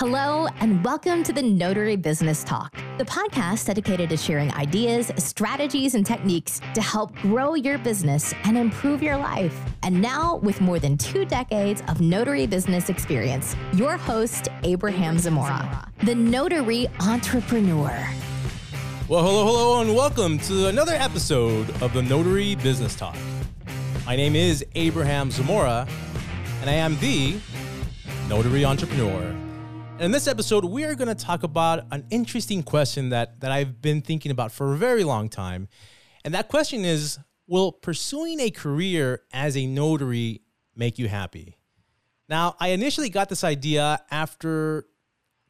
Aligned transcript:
Hello, 0.00 0.46
and 0.60 0.82
welcome 0.82 1.22
to 1.24 1.30
the 1.30 1.42
Notary 1.42 1.94
Business 1.94 2.42
Talk, 2.42 2.74
the 2.96 3.04
podcast 3.04 3.66
dedicated 3.66 4.08
to 4.08 4.16
sharing 4.16 4.50
ideas, 4.54 5.12
strategies, 5.18 5.94
and 5.94 6.06
techniques 6.06 6.58
to 6.72 6.80
help 6.80 7.14
grow 7.16 7.52
your 7.52 7.76
business 7.76 8.32
and 8.44 8.56
improve 8.56 9.02
your 9.02 9.18
life. 9.18 9.54
And 9.82 10.00
now, 10.00 10.36
with 10.36 10.62
more 10.62 10.78
than 10.78 10.96
two 10.96 11.26
decades 11.26 11.82
of 11.86 12.00
notary 12.00 12.46
business 12.46 12.88
experience, 12.88 13.54
your 13.74 13.98
host, 13.98 14.48
Abraham 14.62 15.18
Zamora, 15.18 15.86
the 16.04 16.14
notary 16.14 16.88
entrepreneur. 17.00 17.92
Well, 19.06 19.22
hello, 19.22 19.44
hello, 19.44 19.80
and 19.82 19.94
welcome 19.94 20.38
to 20.38 20.68
another 20.68 20.94
episode 20.94 21.68
of 21.82 21.92
the 21.92 22.00
Notary 22.00 22.54
Business 22.54 22.94
Talk. 22.94 23.18
My 24.06 24.16
name 24.16 24.34
is 24.34 24.64
Abraham 24.76 25.30
Zamora, 25.30 25.86
and 26.62 26.70
I 26.70 26.74
am 26.76 26.98
the 27.00 27.36
Notary 28.30 28.64
Entrepreneur. 28.64 29.36
In 30.00 30.12
this 30.12 30.26
episode, 30.26 30.64
we 30.64 30.84
are 30.84 30.94
going 30.94 31.14
to 31.14 31.14
talk 31.14 31.42
about 31.42 31.84
an 31.90 32.06
interesting 32.08 32.62
question 32.62 33.10
that, 33.10 33.40
that 33.40 33.52
I've 33.52 33.82
been 33.82 34.00
thinking 34.00 34.32
about 34.32 34.50
for 34.50 34.72
a 34.72 34.76
very 34.78 35.04
long 35.04 35.28
time. 35.28 35.68
And 36.24 36.32
that 36.32 36.48
question 36.48 36.86
is 36.86 37.18
Will 37.46 37.70
pursuing 37.70 38.40
a 38.40 38.48
career 38.48 39.20
as 39.30 39.58
a 39.58 39.66
notary 39.66 40.40
make 40.74 40.98
you 40.98 41.06
happy? 41.06 41.58
Now, 42.30 42.56
I 42.58 42.68
initially 42.68 43.10
got 43.10 43.28
this 43.28 43.44
idea 43.44 44.00
after 44.10 44.86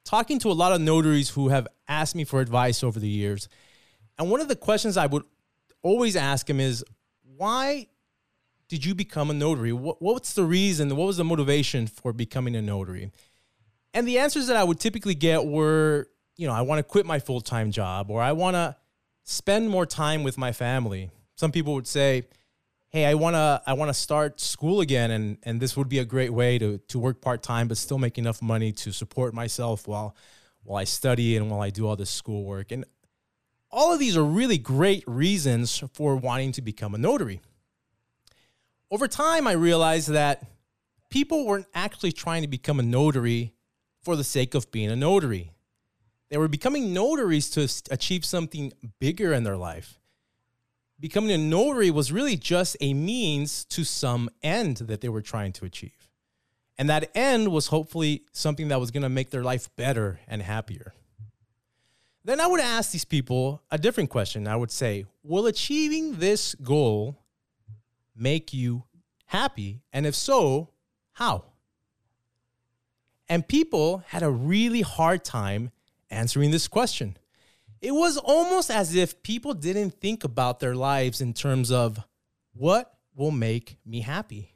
talking 0.04 0.40
to 0.40 0.50
a 0.50 0.52
lot 0.52 0.72
of 0.72 0.80
notaries 0.80 1.30
who 1.30 1.50
have 1.50 1.68
asked 1.86 2.16
me 2.16 2.24
for 2.24 2.40
advice 2.40 2.82
over 2.82 2.98
the 2.98 3.06
years. 3.06 3.48
And 4.18 4.32
one 4.32 4.40
of 4.40 4.48
the 4.48 4.56
questions 4.56 4.96
I 4.96 5.06
would 5.06 5.22
always 5.80 6.16
ask 6.16 6.48
them 6.48 6.58
is 6.58 6.84
why 7.22 7.86
did 8.68 8.84
you 8.84 8.96
become 8.96 9.30
a 9.30 9.34
notary? 9.34 9.72
What, 9.72 10.02
what's 10.02 10.32
the 10.32 10.44
reason? 10.44 10.88
What 10.96 11.06
was 11.06 11.18
the 11.18 11.24
motivation 11.24 11.86
for 11.86 12.12
becoming 12.12 12.56
a 12.56 12.62
notary? 12.62 13.12
And 13.92 14.06
the 14.06 14.18
answers 14.18 14.46
that 14.46 14.56
I 14.56 14.64
would 14.64 14.78
typically 14.78 15.14
get 15.14 15.44
were, 15.44 16.08
you 16.36 16.46
know, 16.46 16.52
I 16.52 16.62
want 16.62 16.78
to 16.78 16.82
quit 16.82 17.06
my 17.06 17.18
full 17.18 17.40
time 17.40 17.70
job 17.70 18.10
or 18.10 18.22
I 18.22 18.32
want 18.32 18.54
to 18.54 18.76
spend 19.24 19.68
more 19.68 19.86
time 19.86 20.22
with 20.22 20.38
my 20.38 20.52
family. 20.52 21.10
Some 21.36 21.52
people 21.52 21.74
would 21.74 21.86
say, 21.86 22.24
hey, 22.90 23.06
I 23.06 23.14
want 23.14 23.34
to 23.34 23.62
I 23.66 23.72
want 23.72 23.88
to 23.88 23.94
start 23.94 24.40
school 24.40 24.80
again 24.80 25.10
and 25.10 25.38
and 25.42 25.60
this 25.60 25.76
would 25.76 25.88
be 25.88 25.98
a 25.98 26.04
great 26.04 26.32
way 26.32 26.58
to 26.58 26.78
to 26.88 26.98
work 26.98 27.20
part-time 27.20 27.68
but 27.68 27.78
still 27.78 27.98
make 27.98 28.18
enough 28.18 28.42
money 28.42 28.72
to 28.72 28.92
support 28.92 29.32
myself 29.34 29.88
while 29.88 30.14
while 30.62 30.78
I 30.78 30.84
study 30.84 31.36
and 31.36 31.50
while 31.50 31.60
I 31.60 31.70
do 31.70 31.86
all 31.86 31.96
this 31.96 32.10
schoolwork. 32.10 32.70
And 32.70 32.84
all 33.70 33.92
of 33.92 33.98
these 33.98 34.16
are 34.16 34.24
really 34.24 34.58
great 34.58 35.04
reasons 35.06 35.82
for 35.94 36.16
wanting 36.16 36.52
to 36.52 36.62
become 36.62 36.94
a 36.94 36.98
notary. 36.98 37.40
Over 38.90 39.08
time 39.08 39.46
I 39.46 39.52
realized 39.52 40.08
that 40.08 40.44
people 41.08 41.46
weren't 41.46 41.66
actually 41.74 42.12
trying 42.12 42.42
to 42.42 42.48
become 42.48 42.78
a 42.80 42.84
notary 42.84 43.54
for 44.02 44.16
the 44.16 44.24
sake 44.24 44.54
of 44.54 44.70
being 44.70 44.90
a 44.90 44.96
notary. 44.96 45.52
They 46.30 46.38
were 46.38 46.48
becoming 46.48 46.92
notaries 46.92 47.50
to 47.50 47.68
achieve 47.90 48.24
something 48.24 48.72
bigger 48.98 49.32
in 49.32 49.44
their 49.44 49.56
life. 49.56 49.98
Becoming 50.98 51.30
a 51.32 51.38
notary 51.38 51.90
was 51.90 52.12
really 52.12 52.36
just 52.36 52.76
a 52.80 52.94
means 52.94 53.64
to 53.66 53.84
some 53.84 54.30
end 54.42 54.78
that 54.78 55.00
they 55.00 55.08
were 55.08 55.22
trying 55.22 55.52
to 55.54 55.64
achieve. 55.64 56.10
And 56.78 56.88
that 56.88 57.10
end 57.14 57.48
was 57.48 57.66
hopefully 57.66 58.24
something 58.32 58.68
that 58.68 58.80
was 58.80 58.90
going 58.90 59.02
to 59.02 59.08
make 59.08 59.30
their 59.30 59.42
life 59.42 59.68
better 59.76 60.20
and 60.28 60.40
happier. 60.40 60.94
Then 62.24 62.40
I 62.40 62.46
would 62.46 62.60
ask 62.60 62.92
these 62.92 63.04
people 63.04 63.62
a 63.70 63.78
different 63.78 64.10
question. 64.10 64.46
I 64.46 64.56
would 64.56 64.70
say, 64.70 65.06
Will 65.22 65.46
achieving 65.46 66.16
this 66.16 66.54
goal 66.54 67.18
make 68.14 68.52
you 68.52 68.84
happy? 69.26 69.82
And 69.92 70.06
if 70.06 70.14
so, 70.14 70.70
how? 71.12 71.44
And 73.30 73.46
people 73.46 74.02
had 74.08 74.24
a 74.24 74.30
really 74.30 74.80
hard 74.80 75.24
time 75.24 75.70
answering 76.10 76.50
this 76.50 76.66
question. 76.66 77.16
It 77.80 77.92
was 77.92 78.16
almost 78.16 78.72
as 78.72 78.96
if 78.96 79.22
people 79.22 79.54
didn't 79.54 79.92
think 80.00 80.24
about 80.24 80.58
their 80.58 80.74
lives 80.74 81.20
in 81.20 81.32
terms 81.32 81.70
of 81.70 82.04
what 82.52 82.92
will 83.14 83.30
make 83.30 83.78
me 83.86 84.00
happy. 84.00 84.52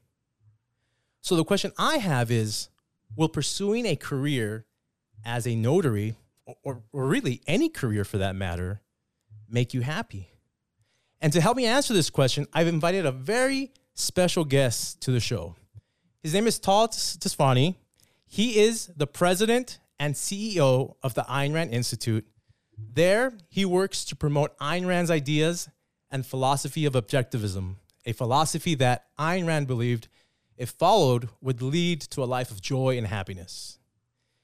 So 1.20 1.36
the 1.36 1.44
question 1.44 1.70
I 1.78 1.98
have 1.98 2.32
is 2.32 2.68
Will 3.16 3.28
pursuing 3.28 3.86
a 3.86 3.94
career 3.94 4.66
as 5.24 5.46
a 5.46 5.54
notary, 5.54 6.16
or, 6.64 6.82
or 6.92 7.06
really 7.06 7.42
any 7.46 7.68
career 7.68 8.04
for 8.04 8.18
that 8.18 8.34
matter, 8.34 8.82
make 9.48 9.72
you 9.72 9.82
happy? 9.82 10.30
And 11.20 11.32
to 11.32 11.40
help 11.40 11.56
me 11.56 11.64
answer 11.64 11.94
this 11.94 12.10
question, 12.10 12.48
I've 12.52 12.66
invited 12.66 13.06
a 13.06 13.12
very 13.12 13.72
special 13.94 14.44
guest 14.44 15.00
to 15.02 15.12
the 15.12 15.20
show. 15.20 15.54
His 16.24 16.34
name 16.34 16.48
is 16.48 16.58
Tal 16.58 16.88
Tsfany. 16.88 17.76
He 18.34 18.58
is 18.58 18.88
the 18.96 19.06
president 19.06 19.78
and 19.96 20.16
CEO 20.16 20.96
of 21.04 21.14
the 21.14 21.22
Ayn 21.22 21.54
Rand 21.54 21.72
Institute. 21.72 22.26
There, 22.76 23.38
he 23.48 23.64
works 23.64 24.04
to 24.06 24.16
promote 24.16 24.58
Ayn 24.58 24.88
Rand's 24.88 25.12
ideas 25.12 25.68
and 26.10 26.26
philosophy 26.26 26.84
of 26.84 26.94
objectivism, 26.94 27.76
a 28.04 28.12
philosophy 28.12 28.74
that 28.74 29.04
Ayn 29.20 29.46
Rand 29.46 29.68
believed, 29.68 30.08
if 30.56 30.70
followed, 30.70 31.28
would 31.40 31.62
lead 31.62 32.00
to 32.00 32.24
a 32.24 32.26
life 32.26 32.50
of 32.50 32.60
joy 32.60 32.98
and 32.98 33.06
happiness. 33.06 33.78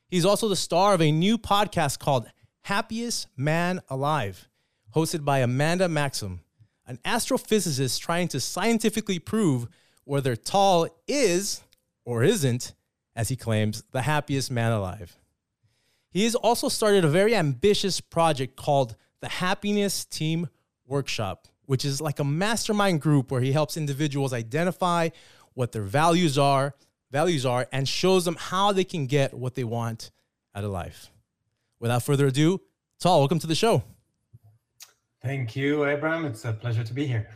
He's 0.07 0.25
also 0.25 0.47
the 0.47 0.55
star 0.55 0.95
of 0.95 1.03
a 1.03 1.11
new 1.11 1.37
podcast 1.37 1.99
called 1.99 2.31
Happiest 2.63 3.27
Man 3.37 3.81
Alive, 3.89 4.49
hosted 4.95 5.25
by 5.25 5.41
Amanda 5.41 5.89
Maxham, 5.89 6.43
an 6.87 7.01
astrophysicist 7.05 7.99
trying 7.99 8.29
to 8.29 8.39
scientifically 8.39 9.19
prove 9.19 9.67
whether 10.05 10.37
Tal 10.37 10.87
is 11.09 11.63
or 12.05 12.23
isn't 12.23 12.73
as 13.21 13.29
he 13.29 13.37
claims, 13.37 13.85
the 13.93 14.01
happiest 14.01 14.51
man 14.51 14.73
alive. 14.73 15.19
He 16.11 16.25
has 16.25 16.35
also 16.35 16.71
started 16.71 17.05
a 17.05 17.09
very 17.09 17.35
ambitious 17.37 18.01
project 18.01 18.57
called 18.57 18.97
the 19.21 19.29
Happiness 19.29 20.07
Team 20.07 20.49
Workshop, 20.87 21.47
which 21.67 21.85
is 21.85 22.01
like 22.01 22.19
a 22.19 22.25
mastermind 22.25 23.03
group 23.03 23.31
where 23.31 23.43
he 23.43 23.53
helps 23.53 23.77
individuals 23.77 24.33
identify 24.33 25.11
what 25.53 25.73
their 25.73 25.83
values 25.83 26.39
are, 26.39 26.75
values 27.11 27.45
are 27.45 27.69
and 27.73 27.87
shows 27.87 28.25
them 28.25 28.37
how 28.37 28.73
they 28.73 28.85
can 28.85 29.05
get 29.05 29.35
what 29.35 29.55
they 29.55 29.65
want 29.65 30.11
out 30.55 30.65
of 30.65 30.71
life. 30.71 31.11
Without 31.79 32.03
further 32.03 32.29
ado, 32.29 32.59
Tal, 33.01 33.19
welcome 33.19 33.39
to 33.39 33.47
the 33.47 33.55
show. 33.55 33.83
Thank 35.23 35.55
you, 35.57 35.85
Abraham. 35.85 36.25
It's 36.25 36.47
a 36.47 36.55
pleasure 36.55 36.85
to 36.85 36.95
be 36.95 37.07
here. 37.07 37.29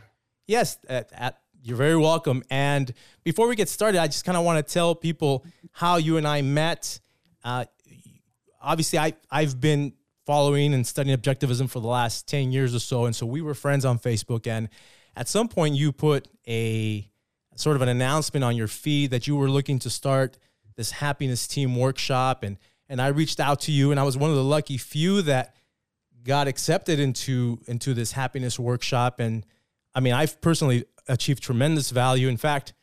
Yes, 0.47 0.79
at, 0.89 1.11
at 1.13 1.41
you're 1.65 1.77
very 1.77 1.97
welcome. 1.97 2.43
And 2.51 2.93
before 3.23 3.47
we 3.47 3.55
get 3.55 3.69
started, 3.69 3.99
I 3.99 4.05
just 4.05 4.23
kind 4.23 4.37
of 4.37 4.45
want 4.45 4.65
to 4.65 4.73
tell 4.73 4.93
people 4.93 5.43
how 5.71 5.95
you 5.95 6.17
and 6.17 6.27
I 6.27 6.43
met. 6.43 6.99
Uh, 7.43 7.65
obviously, 8.61 8.99
I, 8.99 9.13
I've 9.31 9.59
been 9.59 9.93
following 10.27 10.75
and 10.75 10.85
studying 10.85 11.17
objectivism 11.17 11.67
for 11.67 11.79
the 11.79 11.87
last 11.87 12.27
10 12.27 12.51
years 12.51 12.75
or 12.75 12.79
so. 12.79 13.05
And 13.05 13.15
so 13.15 13.25
we 13.25 13.41
were 13.41 13.55
friends 13.55 13.83
on 13.83 13.97
Facebook. 13.97 14.45
And 14.45 14.69
at 15.15 15.27
some 15.27 15.47
point, 15.47 15.73
you 15.73 15.91
put 15.91 16.27
a 16.47 17.09
sort 17.55 17.75
of 17.75 17.81
an 17.81 17.89
announcement 17.89 18.43
on 18.43 18.55
your 18.55 18.67
feed 18.67 19.09
that 19.09 19.25
you 19.25 19.35
were 19.35 19.49
looking 19.49 19.79
to 19.79 19.89
start 19.89 20.37
this 20.75 20.91
happiness 20.91 21.47
team 21.47 21.75
workshop. 21.75 22.43
And, 22.43 22.57
and 22.87 23.01
I 23.01 23.07
reached 23.07 23.39
out 23.39 23.61
to 23.61 23.71
you, 23.71 23.89
and 23.89 23.99
I 23.99 24.03
was 24.03 24.15
one 24.15 24.29
of 24.29 24.35
the 24.35 24.43
lucky 24.43 24.77
few 24.77 25.23
that 25.23 25.55
got 26.23 26.47
accepted 26.47 26.99
into, 26.99 27.59
into 27.65 27.95
this 27.95 28.11
happiness 28.11 28.59
workshop. 28.59 29.19
And 29.19 29.43
I 29.95 29.99
mean, 29.99 30.13
I've 30.13 30.39
personally 30.41 30.85
achieved 31.07 31.43
tremendous 31.43 31.91
value. 31.91 32.27
In 32.27 32.37
fact, 32.37 32.73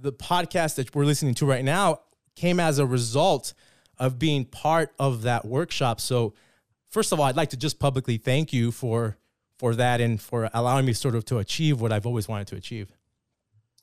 the 0.00 0.12
podcast 0.12 0.76
that 0.76 0.94
we're 0.94 1.04
listening 1.04 1.34
to 1.34 1.46
right 1.46 1.64
now 1.64 2.00
came 2.36 2.60
as 2.60 2.78
a 2.78 2.86
result 2.86 3.52
of 3.98 4.18
being 4.18 4.44
part 4.44 4.92
of 4.98 5.22
that 5.22 5.44
workshop. 5.44 6.00
So, 6.00 6.34
first 6.88 7.12
of 7.12 7.18
all, 7.18 7.26
I'd 7.26 7.36
like 7.36 7.50
to 7.50 7.56
just 7.56 7.78
publicly 7.78 8.16
thank 8.16 8.52
you 8.52 8.70
for 8.70 9.16
for 9.58 9.74
that 9.74 10.00
and 10.00 10.20
for 10.20 10.48
allowing 10.54 10.86
me 10.86 10.92
sort 10.92 11.16
of 11.16 11.24
to 11.24 11.38
achieve 11.38 11.80
what 11.80 11.92
I've 11.92 12.06
always 12.06 12.28
wanted 12.28 12.46
to 12.48 12.56
achieve. 12.56 12.92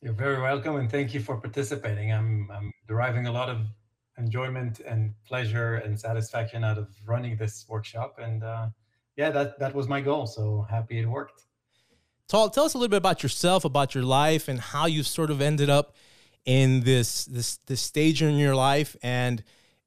You're 0.02 0.14
very 0.14 0.42
welcome, 0.42 0.78
and 0.78 0.90
thank 0.90 1.14
you 1.14 1.20
for 1.20 1.36
participating. 1.38 2.14
I'm 2.14 2.50
I'm 2.52 2.72
deriving 2.88 3.28
a 3.28 3.32
lot 3.32 3.50
of 3.50 3.60
enjoyment 4.18 4.80
and 4.80 5.14
pleasure 5.28 5.76
and 5.76 6.00
satisfaction 6.00 6.64
out 6.64 6.78
of 6.78 6.88
running 7.06 7.36
this 7.36 7.66
workshop, 7.68 8.20
and 8.20 8.44
uh, 8.44 8.68
yeah, 9.18 9.30
that 9.32 9.60
that 9.60 9.76
was 9.76 9.88
my 9.88 10.02
goal. 10.02 10.28
So 10.28 10.66
happy 10.70 11.00
it 11.00 11.08
worked. 11.08 11.44
Tell 12.28 12.44
us 12.44 12.74
a 12.74 12.78
little 12.78 12.90
bit 12.90 12.98
about 12.98 13.24
yourself, 13.24 13.66
about 13.66 13.94
your 13.94 14.04
life, 14.04 14.48
and 14.48 14.60
how 14.60 14.88
you've 14.88 15.08
sort 15.08 15.30
of 15.30 15.42
ended 15.42 15.70
up 15.70 15.96
in 16.46 16.82
this 16.82 17.26
this 17.26 17.58
this 17.68 17.82
stage 17.82 18.22
in 18.22 18.36
your 18.36 18.56
life, 18.56 18.96
and 19.04 19.44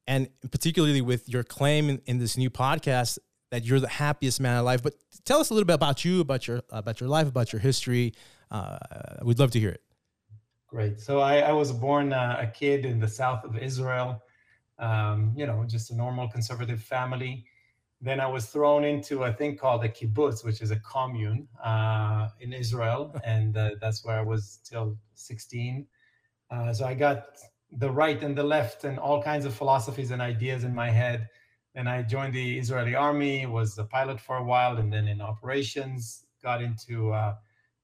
and 0.07 0.29
particularly 0.51 1.01
with 1.01 1.29
your 1.29 1.43
claim 1.43 1.91
in, 1.91 2.01
in 2.07 2.19
this 2.19 2.37
new 2.37 2.51
podcast 2.51 3.19
that 3.51 3.65
you're 3.65 3.81
the 3.81 3.89
happiest 3.89 4.41
man 4.41 4.57
alive. 4.57 4.83
But 4.83 4.95
tell 5.25 5.41
us 5.41 5.51
a 5.51 5.55
little 5.55 5.67
bit 5.67 5.75
about 5.75 6.05
you, 6.05 6.21
about 6.21 6.47
your 6.47 6.63
about 6.71 7.01
your 7.01 7.09
life, 7.09 7.29
about 7.29 7.53
your 7.53 7.61
history. 7.61 8.15
Uh, 8.51 8.79
we'd 9.23 9.39
love 9.39 9.51
to 9.53 9.61
hear 9.61 9.71
it. 9.71 9.83
Great. 10.69 11.01
So 11.01 11.21
I, 11.21 11.39
I 11.39 11.53
was 11.53 11.73
born 11.73 12.13
uh, 12.13 12.37
a 12.41 12.47
kid 12.47 12.85
in 12.85 13.01
the 13.01 13.09
south 13.09 13.45
of 13.45 13.57
Israel. 13.59 14.23
Um, 14.79 15.33
you 15.35 15.47
know, 15.47 15.65
just 15.67 15.91
a 15.91 15.97
normal 15.97 16.29
conservative 16.29 16.81
family. 16.83 17.45
Then 18.01 18.21
I 18.21 18.27
was 18.27 18.47
thrown 18.47 18.85
into 18.85 19.25
a 19.25 19.33
thing 19.33 19.57
called 19.57 19.85
a 19.85 19.89
kibbutz, 19.89 20.45
which 20.45 20.63
is 20.63 20.71
a 20.71 20.79
commune 20.81 21.49
uh, 21.63 22.29
in 22.41 22.53
Israel, 22.53 23.15
and 23.25 23.57
uh, 23.57 23.71
that's 23.81 24.05
where 24.05 24.19
I 24.19 24.23
was 24.23 24.61
till 24.65 24.97
16. 25.15 25.87
Uh, 26.51 26.73
so 26.73 26.87
I 26.87 26.95
got 26.95 27.39
the 27.73 27.91
right 27.91 28.23
and 28.23 28.37
the 28.37 28.43
left 28.43 28.85
and 28.85 28.99
all 28.99 29.23
kinds 29.23 29.45
of 29.45 29.55
philosophies 29.55 30.11
and 30.11 30.23
ideas 30.23 30.65
in 30.65 30.75
my 30.75 30.91
head. 30.91 31.29
And 31.75 31.89
I 31.89 32.03
joined 32.03 32.33
the 32.35 32.59
Israeli 32.59 32.95
army, 32.95 33.47
was 33.47 33.77
a 33.79 33.85
pilot 33.85 34.21
for 34.21 34.37
a 34.39 34.45
while, 34.45 34.79
and 34.79 34.93
then 34.93 35.07
in 35.07 35.21
operations, 35.21 36.25
got 36.43 36.63
into 36.63 37.13
uh, 37.13 37.35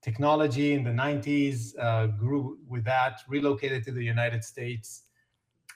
technology 0.02 0.74
in 0.74 0.84
the 0.84 0.90
90s, 0.90 1.78
uh, 1.78 2.06
grew 2.06 2.58
with 2.68 2.84
that, 2.84 3.20
relocated 3.28 3.84
to 3.84 3.92
the 3.92 4.02
United 4.02 4.44
States. 4.44 5.03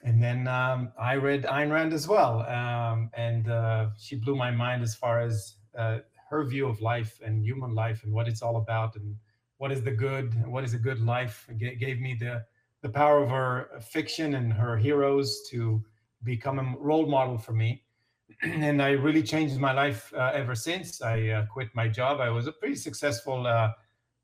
And 0.03 0.21
then 0.23 0.47
um, 0.47 0.91
I 0.99 1.15
read 1.15 1.43
Ayn 1.43 1.71
Rand 1.71 1.93
as 1.93 2.07
well. 2.07 2.41
Um, 2.47 3.09
and 3.13 3.49
uh, 3.49 3.89
she 3.97 4.15
blew 4.15 4.35
my 4.35 4.51
mind 4.51 4.81
as 4.81 4.95
far 4.95 5.19
as 5.19 5.55
uh, 5.77 5.99
her 6.29 6.45
view 6.45 6.67
of 6.67 6.81
life 6.81 7.19
and 7.25 7.43
human 7.43 7.73
life 7.75 8.03
and 8.03 8.13
what 8.13 8.27
it's 8.27 8.41
all 8.41 8.57
about 8.57 8.95
and 8.95 9.15
what 9.57 9.71
is 9.71 9.83
the 9.83 9.91
good, 9.91 10.45
what 10.45 10.63
is 10.63 10.73
a 10.73 10.77
good 10.77 11.01
life. 11.01 11.47
Gave 11.57 11.99
me 11.99 12.15
the 12.19 12.45
the 12.81 12.89
power 12.89 13.21
of 13.21 13.29
her 13.29 13.69
fiction 13.81 14.35
and 14.35 14.53
her 14.53 14.77
heroes 14.77 15.41
to 15.49 15.83
become 16.23 16.59
a 16.59 16.75
role 16.79 17.05
model 17.07 17.37
for 17.37 17.51
me. 17.51 17.83
and 18.41 18.81
I 18.81 18.91
really 18.91 19.23
changed 19.23 19.57
my 19.57 19.73
life 19.73 20.13
uh, 20.15 20.31
ever 20.33 20.55
since. 20.55 21.01
I 21.01 21.27
uh, 21.27 21.45
quit 21.47 21.69
my 21.73 21.87
job. 21.87 22.21
I 22.21 22.29
was 22.29 22.47
a 22.47 22.51
pretty 22.51 22.75
successful 22.75 23.45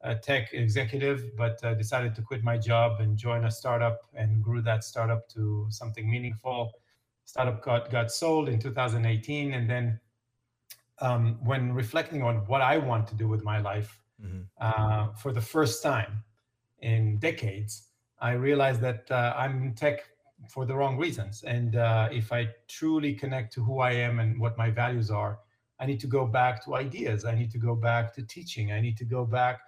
uh 0.06 0.16
tech 0.16 0.54
executive, 0.54 1.36
but 1.36 1.64
uh, 1.64 1.74
decided 1.74 2.14
to 2.16 2.22
quit 2.22 2.44
my 2.44 2.58
job 2.58 3.02
and 3.02 3.18
join 3.18 3.46
a 3.46 3.52
startup 3.52 4.02
and 4.14 4.44
grew 4.44 4.62
that 4.62 4.84
startup 4.84 5.28
to 5.30 5.68
something 5.70 6.10
meaningful. 6.10 6.72
Startup 7.26 7.62
got, 7.64 7.90
got 7.92 8.12
sold 8.12 8.48
in 8.48 8.60
2018. 8.60 9.54
And 9.54 9.70
then 9.70 10.00
um, 11.00 11.40
when 11.44 11.74
reflecting 11.74 12.22
on 12.22 12.38
what 12.48 12.62
I 12.62 12.78
want 12.78 13.08
to 13.08 13.16
do 13.16 13.28
with 13.28 13.44
my 13.44 13.60
life 13.60 14.00
mm-hmm. 14.24 14.42
Uh, 14.60 15.14
for 15.14 15.34
the 15.34 15.42
first 15.42 15.84
time 15.84 16.24
in 16.80 17.18
decades, 17.18 17.90
I 18.22 18.34
realized 18.34 18.82
that 18.82 19.10
uh, 19.12 19.34
I'm 19.36 19.64
in 19.64 19.74
tech 19.74 20.06
for 20.50 20.66
the 20.66 20.76
wrong 20.76 20.98
reasons. 20.98 21.44
And 21.44 21.76
uh, 21.76 22.10
if 22.12 22.32
I 22.32 22.50
truly 22.68 23.14
connect 23.14 23.54
to 23.54 23.64
who 23.64 23.80
I 23.80 23.92
am 23.92 24.20
and 24.20 24.40
what 24.40 24.58
my 24.58 24.70
values 24.70 25.10
are, 25.12 25.40
I 25.80 25.86
need 25.86 26.00
to 26.02 26.08
go 26.08 26.26
back 26.26 26.64
to 26.66 26.76
ideas. 26.76 27.26
I 27.26 27.36
need 27.36 27.52
to 27.52 27.58
go 27.58 27.76
back 27.76 28.14
to 28.16 28.24
teaching. 28.24 28.72
I 28.72 28.80
need 28.80 28.98
to 28.98 29.06
go 29.06 29.26
back 29.26 29.60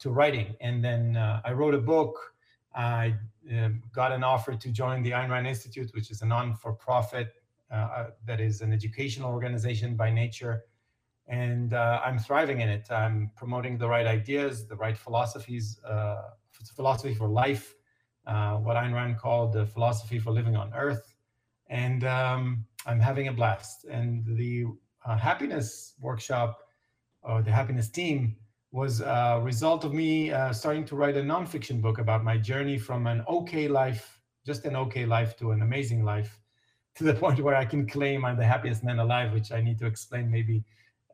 to 0.00 0.10
writing. 0.10 0.54
And 0.60 0.84
then 0.84 1.16
uh, 1.16 1.40
I 1.44 1.52
wrote 1.52 1.74
a 1.74 1.78
book. 1.78 2.34
I 2.74 3.14
um, 3.50 3.82
got 3.92 4.12
an 4.12 4.24
offer 4.24 4.54
to 4.56 4.68
join 4.70 5.02
the 5.02 5.12
Ayn 5.12 5.30
Rand 5.30 5.46
Institute, 5.46 5.90
which 5.94 6.10
is 6.10 6.22
a 6.22 6.26
non-for-profit 6.26 7.32
uh, 7.70 7.74
uh, 7.74 8.10
that 8.26 8.40
is 8.40 8.60
an 8.60 8.72
educational 8.72 9.30
organization 9.30 9.96
by 9.96 10.10
nature. 10.10 10.64
And 11.26 11.72
uh, 11.72 12.00
I'm 12.04 12.18
thriving 12.18 12.60
in 12.60 12.68
it. 12.68 12.90
I'm 12.90 13.30
promoting 13.36 13.78
the 13.78 13.88
right 13.88 14.06
ideas, 14.06 14.66
the 14.66 14.76
right 14.76 14.96
philosophies, 14.96 15.78
philosophy 16.76 17.14
for 17.14 17.28
life, 17.28 17.74
uh, 18.26 18.54
what 18.56 18.76
Ayn 18.76 18.94
Rand 18.94 19.18
called 19.18 19.52
the 19.52 19.66
philosophy 19.66 20.18
for 20.18 20.30
living 20.30 20.56
on 20.56 20.72
Earth. 20.74 21.14
And 21.68 22.04
um, 22.04 22.66
I'm 22.86 23.00
having 23.00 23.28
a 23.28 23.32
blast. 23.32 23.84
And 23.84 24.24
the 24.36 24.66
uh, 25.04 25.16
happiness 25.16 25.94
workshop 26.00 26.60
or 27.22 27.42
the 27.42 27.50
happiness 27.50 27.88
team 27.88 28.36
was 28.74 29.00
a 29.00 29.40
result 29.40 29.84
of 29.84 29.94
me 29.94 30.32
uh, 30.32 30.52
starting 30.52 30.84
to 30.84 30.96
write 30.96 31.16
a 31.16 31.22
nonfiction 31.22 31.80
book 31.80 31.98
about 31.98 32.24
my 32.24 32.36
journey 32.36 32.76
from 32.76 33.06
an 33.06 33.22
okay 33.28 33.68
life, 33.68 34.20
just 34.44 34.64
an 34.64 34.74
okay 34.74 35.06
life, 35.06 35.36
to 35.36 35.52
an 35.52 35.62
amazing 35.62 36.02
life, 36.02 36.40
to 36.96 37.04
the 37.04 37.14
point 37.14 37.38
where 37.38 37.54
I 37.54 37.64
can 37.64 37.86
claim 37.86 38.24
I'm 38.24 38.36
the 38.36 38.44
happiest 38.44 38.82
man 38.82 38.98
alive, 38.98 39.32
which 39.32 39.52
I 39.52 39.60
need 39.60 39.78
to 39.78 39.86
explain 39.86 40.28
maybe. 40.28 40.64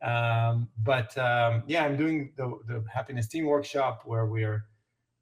Um, 0.01 0.69
but 0.81 1.15
um, 1.19 1.61
yeah, 1.67 1.85
I'm 1.85 1.95
doing 1.95 2.33
the, 2.35 2.47
the 2.65 2.83
happiness 2.91 3.27
team 3.27 3.45
workshop 3.45 4.01
where 4.05 4.25
we're 4.25 4.65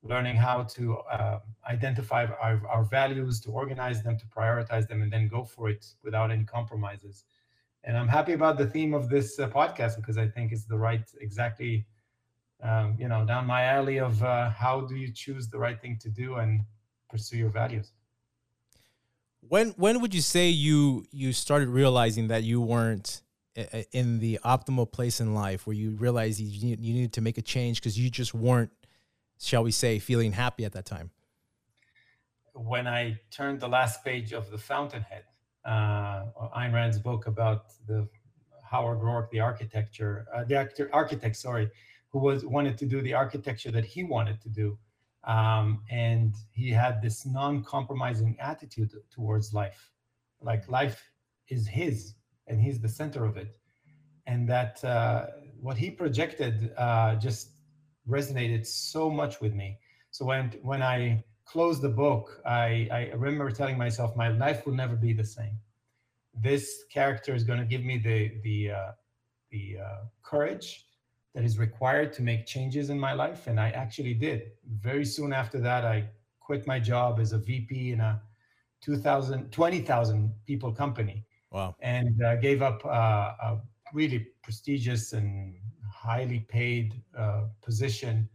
learning 0.02 0.38
how 0.38 0.64
to 0.64 0.96
uh, 1.12 1.40
identify 1.70 2.26
our, 2.42 2.62
our 2.70 2.86
values, 2.86 3.42
to 3.42 3.52
organize 3.52 4.02
them, 4.02 4.18
to 4.18 4.26
prioritize 4.28 4.88
them, 4.88 5.02
and 5.02 5.12
then 5.12 5.28
go 5.28 5.44
for 5.44 5.68
it 5.68 5.86
without 6.06 6.32
any 6.32 6.46
compromises. 6.46 7.26
And 7.84 7.98
I'm 7.98 8.08
happy 8.08 8.32
about 8.32 8.58
the 8.58 8.66
theme 8.66 8.94
of 8.94 9.10
this 9.10 9.38
uh, 9.40 9.50
podcast 9.50 9.98
because 9.98 10.18
I 10.18 10.30
think 10.30 10.54
it's 10.54 10.64
the 10.64 10.78
right, 10.78 11.04
exactly, 11.20 11.86
um, 12.62 12.96
you 13.00 13.08
know, 13.08 13.26
down 13.26 13.46
my 13.46 13.64
alley 13.64 14.00
of 14.00 14.22
uh, 14.24 14.50
how 14.50 14.82
do 14.82 14.96
you 14.96 15.12
choose 15.14 15.48
the 15.48 15.58
right 15.58 15.80
thing 15.82 15.98
to 16.02 16.10
do 16.10 16.36
and 16.36 16.62
pursue 17.10 17.38
your 17.38 17.50
values. 17.50 17.92
When 19.42 19.70
when 19.78 20.02
would 20.02 20.14
you 20.14 20.22
say 20.22 20.50
you 20.50 21.06
you 21.12 21.34
started 21.34 21.70
realizing 21.70 22.28
that 22.28 22.44
you 22.44 22.62
weren't 22.62 23.22
in 23.92 24.20
the 24.20 24.40
optimal 24.46 24.90
place 24.90 25.20
in 25.20 25.34
life 25.34 25.66
where 25.66 25.76
you 25.76 25.92
realized 25.92 26.40
you, 26.40 26.76
you 26.80 26.94
needed 26.94 27.14
to 27.14 27.22
make 27.22 27.38
a 27.38 27.42
change 27.42 27.82
because 27.82 27.98
you 27.98 28.10
just 28.10 28.34
weren't 28.34 28.72
shall 29.40 29.64
we 29.64 29.72
say, 29.72 30.00
feeling 30.00 30.34
happy 30.34 30.66
at 30.66 30.74
that 30.74 30.86
time? 30.86 31.12
When 32.54 32.88
I 32.88 33.20
turned 33.32 33.60
the 33.60 33.70
last 33.70 34.04
page 34.04 34.34
of 34.34 34.52
The 34.52 34.58
Fountainhead, 34.58 35.24
uh, 35.66 36.26
Ayn 36.58 36.74
Rand's 36.74 37.00
book 37.00 37.28
about 37.28 37.66
the 37.88 38.08
Howard 38.64 39.00
Roark, 39.00 39.30
the 39.32 39.40
architecture, 39.40 40.28
uh, 40.34 40.44
the 40.44 40.90
architect, 40.92 41.36
sorry, 41.38 41.70
who 42.12 42.20
was 42.20 42.46
wanted 42.46 42.78
to 42.78 42.86
do 42.86 43.02
the 43.02 43.14
architecture 43.14 43.72
that 43.72 43.86
he 43.86 44.04
wanted 44.04 44.42
to 44.42 44.50
do, 44.50 44.78
um, 45.26 45.84
and 45.90 46.36
he 46.52 46.70
had 46.72 47.02
this 47.02 47.26
non-compromising 47.26 48.36
attitude 48.40 48.92
towards 49.12 49.54
life, 49.54 49.92
like 50.42 50.68
life 50.70 51.12
is 51.50 51.68
his, 51.68 52.16
and 52.48 52.62
he's 52.62 52.80
the 52.80 52.90
center 52.90 53.26
of 53.26 53.38
it, 53.38 53.56
and 54.28 54.48
that 54.50 54.84
uh, 54.84 55.28
what 55.62 55.78
he 55.78 55.90
projected 55.90 56.72
uh, 56.78 57.16
just 57.16 57.52
resonated 58.08 58.66
so 58.66 59.10
much 59.10 59.40
with 59.42 59.54
me. 59.54 59.78
So 60.12 60.26
when 60.26 60.52
when 60.64 60.82
I 60.82 61.24
closed 61.46 61.82
the 61.82 61.90
book, 61.90 62.42
I, 62.46 62.88
I 62.92 63.12
remember 63.16 63.52
telling 63.52 63.78
myself, 63.78 64.16
my 64.16 64.30
life 64.30 64.66
will 64.66 64.74
never 64.74 64.96
be 64.96 65.14
the 65.14 65.26
same. 65.26 65.58
This 66.34 66.84
character 66.92 67.34
is 67.34 67.44
going 67.44 67.60
to 67.60 67.66
give 67.66 67.84
me 67.84 67.98
the 67.98 68.32
the 68.44 68.72
uh, 68.72 68.92
the 69.52 69.78
uh, 69.84 70.06
courage 70.24 70.86
that 71.34 71.44
is 71.44 71.58
required 71.58 72.12
to 72.14 72.22
make 72.22 72.46
changes 72.46 72.90
in 72.90 73.00
my 73.00 73.14
life, 73.14 73.48
and 73.48 73.60
I 73.60 73.70
actually 73.70 74.14
did. 74.14 74.52
Very 74.82 75.06
soon 75.06 75.32
after 75.34 75.60
that, 75.60 75.86
I 75.86 76.10
quit 76.40 76.66
my 76.66 76.80
job 76.80 77.20
as 77.20 77.34
a 77.34 77.38
VP 77.38 77.92
in 77.92 78.00
a 78.00 78.22
2,000, 78.82 79.52
20,000 79.52 80.34
people 80.46 80.72
company. 80.72 81.26
Wow. 81.52 81.76
And 81.80 82.24
uh, 82.24 82.36
gave 82.38 82.62
up 82.62 82.84
uh, 82.86 82.90
a 82.90 83.58
really 83.94 84.28
prestigious 84.44 85.14
and 85.14 85.56
highly 85.92 86.40
paid 86.40 87.02
uh, 87.18 87.46
position 87.62 88.30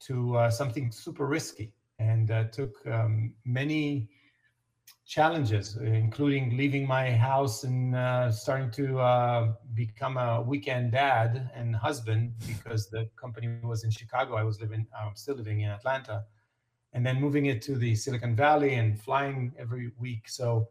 to 0.00 0.36
uh, 0.36 0.50
something 0.50 0.90
super 0.90 1.26
risky 1.26 1.72
and 1.98 2.30
uh, 2.30 2.44
took 2.44 2.74
um, 2.86 3.34
many 3.44 4.08
challenges, 5.10 5.76
including 5.76 6.56
leaving 6.56 6.86
my 6.86 7.10
house 7.10 7.64
and 7.64 7.96
uh, 7.96 8.30
starting 8.30 8.70
to 8.70 9.00
uh, 9.00 9.52
become 9.74 10.16
a 10.16 10.40
weekend 10.40 10.92
dad 10.92 11.50
and 11.52 11.74
husband 11.74 12.32
because 12.46 12.88
the 12.88 13.08
company 13.20 13.48
was 13.64 13.82
in 13.82 13.90
Chicago. 13.90 14.36
I 14.36 14.44
was 14.44 14.60
living, 14.60 14.86
I'm 14.96 15.16
still 15.16 15.34
living 15.34 15.62
in 15.62 15.70
Atlanta, 15.70 16.22
and 16.92 17.04
then 17.04 17.20
moving 17.20 17.46
it 17.46 17.60
to 17.62 17.74
the 17.74 17.96
Silicon 17.96 18.36
Valley 18.36 18.74
and 18.74 19.00
flying 19.02 19.52
every 19.58 19.90
week. 19.98 20.28
So, 20.28 20.68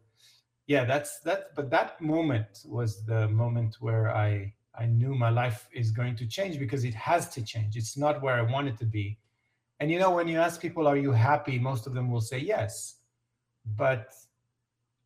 yeah, 0.66 0.84
that's 0.86 1.20
that. 1.20 1.54
But 1.54 1.68
that 1.68 2.00
moment 2.00 2.62
was 2.64 3.04
the 3.04 3.28
moment 3.28 3.76
where 3.80 4.16
I 4.16 4.54
I 4.74 4.86
knew 4.86 5.14
my 5.14 5.28
life 5.28 5.68
is 5.70 5.90
going 5.90 6.16
to 6.16 6.26
change 6.26 6.58
because 6.58 6.84
it 6.84 6.94
has 6.94 7.28
to 7.34 7.42
change. 7.42 7.76
It's 7.76 7.98
not 7.98 8.22
where 8.22 8.36
I 8.36 8.42
want 8.50 8.68
it 8.68 8.78
to 8.78 8.86
be. 8.86 9.18
And 9.80 9.90
you 9.90 9.98
know, 9.98 10.12
when 10.12 10.28
you 10.28 10.38
ask 10.38 10.62
people, 10.62 10.86
are 10.86 10.96
you 10.96 11.12
happy? 11.12 11.58
Most 11.58 11.86
of 11.86 11.92
them 11.92 12.10
will 12.10 12.22
say 12.22 12.38
yes. 12.38 12.96
But 13.76 14.14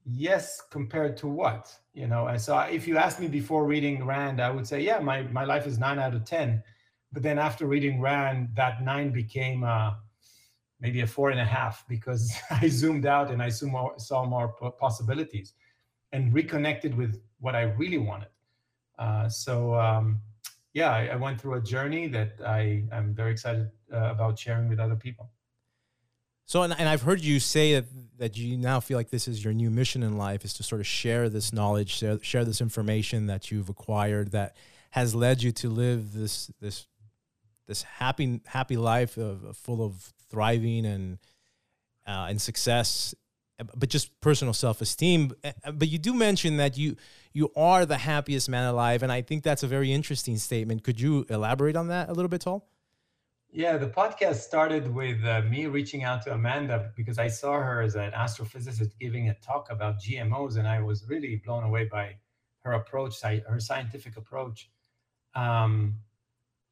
yes, 0.04 0.60
compared 0.70 1.16
to 1.18 1.26
what? 1.26 1.72
You 1.94 2.06
know, 2.06 2.26
and 2.26 2.40
so 2.40 2.58
if 2.58 2.86
you 2.86 2.98
asked 2.98 3.20
me 3.20 3.28
before 3.28 3.64
reading 3.64 4.04
Rand, 4.04 4.40
I 4.40 4.50
would 4.50 4.66
say, 4.66 4.80
yeah, 4.80 4.98
my, 4.98 5.22
my 5.22 5.44
life 5.44 5.66
is 5.66 5.78
nine 5.78 5.98
out 5.98 6.14
of 6.14 6.24
10. 6.24 6.62
But 7.12 7.22
then 7.22 7.38
after 7.38 7.66
reading 7.66 8.00
Rand, 8.00 8.48
that 8.54 8.82
nine 8.82 9.12
became 9.12 9.62
uh, 9.64 9.92
maybe 10.80 11.00
a 11.02 11.06
four 11.06 11.30
and 11.30 11.40
a 11.40 11.44
half 11.44 11.84
because 11.88 12.34
I 12.50 12.68
zoomed 12.68 13.06
out 13.06 13.30
and 13.30 13.42
I 13.42 13.48
saw 13.48 13.66
more, 13.66 13.94
saw 13.98 14.26
more 14.26 14.48
possibilities 14.78 15.54
and 16.12 16.32
reconnected 16.32 16.96
with 16.96 17.20
what 17.40 17.54
I 17.54 17.62
really 17.62 17.98
wanted. 17.98 18.28
Uh, 18.98 19.28
so 19.28 19.74
um, 19.74 20.20
yeah, 20.72 20.90
I, 20.90 21.06
I, 21.06 21.16
went 21.16 21.40
through 21.40 21.54
a 21.54 21.60
journey 21.60 22.06
that 22.08 22.40
I 22.46 22.84
am 22.92 23.12
very 23.12 23.32
excited 23.32 23.70
uh, 23.92 24.10
about 24.10 24.38
sharing 24.38 24.68
with 24.68 24.78
other 24.78 24.94
people. 24.94 25.30
So, 26.46 26.62
and, 26.62 26.74
and 26.78 26.88
I've 26.88 27.02
heard 27.02 27.20
you 27.20 27.40
say 27.40 27.74
that, 27.74 27.86
that 28.18 28.36
you 28.36 28.56
now 28.56 28.80
feel 28.80 28.96
like 28.96 29.10
this 29.10 29.26
is 29.28 29.42
your 29.42 29.54
new 29.54 29.70
mission 29.70 30.02
in 30.02 30.18
life 30.18 30.44
is 30.44 30.52
to 30.54 30.62
sort 30.62 30.80
of 30.80 30.86
share 30.86 31.28
this 31.28 31.52
knowledge, 31.52 31.96
share, 31.96 32.18
share 32.22 32.44
this 32.44 32.60
information 32.60 33.26
that 33.26 33.50
you've 33.50 33.68
acquired 33.68 34.32
that 34.32 34.56
has 34.90 35.14
led 35.14 35.42
you 35.42 35.52
to 35.52 35.68
live 35.68 36.12
this, 36.12 36.50
this, 36.60 36.86
this 37.66 37.82
happy, 37.82 38.40
happy 38.46 38.76
life 38.76 39.16
of, 39.16 39.56
full 39.56 39.84
of 39.84 40.12
thriving 40.30 40.84
and, 40.84 41.18
uh, 42.06 42.26
and 42.28 42.40
success 42.40 43.14
but 43.76 43.88
just 43.88 44.20
personal 44.20 44.52
self-esteem. 44.52 45.32
But 45.72 45.88
you 45.88 45.98
do 45.98 46.12
mention 46.14 46.56
that 46.56 46.76
you 46.76 46.96
you 47.32 47.50
are 47.56 47.84
the 47.86 47.98
happiest 47.98 48.48
man 48.48 48.68
alive 48.68 49.02
and 49.02 49.10
i 49.10 49.20
think 49.20 49.42
that's 49.42 49.62
a 49.62 49.68
very 49.68 49.92
interesting 49.92 50.36
statement. 50.36 50.82
Could 50.82 51.00
you 51.00 51.24
elaborate 51.30 51.76
on 51.76 51.88
that 51.88 52.08
a 52.08 52.12
little 52.12 52.28
bit 52.28 52.40
Tal 52.40 52.66
Yeah, 53.56 53.76
the 53.76 53.86
podcast 53.86 54.40
started 54.40 54.92
with 54.92 55.24
uh, 55.24 55.42
me 55.42 55.66
reaching 55.66 56.02
out 56.02 56.22
to 56.22 56.34
Amanda 56.34 56.90
because 56.96 57.20
I 57.20 57.28
saw 57.28 57.52
her 57.52 57.82
as 57.82 57.94
an 57.94 58.10
astrophysicist 58.10 58.98
giving 58.98 59.28
a 59.28 59.34
talk 59.34 59.70
about 59.70 60.00
GMOs, 60.00 60.56
and 60.56 60.66
I 60.66 60.80
was 60.80 61.08
really 61.08 61.36
blown 61.36 61.62
away 61.62 61.84
by 61.84 62.16
her 62.64 62.72
approach, 62.72 63.22
her 63.22 63.60
scientific 63.60 64.16
approach. 64.16 64.70
Um, 65.36 65.94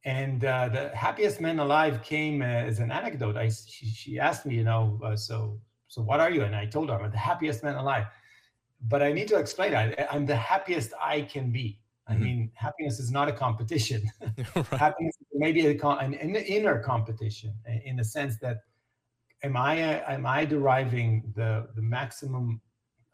and 0.04 0.44
uh, 0.44 0.70
the 0.70 0.88
happiest 0.88 1.40
man 1.40 1.60
alive 1.60 2.02
came 2.02 2.42
uh, 2.42 2.46
as 2.46 2.80
an 2.80 2.90
anecdote. 2.90 3.36
I 3.36 3.48
she, 3.48 3.86
she 3.86 4.18
asked 4.18 4.44
me, 4.44 4.56
you 4.56 4.64
know, 4.64 5.00
uh, 5.04 5.14
so 5.14 5.60
so 5.86 6.02
what 6.02 6.18
are 6.18 6.32
you? 6.32 6.42
And 6.42 6.56
I 6.56 6.66
told 6.66 6.90
her 6.90 7.00
I'm 7.00 7.12
the 7.12 7.16
happiest 7.16 7.62
man 7.62 7.76
alive. 7.76 8.06
But 8.88 9.04
I 9.04 9.12
need 9.12 9.28
to 9.28 9.36
explain. 9.36 9.76
I, 9.76 9.94
I'm 10.10 10.26
the 10.26 10.34
happiest 10.34 10.94
I 11.00 11.20
can 11.20 11.52
be. 11.52 11.78
I 12.08 12.14
mm-hmm. 12.14 12.24
mean, 12.24 12.50
happiness 12.54 12.98
is 12.98 13.12
not 13.12 13.28
a 13.28 13.32
competition. 13.32 14.02
right. 14.56 14.66
Happiness 14.72 15.16
maybe 15.42 15.66
a, 15.66 15.88
an, 16.04 16.14
an, 16.14 16.36
inner 16.36 16.78
competition 16.78 17.52
in 17.84 17.96
the 17.96 18.04
sense 18.04 18.34
that 18.44 18.58
am 19.42 19.56
I 19.56 19.74
am 20.16 20.24
I 20.24 20.44
deriving 20.44 21.10
the 21.38 21.50
the 21.76 21.82
maximum 21.98 22.60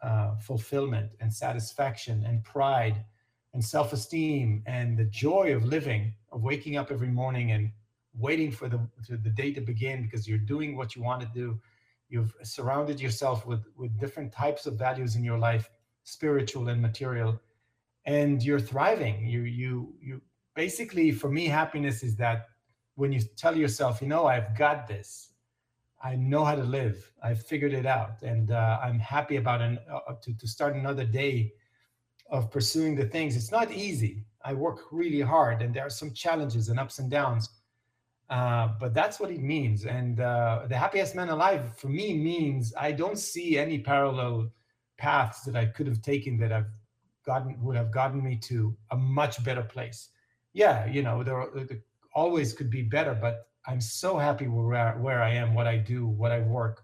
uh, 0.09 0.31
fulfillment 0.49 1.09
and 1.21 1.31
satisfaction 1.45 2.17
and 2.29 2.37
pride 2.45 2.97
and 3.55 3.65
self-esteem 3.65 4.63
and 4.67 4.89
the 5.01 5.09
joy 5.27 5.47
of 5.57 5.65
living, 5.65 6.03
of 6.31 6.43
waking 6.43 6.77
up 6.77 6.89
every 6.97 7.13
morning 7.23 7.47
and 7.53 7.65
waiting 8.27 8.51
for 8.59 8.69
the 8.69 8.81
the 9.27 9.35
day 9.43 9.51
to 9.59 9.63
begin 9.73 9.97
because 10.03 10.29
you're 10.29 10.47
doing 10.55 10.77
what 10.77 10.95
you 10.95 11.01
want 11.03 11.21
to 11.23 11.31
do. 11.43 11.59
You've 12.11 12.35
surrounded 12.43 13.01
yourself 13.07 13.47
with 13.51 13.65
with 13.81 13.99
different 13.99 14.31
types 14.45 14.63
of 14.67 14.75
values 14.87 15.13
in 15.17 15.23
your 15.25 15.41
life, 15.49 15.67
spiritual 16.17 16.69
and 16.69 16.81
material 16.91 17.41
and 18.09 18.43
you're 18.43 18.67
thriving 18.73 19.17
you 19.35 19.43
you 19.43 19.95
you 20.01 20.15
basically 20.59 21.13
for 21.13 21.31
me 21.31 21.47
happiness 21.47 22.03
is 22.03 22.17
that 22.17 22.49
when 22.97 23.13
you 23.13 23.21
tell 23.37 23.57
yourself 23.57 24.03
you 24.03 24.09
know 24.09 24.27
i've 24.27 24.51
got 24.59 24.89
this. 24.89 25.09
I 26.11 26.15
know 26.15 26.45
how 26.45 26.55
to 26.55 26.63
live. 26.63 26.97
I've 27.29 27.43
figured 27.51 27.75
it 27.81 27.87
out. 27.99 28.23
And 28.23 28.51
uh, 28.51 28.79
i'm 28.87 28.99
happy 28.99 29.37
about 29.37 29.61
an 29.63 29.79
uh, 29.95 30.15
to, 30.23 30.31
to 30.41 30.47
start 30.57 30.75
another 30.75 31.07
day 31.23 31.53
of 32.37 32.51
pursuing 32.51 32.95
the 32.97 33.07
things. 33.15 33.37
It's 33.37 33.53
not 33.59 33.69
easy. 33.87 34.15
I 34.51 34.53
work 34.67 34.79
really 34.91 35.21
hard 35.35 35.63
and 35.63 35.71
there 35.73 35.87
are 35.89 35.97
some 36.03 36.13
challenges 36.25 36.65
and 36.71 36.79
ups 36.85 36.99
and 36.99 37.09
downs 37.21 37.45
uh, 38.31 38.67
but 38.83 38.93
that's 38.93 39.19
what 39.21 39.31
it 39.31 39.43
means. 39.55 39.87
And 39.87 40.21
uh, 40.21 40.67
the 40.69 40.77
happiest 40.77 41.15
man 41.15 41.31
alive 41.31 41.63
for 41.81 41.89
me 42.01 42.07
means 42.31 42.75
i 42.87 42.91
don't 43.03 43.21
see 43.33 43.49
any 43.65 43.79
parallel 43.93 44.35
paths 45.05 45.41
that 45.47 45.57
i 45.63 45.67
could 45.75 45.87
have 45.93 46.03
taken 46.13 46.33
that 46.43 46.53
i've 46.59 46.73
gotten 47.25 47.51
would 47.65 47.79
have 47.83 47.91
gotten 48.01 48.21
me 48.29 48.35
to 48.51 48.77
a 48.91 48.97
much 48.97 49.35
better 49.45 49.67
place. 49.77 50.01
Yeah, 50.59 50.87
you 50.87 51.03
know, 51.03 51.23
there, 51.23 51.47
there 51.55 51.79
always 52.13 52.53
could 52.53 52.69
be 52.69 52.83
better, 52.83 53.15
but 53.15 53.47
I'm 53.69 53.81
so 53.81 54.19
happy 54.19 54.49
where 54.49 54.93
where 54.95 55.23
I 55.23 55.33
am, 55.43 55.55
what 55.55 55.69
I 55.69 55.77
do, 55.77 56.09
what 56.09 56.33
I 56.33 56.41
work, 56.41 56.83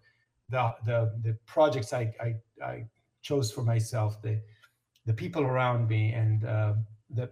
the 0.49 0.73
the 0.87 0.99
the 1.27 1.33
projects 1.45 1.93
I 1.93 2.05
I, 2.27 2.31
I 2.65 2.85
chose 3.23 3.51
for 3.51 3.65
myself, 3.65 4.23
the 4.23 4.41
the 5.07 5.13
people 5.13 5.43
around 5.43 5.89
me, 5.89 6.13
and 6.13 6.45
uh, 6.45 6.75
the 7.11 7.29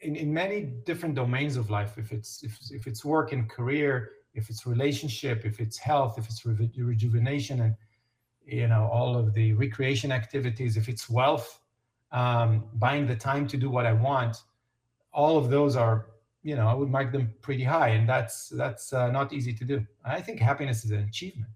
in, 0.00 0.16
in 0.16 0.32
many 0.32 0.62
different 0.62 1.14
domains 1.14 1.58
of 1.58 1.68
life. 1.68 1.98
If 1.98 2.10
it's 2.10 2.42
if 2.42 2.58
if 2.70 2.86
it's 2.86 3.04
work 3.04 3.32
and 3.32 3.42
career, 3.58 3.92
if 4.32 4.48
it's 4.48 4.64
relationship, 4.66 5.44
if 5.44 5.60
it's 5.60 5.76
health, 5.76 6.14
if 6.16 6.24
it's 6.24 6.46
reju- 6.46 6.86
rejuvenation, 6.92 7.60
and 7.60 7.74
you 8.46 8.66
know 8.66 8.88
all 8.90 9.14
of 9.14 9.34
the 9.34 9.52
recreation 9.52 10.10
activities, 10.10 10.78
if 10.78 10.88
it's 10.88 11.10
wealth, 11.10 11.60
um, 12.12 12.64
buying 12.76 13.06
the 13.06 13.16
time 13.30 13.46
to 13.48 13.58
do 13.58 13.68
what 13.68 13.84
I 13.84 13.92
want, 13.92 14.36
all 15.12 15.36
of 15.36 15.50
those 15.50 15.76
are, 15.76 16.06
you 16.42 16.56
know, 16.56 16.66
I 16.66 16.74
would 16.74 16.88
mark 16.88 17.12
them 17.12 17.32
pretty 17.42 17.64
high, 17.64 17.88
and 17.88 18.08
that's 18.08 18.48
that's 18.48 18.92
uh, 18.92 19.10
not 19.10 19.32
easy 19.32 19.52
to 19.54 19.64
do. 19.64 19.86
I 20.04 20.20
think 20.20 20.40
happiness 20.40 20.84
is 20.84 20.90
an 20.90 21.00
achievement. 21.00 21.50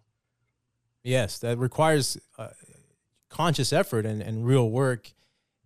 Yes, 1.02 1.38
that 1.40 1.58
requires 1.58 2.18
uh, 2.38 2.49
conscious 3.28 3.73
effort 3.73 4.06
and, 4.06 4.23
and 4.23 4.46
real 4.46 4.70
work, 4.70 5.12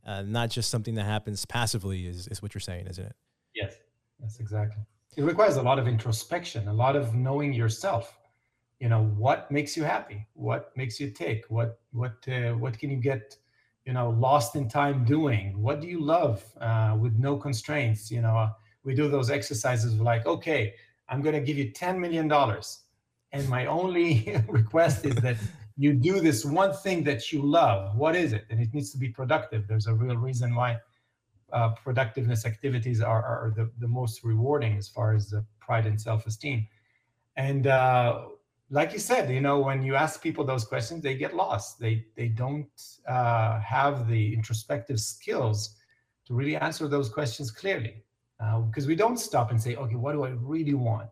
uh, 0.05 0.23
not 0.23 0.51
just 0.51 0.71
something 0.71 0.95
that 0.97 1.05
happens 1.05 1.45
passively. 1.45 2.07
Is 2.07 2.29
is 2.29 2.43
what 2.43 2.55
you're 2.55 2.61
saying, 2.61 2.87
isn't 2.87 3.05
it? 3.05 3.17
Yes, 3.55 3.75
that's 4.21 4.41
exactly. 4.41 4.83
It 5.17 5.25
requires 5.25 5.57
a 5.57 5.63
lot 5.63 5.79
of 5.79 5.89
introspection, 5.89 6.69
a 6.69 6.73
lot 6.73 6.95
of 6.95 7.15
knowing 7.15 7.53
yourself. 7.53 8.17
You 8.79 8.89
know, 8.89 9.05
what 9.17 9.51
makes 9.51 9.77
you 9.77 9.83
happy? 9.83 10.27
What 10.35 10.71
makes 10.77 11.01
you 11.01 11.11
tick? 11.11 11.45
What 11.49 11.81
what 11.93 12.17
uh, 12.29 12.53
what 12.53 12.79
can 12.79 12.91
you 12.91 12.99
get? 12.99 13.37
You 13.89 13.95
know 13.95 14.11
lost 14.11 14.55
in 14.55 14.69
time 14.69 15.05
doing? 15.05 15.45
What 15.67 15.81
do 15.81 15.87
you 15.89 16.01
love 16.01 16.45
uh, 16.61 16.95
with 17.01 17.15
no 17.19 17.39
constraints? 17.39 18.11
You 18.11 18.21
know 18.21 18.51
we 18.85 18.95
do 18.95 19.09
those 19.09 19.31
exercises 19.31 19.95
like 20.01 20.25
okay 20.27 20.75
i'm 21.09 21.21
going 21.23 21.35
to 21.35 21.41
give 21.41 21.59
you 21.59 21.71
10 21.71 22.01
million 22.01 22.29
dollars. 22.29 22.69
And 23.33 23.49
my 23.49 23.67
only 23.67 24.09
request 24.49 25.05
is 25.05 25.17
that 25.17 25.37
you 25.77 25.93
do 25.93 26.21
this 26.21 26.45
one 26.45 26.73
thing 26.73 27.05
that 27.05 27.33
you 27.33 27.41
love. 27.43 27.97
What 27.97 28.17
is 28.17 28.33
it? 28.33 28.45
And 28.51 28.61
it 28.61 28.73
needs 28.75 28.91
to 28.93 28.99
be 28.99 29.09
productive. 29.09 29.69
There's 29.69 29.87
a 29.87 29.95
real 29.95 30.17
reason 30.17 30.55
why 30.55 30.79
uh, 31.53 31.71
productiveness 31.85 32.47
activities 32.47 33.01
are, 33.01 33.23
are 33.23 33.53
the, 33.55 33.71
the 33.79 33.87
most 33.89 34.25
rewarding 34.25 34.77
as 34.77 34.89
far 34.89 35.15
as 35.15 35.31
the 35.31 35.45
pride 35.61 35.87
and 35.87 36.01
self-esteem. 36.01 36.67
And 37.37 37.67
uh, 37.67 38.25
like 38.71 38.93
you 38.93 38.99
said, 38.99 39.31
you 39.31 39.41
know, 39.41 39.61
when 39.61 39.83
you 39.83 39.95
ask 39.95 40.23
people 40.23 40.45
those 40.45 40.65
questions, 40.65 41.03
they 41.03 41.15
get 41.15 41.35
lost. 41.35 41.81
They 41.81 42.05
they 42.17 42.29
don't 42.29 42.69
uh, 43.07 43.61
have 43.61 44.09
the 44.09 44.35
introspective 44.35 45.01
skills 45.01 45.77
to 46.27 46.35
really 46.35 46.57
answer 46.57 46.89
those 46.89 47.09
questions 47.09 47.51
clearly, 47.51 48.05
uh, 48.41 48.61
because 48.61 48.87
we 48.87 48.95
don't 48.95 49.19
stop 49.19 49.51
and 49.51 49.61
say, 49.61 49.77
okay, 49.77 49.95
what 49.95 50.13
do 50.13 50.25
I 50.25 50.31
really 50.31 50.75
want? 50.75 51.11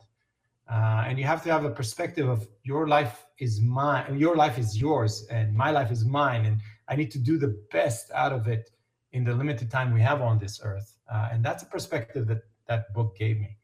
Uh, 0.70 1.04
and 1.06 1.18
you 1.18 1.24
have 1.24 1.42
to 1.44 1.50
have 1.50 1.64
a 1.64 1.70
perspective 1.70 2.28
of 2.28 2.46
your 2.64 2.88
life 2.88 3.24
is 3.38 3.60
mine, 3.60 4.18
your 4.18 4.36
life 4.36 4.58
is 4.58 4.78
yours, 4.78 5.26
and 5.30 5.54
my 5.54 5.70
life 5.70 5.90
is 5.90 6.04
mine, 6.04 6.44
and 6.44 6.60
I 6.88 6.96
need 6.96 7.10
to 7.12 7.18
do 7.18 7.38
the 7.38 7.56
best 7.72 8.10
out 8.12 8.32
of 8.32 8.48
it 8.48 8.70
in 9.12 9.24
the 9.24 9.32
limited 9.32 9.70
time 9.70 9.94
we 9.94 10.02
have 10.02 10.20
on 10.20 10.38
this 10.38 10.60
earth. 10.62 10.98
Uh, 11.10 11.28
and 11.32 11.42
that's 11.42 11.62
a 11.62 11.66
perspective 11.66 12.26
that 12.26 12.42
that 12.66 12.92
book 12.92 13.16
gave 13.16 13.38
me. 13.38 13.56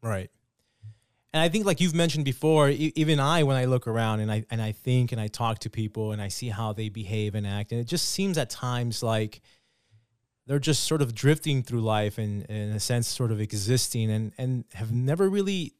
Right 0.00 0.30
and 1.36 1.42
I 1.42 1.50
think 1.50 1.66
like 1.66 1.82
you've 1.82 1.94
mentioned 1.94 2.24
before, 2.24 2.70
even 2.70 3.20
I 3.20 3.42
when 3.42 3.58
I 3.58 3.66
look 3.66 3.86
around 3.86 4.20
and 4.20 4.32
I 4.32 4.46
and 4.50 4.62
I 4.62 4.72
think 4.72 5.12
and 5.12 5.20
I 5.20 5.26
talk 5.26 5.58
to 5.60 5.70
people 5.70 6.12
and 6.12 6.22
I 6.22 6.28
see 6.28 6.48
how 6.48 6.72
they 6.72 6.88
behave 6.88 7.34
and 7.34 7.46
act, 7.46 7.72
and 7.72 7.80
it 7.80 7.86
just 7.86 8.08
seems 8.08 8.38
at 8.38 8.48
times 8.48 9.02
like 9.02 9.42
they're 10.46 10.58
just 10.58 10.84
sort 10.84 11.02
of 11.02 11.14
drifting 11.14 11.62
through 11.62 11.82
life 11.82 12.16
and, 12.16 12.44
in 12.44 12.70
a 12.70 12.80
sense 12.80 13.06
sort 13.06 13.32
of 13.32 13.42
existing 13.42 14.10
and 14.10 14.32
and 14.38 14.64
have 14.72 14.92
never 14.92 15.28
really 15.28 15.74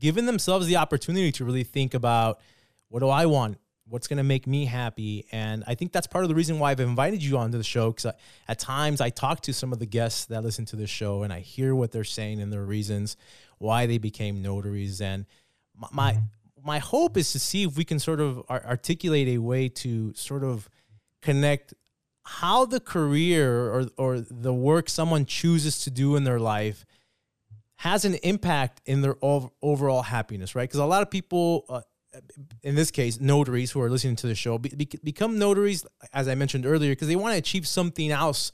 given 0.00 0.26
themselves 0.26 0.66
the 0.66 0.74
opportunity 0.74 1.30
to 1.30 1.44
really 1.44 1.62
think 1.62 1.94
about 1.94 2.40
what 2.88 2.98
do 2.98 3.08
I 3.08 3.26
want? 3.26 3.58
What's 3.88 4.08
going 4.08 4.16
to 4.16 4.24
make 4.24 4.48
me 4.48 4.64
happy? 4.64 5.24
And 5.30 5.62
i 5.68 5.76
think 5.76 5.92
that's 5.92 6.08
part 6.08 6.24
of 6.24 6.28
the 6.28 6.34
reason 6.34 6.58
why 6.58 6.72
i've 6.72 6.80
invited 6.80 7.22
you 7.22 7.38
onto 7.38 7.58
the 7.58 7.62
show 7.64 7.92
because 7.92 8.12
at 8.48 8.58
times 8.58 9.00
i 9.00 9.08
talk 9.08 9.40
to 9.42 9.52
some 9.52 9.72
of 9.72 9.78
the 9.78 9.86
guests 9.86 10.24
that 10.26 10.42
listen 10.42 10.64
to 10.64 10.74
the 10.74 10.88
show 10.88 11.22
and 11.22 11.32
i 11.32 11.38
hear 11.38 11.76
what 11.76 11.92
they're 11.92 12.02
saying 12.02 12.40
and 12.40 12.52
their 12.52 12.64
reasons 12.64 13.16
why 13.58 13.86
they 13.86 13.98
became 13.98 14.42
notaries 14.42 15.00
and 15.00 15.26
my 15.92 16.18
my, 16.62 16.78
hope 16.78 17.16
is 17.16 17.30
to 17.32 17.38
see 17.38 17.62
if 17.62 17.76
we 17.76 17.84
can 17.84 17.98
sort 18.00 18.20
of 18.20 18.42
articulate 18.50 19.28
a 19.28 19.38
way 19.38 19.68
to 19.68 20.12
sort 20.14 20.42
of 20.42 20.68
connect 21.22 21.74
how 22.24 22.64
the 22.64 22.80
career 22.80 23.70
or, 23.70 23.86
or 23.96 24.20
the 24.20 24.52
work 24.52 24.88
someone 24.88 25.24
chooses 25.24 25.78
to 25.84 25.90
do 25.90 26.16
in 26.16 26.24
their 26.24 26.40
life 26.40 26.84
has 27.76 28.04
an 28.04 28.14
impact 28.16 28.80
in 28.86 29.02
their 29.02 29.16
overall 29.22 30.02
happiness, 30.02 30.54
right? 30.54 30.68
Because 30.68 30.80
a 30.80 30.86
lot 30.86 31.02
of 31.02 31.10
people, 31.10 31.66
uh, 31.68 31.82
in 32.62 32.74
this 32.74 32.90
case, 32.90 33.20
notaries 33.20 33.70
who 33.70 33.80
are 33.80 33.90
listening 33.90 34.16
to 34.16 34.26
the 34.26 34.34
show 34.34 34.58
be, 34.58 34.70
be, 34.70 34.88
become 35.04 35.38
notaries, 35.38 35.84
as 36.12 36.26
I 36.26 36.34
mentioned 36.34 36.66
earlier, 36.66 36.92
because 36.92 37.08
they 37.08 37.16
want 37.16 37.34
to 37.34 37.38
achieve 37.38 37.68
something 37.68 38.10
else 38.10 38.50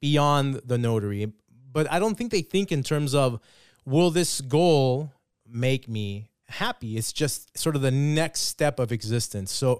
beyond 0.00 0.62
the 0.64 0.78
notary. 0.78 1.30
But 1.70 1.92
I 1.92 1.98
don't 1.98 2.16
think 2.16 2.32
they 2.32 2.42
think 2.42 2.72
in 2.72 2.82
terms 2.82 3.14
of, 3.14 3.38
will 3.84 4.10
this 4.10 4.40
goal 4.40 5.12
make 5.46 5.88
me 5.88 6.30
happy? 6.48 6.96
It's 6.96 7.12
just 7.12 7.56
sort 7.56 7.76
of 7.76 7.82
the 7.82 7.90
next 7.90 8.40
step 8.42 8.78
of 8.78 8.92
existence. 8.92 9.52
So 9.52 9.76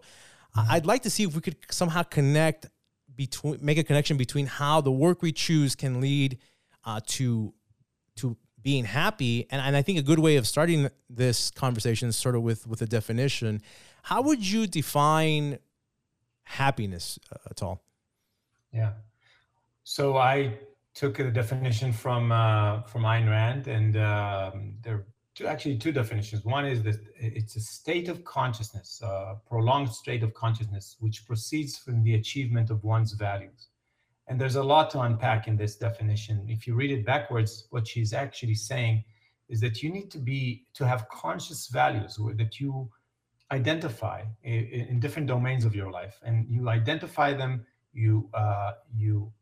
mm-hmm. 0.56 0.73
I'd 0.73 0.87
like 0.87 1.02
to 1.02 1.11
see 1.11 1.25
if 1.25 1.34
we 1.34 1.40
could 1.40 1.56
somehow 1.70 2.02
connect 2.02 2.66
between, 3.14 3.58
make 3.62 3.78
a 3.78 3.84
connection 3.84 4.16
between 4.16 4.46
how 4.46 4.80
the 4.80 4.92
work 4.92 5.23
we 5.23 5.32
choose 5.32 5.75
can 5.75 6.00
lead 6.00 6.38
uh, 6.84 7.00
to 7.06 7.54
to 8.16 8.37
being 8.62 8.84
happy. 8.84 9.46
And, 9.50 9.61
and 9.61 9.76
I 9.76 9.82
think 9.82 9.99
a 9.99 10.02
good 10.02 10.18
way 10.18 10.37
of 10.37 10.46
starting 10.46 10.88
this 11.11 11.50
conversation 11.50 12.08
is 12.08 12.16
sort 12.16 12.34
of 12.34 12.42
with, 12.42 12.66
with 12.66 12.80
a 12.80 12.87
definition. 12.87 13.61
How 14.02 14.23
would 14.23 14.44
you 14.44 14.66
define 14.66 15.58
happiness 16.44 17.18
uh, 17.30 17.37
at 17.50 17.62
all? 17.62 17.82
Yeah. 18.73 18.92
So 19.84 20.16
I 20.16 20.58
took 20.95 21.17
the 21.17 21.31
definition 21.31 21.93
from 21.93 22.33
uh, 22.33 22.83
from 22.83 23.03
Ayn 23.03 23.29
Rand, 23.29 23.67
and 23.67 23.97
um, 23.97 24.75
there 24.83 24.95
are 24.95 25.07
two, 25.35 25.47
actually 25.47 25.77
two 25.77 25.93
definitions. 25.93 26.45
One 26.45 26.67
is 26.67 26.83
that 26.85 26.97
it's 27.17 27.57
a 27.57 27.61
state 27.61 28.09
of 28.09 28.25
consciousness, 28.25 29.01
a 29.03 29.37
prolonged 29.49 29.91
state 29.91 30.23
of 30.23 30.33
consciousness, 30.35 30.97
which 31.01 31.27
proceeds 31.27 31.77
from 31.77 32.03
the 32.05 32.15
achievement 32.15 32.71
of 32.71 32.85
one's 32.85 33.13
values. 33.13 33.69
And 34.29 34.41
there's 34.41 34.57
a 34.57 34.63
lot 34.63 34.91
to 34.91 35.01
unpack 35.01 35.49
in 35.49 35.57
this 35.57 35.77
definition. 35.77 36.47
If 36.49 36.67
you 36.67 36.75
read 36.75 36.91
it 36.91 37.05
backwards, 37.05 37.67
what 37.71 37.87
she's 37.87 38.13
actually 38.15 38.55
saying 38.55 39.05
is 39.49 39.61
that 39.61 39.83
you 39.83 39.91
need 39.91 40.11
to 40.13 40.19
be 40.19 40.65
to 40.75 40.87
have 40.87 41.09
conscious 41.11 41.67
values 41.69 42.19
that 42.37 42.59
you 42.61 42.89
identify 43.51 44.23
in, 44.43 44.65
in 44.91 45.01
different 45.01 45.29
domains 45.29 45.65
of 45.65 45.75
your 45.75 45.91
life, 45.91 46.19
and 46.25 46.47
you 46.49 46.69
identify 46.69 47.35
them, 47.35 47.67
you 47.93 48.31
uh, 48.33 48.73
you 48.97 49.33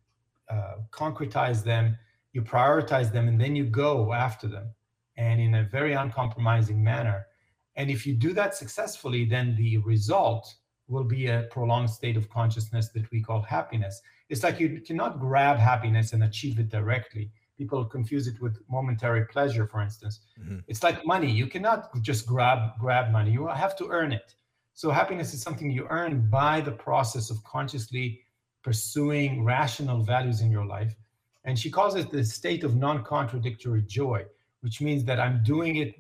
uh, 0.51 0.75
concretize 0.91 1.65
them, 1.65 1.97
you 2.33 2.43
prioritize 2.43 3.13
them, 3.13 3.29
and 3.29 3.41
then 3.41 3.55
you 3.55 3.65
go 3.65 4.13
after 4.13 4.49
them, 4.49 4.69
and 5.17 5.41
in 5.41 5.55
a 5.55 5.65
very 5.65 5.93
uncompromising 5.93 6.83
manner. 6.83 7.27
And 7.77 7.91
if 7.91 8.07
you 8.07 8.15
do 8.15 8.33
that 8.35 8.55
successfully, 8.55 9.25
then 9.25 9.57
the 9.57 9.79
result 9.79 10.55
will 10.89 11.05
be 11.05 11.27
a 11.29 11.49
prolonged 11.51 11.91
state 11.91 12.17
of 12.17 12.29
consciousness 12.29 12.91
that 12.91 13.11
we 13.11 13.23
call 13.23 13.43
happiness. 13.43 14.01
It's 14.29 14.43
like 14.43 14.61
you 14.61 14.81
cannot 14.81 15.21
grab 15.21 15.59
happiness 15.59 16.13
and 16.13 16.25
achieve 16.25 16.59
it 16.59 16.69
directly. 16.69 17.31
People 17.59 17.85
confuse 17.85 18.27
it 18.27 18.41
with 18.41 18.59
momentary 18.69 19.27
pleasure, 19.27 19.67
for 19.67 19.81
instance. 19.83 20.21
Mm-hmm. 20.41 20.59
It's 20.69 20.83
like 20.83 21.07
money. 21.07 21.31
You 21.31 21.47
cannot 21.47 21.91
just 22.03 22.27
grab 22.27 22.79
grab 22.79 23.13
money. 23.13 23.31
You 23.31 23.47
have 23.47 23.77
to 23.77 23.89
earn 23.89 24.13
it. 24.13 24.35
So 24.75 24.91
happiness 24.91 25.35
is 25.35 25.43
something 25.43 25.71
you 25.71 25.87
earn 25.91 26.29
by 26.31 26.61
the 26.61 26.73
process 26.73 27.31
of 27.31 27.43
consciously 27.45 28.22
pursuing 28.63 29.45
rational 29.45 30.03
values 30.03 30.41
in 30.41 30.51
your 30.51 30.65
life. 30.65 30.95
And 31.45 31.59
she 31.59 31.71
calls 31.71 31.97
it 31.97 32.11
the 32.11 32.25
state 32.25 32.63
of 32.65 32.77
non-contradictory 32.77 33.83
joy, 33.83 34.25
which 34.61 34.81
means 34.81 35.05
that 35.05 35.19
I'm 35.19 35.43
doing 35.43 35.77
it 35.77 35.95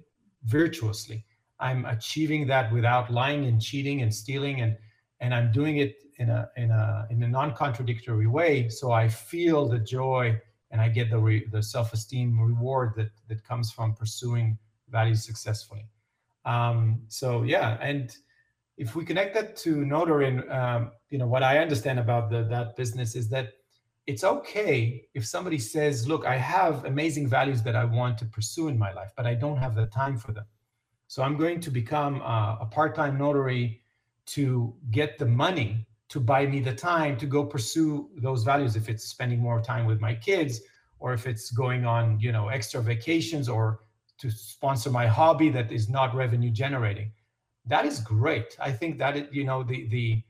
virtuously. 0.45 1.25
I'm 1.59 1.85
achieving 1.85 2.47
that 2.49 2.73
without 2.73 3.11
lying 3.11 3.47
and 3.47 3.61
cheating 3.61 4.02
and 4.02 4.14
stealing 4.14 4.61
and 4.61 4.76
and 5.21 5.33
I'm 5.33 5.52
doing 5.52 5.76
it 5.76 5.99
in 6.19 6.31
a 6.31 6.50
in 6.57 6.71
a 6.73 7.07
in 7.11 7.23
a 7.23 7.28
non-contradictory 7.28 8.26
way 8.26 8.69
so 8.69 8.90
I 8.90 9.09
feel 9.09 9.69
the 9.69 9.78
joy 9.78 10.40
and 10.73 10.81
I 10.81 10.88
get 10.88 11.11
the 11.11 11.19
re, 11.19 11.47
the 11.52 11.62
self-esteem 11.62 12.40
reward 12.40 12.95
that 12.97 13.11
that 13.28 13.45
comes 13.45 13.71
from 13.71 13.95
pursuing 13.95 14.59
values 14.88 15.25
successfully. 15.25 15.87
Um, 16.45 17.02
so 17.09 17.45
yeah, 17.45 17.78
and 17.81 18.16
if 18.76 18.95
we 18.97 19.05
connect 19.05 19.35
that 19.35 19.57
to 19.57 19.85
Notary, 19.85 20.38
um, 20.49 20.93
you 21.11 21.19
know 21.19 21.26
what 21.26 21.43
I 21.43 21.59
understand 21.59 21.99
about 21.99 22.31
the, 22.31 22.45
that 22.45 22.76
business 22.76 23.14
is 23.14 23.29
that 23.29 23.50
it's 24.07 24.25
okay 24.25 25.05
if 25.14 25.26
somebody 25.26 25.59
says, 25.59 26.09
"Look, 26.09 26.26
I 26.26 26.37
have 26.37 26.85
amazing 26.85 27.29
values 27.29 27.62
that 27.62 27.76
I 27.76 27.85
want 27.85 28.19
to 28.19 28.25
pursue 28.25 28.69
in 28.69 28.79
my 28.79 28.93
life, 28.93 29.12
but 29.17 29.26
I 29.26 29.35
don't 29.35 29.59
have 29.59 29.75
the 29.75 29.87
time 29.87 30.17
for 30.17 30.33
them." 30.33 30.47
So 31.07 31.23
I'm 31.23 31.37
going 31.37 31.61
to 31.61 31.71
become 31.71 32.21
a, 32.23 32.59
a 32.62 32.67
part-time 32.67 33.19
notary 33.19 33.83
to 34.26 34.75
get 34.91 35.19
the 35.19 35.26
money 35.26 35.87
to 36.09 36.21
buy 36.21 36.47
me 36.47 36.61
the 36.61 36.75
time 36.75 37.17
to 37.19 37.26
go 37.26 37.45
pursue 37.45 38.11
those 38.17 38.45
values. 38.45 38.76
If 38.76 38.88
it's 38.88 39.05
spending 39.05 39.38
more 39.38 39.61
time 39.61 39.87
with 39.87 40.00
my 40.00 40.14
kids, 40.14 40.61
or 40.99 41.12
if 41.12 41.26
it's 41.26 41.50
going 41.50 41.85
on, 41.85 42.19
you 42.21 42.33
know, 42.33 42.49
extra 42.49 42.81
vacations, 42.83 43.49
or 43.49 43.81
to 44.19 44.31
sponsor 44.31 44.91
my 44.91 45.07
hobby 45.07 45.49
that 45.50 45.73
is 45.73 45.88
not 45.88 46.14
revenue 46.14 46.50
generating. 46.50 47.12
That 47.66 47.85
is 47.87 48.00
great. 48.00 48.57
I 48.61 48.73
think 48.73 48.99
that 48.99 49.16
it, 49.16 49.33
you 49.33 49.45
know, 49.45 49.62
the 49.62 49.87
the 49.88 50.23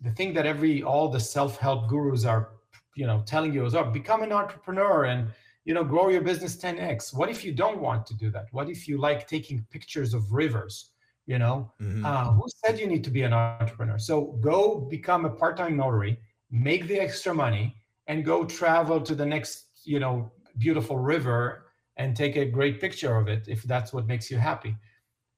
the 0.00 0.10
thing 0.12 0.32
that 0.34 0.46
every 0.46 0.82
all 0.82 1.08
the 1.08 1.20
self-help 1.20 1.88
gurus 1.88 2.24
are, 2.24 2.50
you 2.96 3.06
know, 3.06 3.22
telling 3.26 3.52
you 3.52 3.64
is, 3.66 3.74
oh, 3.74 3.84
become 3.84 4.22
an 4.22 4.32
entrepreneur 4.32 5.04
and 5.04 5.30
you 5.64 5.74
know 5.74 5.84
grow 5.84 6.08
your 6.08 6.22
business 6.22 6.56
10x 6.56 7.14
what 7.14 7.28
if 7.30 7.44
you 7.44 7.52
don't 7.52 7.80
want 7.80 8.04
to 8.06 8.14
do 8.14 8.30
that? 8.30 8.46
What 8.52 8.68
if 8.68 8.88
you 8.88 8.98
like 8.98 9.28
taking 9.28 9.64
pictures 9.70 10.14
of 10.14 10.32
rivers 10.32 10.90
you 11.26 11.38
know? 11.38 11.70
Mm-hmm. 11.80 12.04
uh, 12.04 12.32
who 12.32 12.46
said 12.64 12.80
you 12.80 12.88
need 12.88 13.04
to 13.04 13.10
be 13.10 13.22
an 13.22 13.32
entrepreneur? 13.32 13.96
So 13.96 14.36
go 14.40 14.80
become 14.90 15.24
a 15.24 15.30
part-time 15.30 15.76
notary 15.76 16.18
make 16.52 16.86
the 16.86 17.00
extra 17.00 17.32
money 17.32 17.76
and 18.06 18.24
go 18.24 18.44
travel 18.44 19.00
to 19.00 19.14
the 19.14 19.24
next 19.24 19.66
you 19.84 19.98
know 19.98 20.30
beautiful 20.58 20.98
river 20.98 21.66
and 21.96 22.14
take 22.14 22.36
a 22.36 22.44
great 22.44 22.80
picture 22.80 23.16
of 23.16 23.28
it 23.28 23.44
if 23.48 23.62
that's 23.62 23.92
what 23.92 24.06
makes 24.06 24.30
you 24.30 24.36
happy 24.36 24.76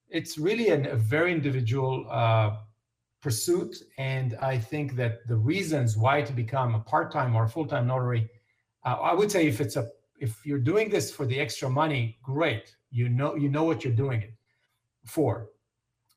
it's 0.08 0.38
really 0.38 0.68
an, 0.70 0.86
a 0.86 0.96
very 0.96 1.32
individual 1.32 2.06
uh, 2.10 2.56
pursuit 3.20 3.76
and 3.98 4.36
i 4.42 4.58
think 4.58 4.96
that 4.96 5.26
the 5.28 5.36
reasons 5.36 5.96
why 5.96 6.20
to 6.20 6.32
become 6.32 6.74
a 6.74 6.80
part-time 6.80 7.34
or 7.34 7.48
full-time 7.48 7.86
notary 7.86 8.28
uh, 8.84 8.96
i 9.02 9.14
would 9.14 9.30
say 9.30 9.46
if 9.46 9.60
it's 9.60 9.76
a 9.76 9.88
if 10.18 10.44
you're 10.44 10.58
doing 10.58 10.88
this 10.88 11.10
for 11.10 11.26
the 11.26 11.38
extra 11.38 11.68
money, 11.68 12.18
great. 12.22 12.74
You 12.90 13.08
know 13.08 13.34
you 13.34 13.48
know 13.48 13.64
what 13.64 13.84
you're 13.84 13.92
doing 14.04 14.22
it 14.22 14.34
for. 15.04 15.50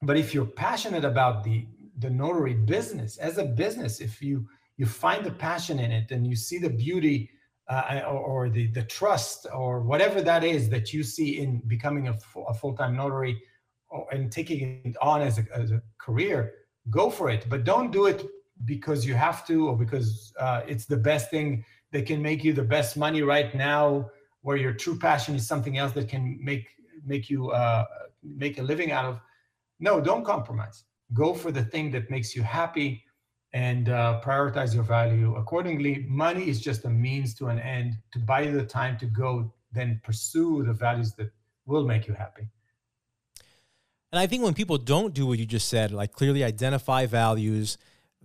But 0.02 0.18
if 0.18 0.34
you're 0.34 0.46
passionate 0.46 1.06
about 1.06 1.44
the 1.44 1.68
the 2.00 2.10
notary 2.10 2.54
business 2.54 3.18
as 3.18 3.38
a 3.38 3.46
business, 3.46 4.00
if 4.00 4.22
you 4.22 4.48
you 4.78 4.86
find 4.86 5.26
the 5.26 5.32
passion 5.32 5.80
in 5.80 5.92
it 5.92 6.12
and 6.12 6.28
you 6.28 6.36
see 6.36 6.60
the 6.60 6.70
beauty 6.70 7.32
uh, 7.68 8.02
or, 8.06 8.20
or, 8.20 8.50
the 8.50 8.68
the 8.68 8.84
trust 8.84 9.48
or 9.54 9.82
whatever 9.82 10.22
that 10.22 10.44
is 10.44 10.70
that 10.70 10.94
you 10.94 11.04
see 11.04 11.40
in 11.40 11.60
becoming 11.68 12.08
a, 12.08 12.16
a 12.48 12.54
full-time 12.54 12.96
notary 12.96 13.42
and 14.12 14.32
taking 14.32 14.82
it 14.84 14.96
on 15.02 15.22
as 15.22 15.38
a, 15.40 15.46
as 15.54 15.72
a 15.72 15.82
career, 15.98 16.54
go 16.90 17.10
for 17.10 17.30
it. 17.30 17.46
But 17.50 17.64
don't 17.64 17.92
do 17.92 18.06
it 18.06 18.26
because 18.66 19.06
you 19.06 19.14
have 19.14 19.46
to 19.48 19.68
or 19.70 19.78
because 19.78 20.34
uh, 20.40 20.62
it's 20.68 20.86
the 20.86 20.98
best 20.98 21.30
thing 21.30 21.64
that 21.92 22.06
can 22.06 22.22
make 22.22 22.44
you 22.44 22.54
the 22.54 22.64
best 22.64 22.98
money 22.98 23.22
right 23.22 23.54
now 23.56 24.10
where 24.42 24.58
your 24.58 24.74
true 24.74 24.98
passion 24.98 25.36
is 25.36 25.48
something 25.48 25.78
else 25.78 25.92
that 25.94 26.08
can 26.10 26.40
make 26.42 26.68
make 27.06 27.30
you 27.30 27.52
uh, 27.52 27.86
make 28.24 28.58
a 28.60 28.64
living 28.64 28.92
out 28.92 29.06
of. 29.06 29.20
No 29.80 30.02
don't 30.02 30.26
compromise. 30.26 30.84
Go 31.14 31.34
for 31.34 31.52
the 31.52 31.64
thing 31.64 31.92
that 31.92 32.10
makes 32.10 32.36
you 32.36 32.44
happy 32.44 33.04
and 33.54 33.90
uh, 33.90 34.20
prioritize 34.24 34.74
your 34.74 34.84
value 34.84 35.36
accordingly. 35.36 36.06
Money 36.10 36.50
is 36.50 36.60
just 36.60 36.84
a 36.86 36.90
means 36.90 37.34
to 37.36 37.48
an 37.48 37.60
end. 37.60 37.94
To 38.14 38.20
buy 38.20 38.42
you 38.42 38.52
the 38.52 38.66
time 38.66 38.98
to 38.98 39.06
go 39.06 39.54
then 39.72 40.02
pursue 40.04 40.64
the 40.64 40.74
values 40.74 41.14
that 41.14 41.30
will 41.66 41.86
make 41.86 42.08
you 42.08 42.14
happy 42.14 42.48
and 44.12 44.20
i 44.20 44.28
think 44.28 44.44
when 44.44 44.54
people 44.54 44.78
don't 44.78 45.14
do 45.14 45.26
what 45.26 45.40
you 45.40 45.46
just 45.46 45.68
said 45.68 45.92
like 45.92 46.12
clearly 46.12 46.44
identify 46.44 47.06
values 47.06 47.78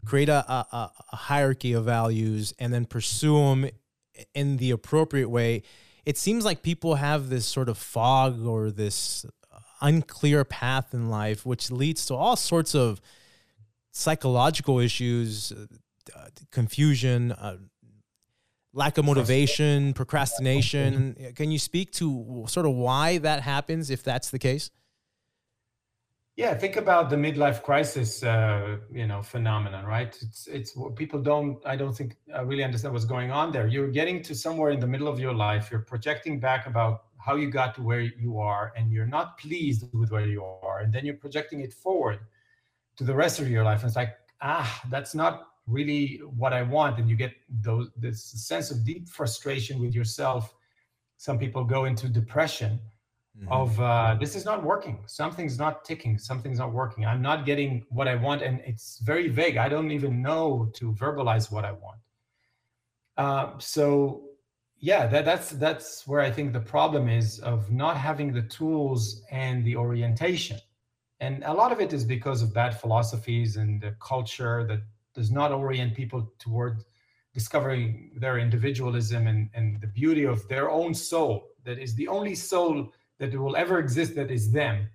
create 0.05 0.29
a, 0.29 0.51
a, 0.51 0.91
a 1.13 1.17
hierarchy 1.17 1.73
of 1.73 1.85
values 1.85 2.53
and 2.59 2.73
then 2.73 2.85
pursue 2.85 3.39
them 3.39 3.69
in 4.35 4.57
the 4.57 4.71
appropriate 4.71 5.29
way 5.29 5.63
it 6.05 6.19
seems 6.19 6.45
like 6.45 6.63
people 6.63 6.97
have 6.97 7.29
this 7.29 7.47
sort 7.47 7.69
of 7.69 7.79
fog 7.79 8.45
or 8.45 8.71
this 8.71 9.25
unclear 9.81 10.45
path 10.45 10.95
in 10.95 11.09
life 11.09 11.45
which 11.45 11.71
leads 11.71 12.07
to 12.07 12.15
all 12.15 12.37
sorts 12.37 12.75
of 12.75 13.01
psychological 13.91 14.79
issues 14.79 15.53
uh, 16.17 16.27
confusion 16.51 17.33
uh, 17.33 17.57
lack 18.73 18.99
of 18.99 19.05
motivation 19.05 19.93
procrastination. 19.93 21.15
Can 21.37 21.51
you 21.51 21.59
speak 21.59 21.93
to 21.93 22.45
sort 22.49 22.67
of 22.67 22.73
why 22.73 23.19
that 23.19 23.43
happens 23.43 23.91
if 23.91 24.03
that's 24.03 24.31
the 24.31 24.39
case 24.39 24.71
yeah, 26.37 26.55
think 26.55 26.77
about 26.77 27.11
the 27.11 27.17
midlife 27.17 27.63
crisis, 27.63 28.23
uh, 28.23 28.79
you 28.91 29.07
know, 29.07 29.23
phenomenon, 29.23 29.85
right? 29.85 30.17
It's 30.23 30.47
it's 30.47 30.75
people 30.97 31.21
don't. 31.21 31.59
I 31.67 31.77
don't 31.77 31.93
think 31.93 32.17
I 32.35 32.41
really 32.41 32.65
understand 32.65 32.95
what's 32.95 33.05
going 33.05 33.31
on 33.31 33.53
there. 33.53 33.67
You're 33.67 33.91
getting 33.91 34.23
to 34.23 34.35
somewhere 34.35 34.71
in 34.71 34.81
the 34.81 34.87
middle 34.87 35.09
of 35.09 35.21
your 35.21 35.35
life. 35.35 35.71
You're 35.71 35.81
projecting 35.81 36.41
back 36.41 36.67
about 36.67 37.05
how 37.19 37.37
you 37.37 37.51
got 37.51 37.75
to 37.75 37.83
where 37.83 38.01
you 38.01 38.39
are, 38.39 38.73
and 38.77 38.91
you're 38.91 39.07
not 39.07 39.37
pleased 39.39 39.85
with 39.93 40.11
where 40.11 40.27
you 40.27 40.43
are, 40.43 40.81
and 40.81 40.93
then 40.93 41.05
you're 41.05 41.17
projecting 41.17 41.61
it 41.61 41.75
forward 41.75 42.21
to 42.97 43.05
the 43.05 43.15
rest 43.15 43.39
of 43.39 43.51
your 43.51 43.63
life. 43.63 43.81
And 43.81 43.89
it's 43.89 43.97
like, 43.97 44.15
ah, 44.41 44.83
that's 44.89 45.15
not 45.15 45.49
really 45.67 46.23
what 46.37 46.55
I 46.55 46.63
want, 46.63 46.99
and 46.99 47.11
you 47.11 47.17
get 47.17 47.35
those 47.61 47.91
this 47.95 48.25
sense 48.25 48.71
of 48.71 48.87
deep 48.87 49.07
frustration 49.07 49.79
with 49.81 49.95
yourself. 49.95 50.55
Some 51.19 51.39
people 51.39 51.63
go 51.63 51.85
into 51.85 52.09
depression 52.09 52.81
mm-hmm. 53.39 53.53
of 53.53 53.81
uh, 53.81 54.17
this 54.19 54.35
is 54.35 54.45
not 54.45 54.63
working. 54.63 55.03
Something's 55.07 55.59
not 55.59 55.85
ticking. 55.85 56.19
Something's 56.19 56.59
not 56.59 56.73
working. 56.73 57.07
I'm 57.07 57.23
not 57.23 57.47
getting 57.47 57.85
what 57.89 58.09
i 58.09 58.15
want 58.15 58.43
and 58.43 58.61
it's 58.65 58.99
very 58.99 59.29
vague. 59.29 59.57
I 59.57 59.69
don't 59.69 59.91
even 59.91 60.23
know 60.23 60.71
to 60.75 60.93
verbalize 60.93 61.51
what 61.51 61.65
i 61.65 61.73
want. 61.73 62.01
Uh, 63.17 63.59
so 63.59 64.23
yeah 64.79 65.07
that, 65.07 65.25
that's 65.25 65.51
that's 65.51 66.09
where 66.09 66.21
i 66.21 66.31
think 66.31 66.53
the 66.53 66.67
problem 66.77 67.09
is 67.09 67.39
of 67.41 67.71
not 67.71 67.97
having 67.97 68.33
the 68.33 68.43
tools 68.43 69.23
and 69.31 69.65
the 69.65 69.77
orientation. 69.77 70.59
And 71.21 71.45
a 71.45 71.55
lot 71.55 71.71
of 71.71 71.81
it 71.81 71.93
is 71.93 72.05
because 72.05 72.43
of 72.43 72.53
bad 72.53 72.81
philosophies 72.81 73.57
and 73.57 73.81
the 73.81 73.95
culture 74.01 74.67
that 74.67 74.81
does 75.15 75.31
not 75.31 75.53
orient 75.53 75.95
people 75.95 76.33
toward 76.41 76.85
discovering 77.33 78.11
their 78.17 78.39
individualism 78.39 79.27
and, 79.27 79.49
and 79.55 79.81
the 79.81 79.87
beauty 79.87 80.25
of 80.25 80.47
their 80.49 80.69
own 80.69 80.93
soul. 80.95 81.49
That 81.65 81.79
is 81.79 81.95
the 81.95 82.09
only 82.09 82.35
soul 82.35 82.93
that 83.23 83.39
will 83.39 83.55
ever 83.55 83.79
exist 83.79 84.17
that 84.17 84.33
is 84.33 84.51
them, 84.51 84.89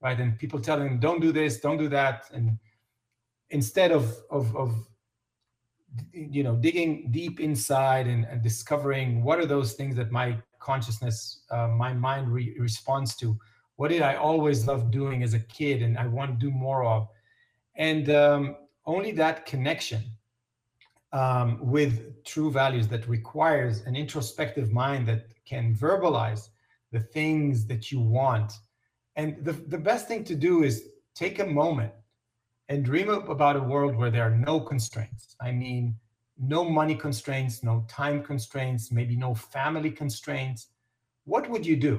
right? 0.00 0.18
And 0.18 0.38
people 0.38 0.58
telling 0.58 0.88
them, 0.88 1.00
don't 1.00 1.20
do 1.20 1.32
this, 1.32 1.60
don't 1.60 1.76
do 1.76 1.88
that. 1.90 2.24
And 2.32 2.58
instead 3.50 3.92
of, 3.92 4.16
of, 4.30 4.56
of 4.56 4.74
you 6.12 6.42
know, 6.42 6.56
digging 6.56 7.10
deep 7.10 7.40
inside 7.40 8.06
and, 8.06 8.24
and 8.24 8.42
discovering 8.42 9.22
what 9.22 9.38
are 9.38 9.44
those 9.44 9.74
things 9.74 9.96
that 9.96 10.10
my 10.10 10.38
consciousness, 10.60 11.42
uh, 11.50 11.68
my 11.68 11.92
mind 11.92 12.32
re- 12.32 12.56
responds 12.58 13.14
to, 13.16 13.38
what 13.76 13.88
did 13.88 14.00
I 14.00 14.14
always 14.14 14.66
love 14.66 14.90
doing 14.90 15.22
as 15.22 15.34
a 15.34 15.40
kid 15.40 15.82
and 15.82 15.98
I 15.98 16.06
want 16.06 16.30
to 16.30 16.46
do 16.46 16.50
more 16.50 16.86
of? 16.86 17.08
And 17.76 18.08
um, 18.08 18.56
only 18.86 19.12
that 19.12 19.44
connection 19.44 20.00
um, 21.12 21.58
with 21.60 22.24
true 22.24 22.50
values 22.50 22.88
that 22.88 23.06
requires 23.06 23.82
an 23.82 23.94
introspective 23.94 24.72
mind 24.72 25.06
that 25.08 25.26
can 25.44 25.74
verbalize 25.74 26.48
the 26.94 27.00
things 27.00 27.66
that 27.66 27.90
you 27.90 28.00
want. 28.00 28.50
And 29.16 29.44
the, 29.44 29.52
the 29.74 29.82
best 29.90 30.08
thing 30.08 30.22
to 30.30 30.36
do 30.48 30.62
is 30.62 30.74
take 31.14 31.40
a 31.40 31.46
moment 31.60 31.92
and 32.70 32.84
dream 32.84 33.08
about 33.10 33.56
a 33.56 33.64
world 33.72 33.94
where 33.96 34.12
there 34.14 34.24
are 34.28 34.36
no 34.50 34.54
constraints. 34.60 35.36
I 35.40 35.50
mean, 35.52 35.96
no 36.38 36.60
money 36.80 36.94
constraints, 37.06 37.62
no 37.62 37.84
time 37.88 38.22
constraints, 38.22 38.92
maybe 38.98 39.16
no 39.16 39.34
family 39.34 39.90
constraints. 39.90 40.68
What 41.24 41.44
would 41.50 41.66
you 41.66 41.76
do 41.76 41.94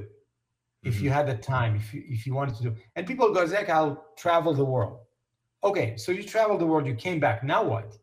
if 0.83 1.01
you 1.01 1.09
mm-hmm. 1.09 1.17
had 1.17 1.27
the 1.27 1.37
time, 1.55 1.75
if 1.75 1.93
you, 1.93 2.03
if 2.07 2.25
you 2.25 2.33
wanted 2.33 2.55
to 2.55 2.63
do? 2.63 2.75
And 2.95 3.05
people 3.05 3.33
go, 3.33 3.45
Zach, 3.45 3.69
I'll 3.69 3.95
travel 4.17 4.53
the 4.53 4.65
world. 4.65 4.99
Okay, 5.63 5.97
so 5.97 6.11
you 6.11 6.23
traveled 6.23 6.61
the 6.61 6.67
world, 6.71 6.85
you 6.87 6.95
came 6.95 7.19
back. 7.19 7.43
Now 7.43 7.63
what? 7.63 7.97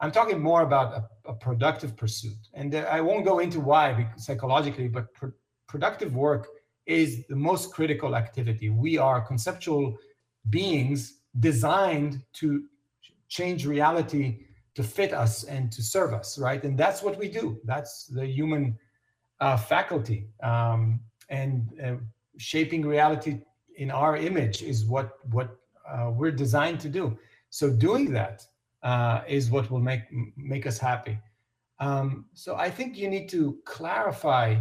I'm 0.00 0.12
talking 0.12 0.40
more 0.40 0.62
about 0.62 0.88
a, 0.98 1.30
a 1.30 1.34
productive 1.34 1.96
pursuit. 1.96 2.42
And 2.54 2.74
uh, 2.74 2.86
I 2.90 3.00
won't 3.00 3.24
go 3.24 3.40
into 3.40 3.60
why 3.60 4.10
psychologically, 4.16 4.88
but 4.88 5.12
pr- 5.12 5.36
productive 5.68 6.14
work 6.16 6.48
is 6.86 7.26
the 7.28 7.36
most 7.36 7.72
critical 7.72 8.16
activity. 8.16 8.70
We 8.70 8.98
are 8.98 9.20
conceptual 9.20 9.96
beings 10.50 11.20
designed 11.38 12.22
to 12.34 12.64
change 13.28 13.66
reality 13.66 14.46
to 14.74 14.82
fit 14.82 15.12
us 15.12 15.44
and 15.44 15.70
to 15.72 15.82
serve 15.82 16.14
us, 16.14 16.38
right? 16.38 16.62
And 16.62 16.78
that's 16.78 17.02
what 17.02 17.18
we 17.18 17.28
do. 17.28 17.60
That's 17.64 18.06
the 18.06 18.24
human 18.24 18.78
uh, 19.40 19.56
faculty. 19.56 20.28
Um, 20.42 21.00
and 21.28 21.68
uh, 21.84 21.94
shaping 22.38 22.86
reality 22.86 23.40
in 23.76 23.90
our 23.90 24.16
image 24.16 24.62
is 24.62 24.86
what 24.86 25.18
what 25.34 25.56
uh, 25.88 26.10
we're 26.12 26.36
designed 26.44 26.80
to 26.80 26.88
do. 26.88 27.18
So 27.50 27.70
doing 27.70 28.12
that 28.12 28.46
uh, 28.82 29.22
is 29.28 29.50
what 29.50 29.70
will 29.70 29.80
make 29.80 30.04
make 30.36 30.66
us 30.66 30.78
happy. 30.78 31.18
Um, 31.80 32.26
so 32.34 32.56
I 32.56 32.70
think 32.70 32.96
you 32.96 33.08
need 33.08 33.28
to 33.30 33.58
clarify 33.64 34.56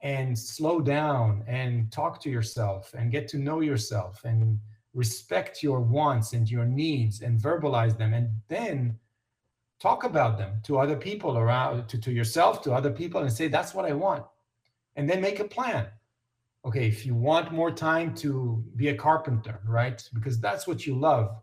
and 0.00 0.38
slow 0.38 0.80
down 0.80 1.42
and 1.46 1.90
talk 1.90 2.20
to 2.22 2.30
yourself 2.30 2.94
and 2.96 3.10
get 3.10 3.26
to 3.28 3.38
know 3.38 3.60
yourself 3.60 4.24
and 4.24 4.58
respect 4.94 5.62
your 5.62 5.80
wants 5.80 6.32
and 6.32 6.50
your 6.50 6.64
needs 6.64 7.22
and 7.22 7.40
verbalize 7.40 7.96
them 7.98 8.14
and 8.14 8.30
then 8.48 8.96
talk 9.80 10.04
about 10.04 10.38
them 10.38 10.58
to 10.64 10.78
other 10.78 10.96
people 10.96 11.36
around 11.36 11.88
to, 11.88 11.98
to 11.98 12.12
yourself 12.12 12.62
to 12.62 12.72
other 12.72 12.90
people 12.90 13.22
and 13.22 13.32
say 13.32 13.48
that's 13.48 13.74
what 13.74 13.84
i 13.84 13.92
want. 13.92 14.24
And 14.96 15.08
then 15.08 15.20
make 15.20 15.38
a 15.38 15.44
plan. 15.44 15.86
Okay 16.64 16.88
if 16.88 17.06
you 17.06 17.14
want 17.14 17.52
more 17.52 17.70
time 17.70 18.14
to 18.16 18.64
be 18.76 18.88
a 18.88 18.94
carpenter 18.94 19.60
right? 19.66 20.02
Because 20.14 20.40
that's 20.40 20.66
what 20.66 20.86
you 20.86 20.94
love. 20.94 21.36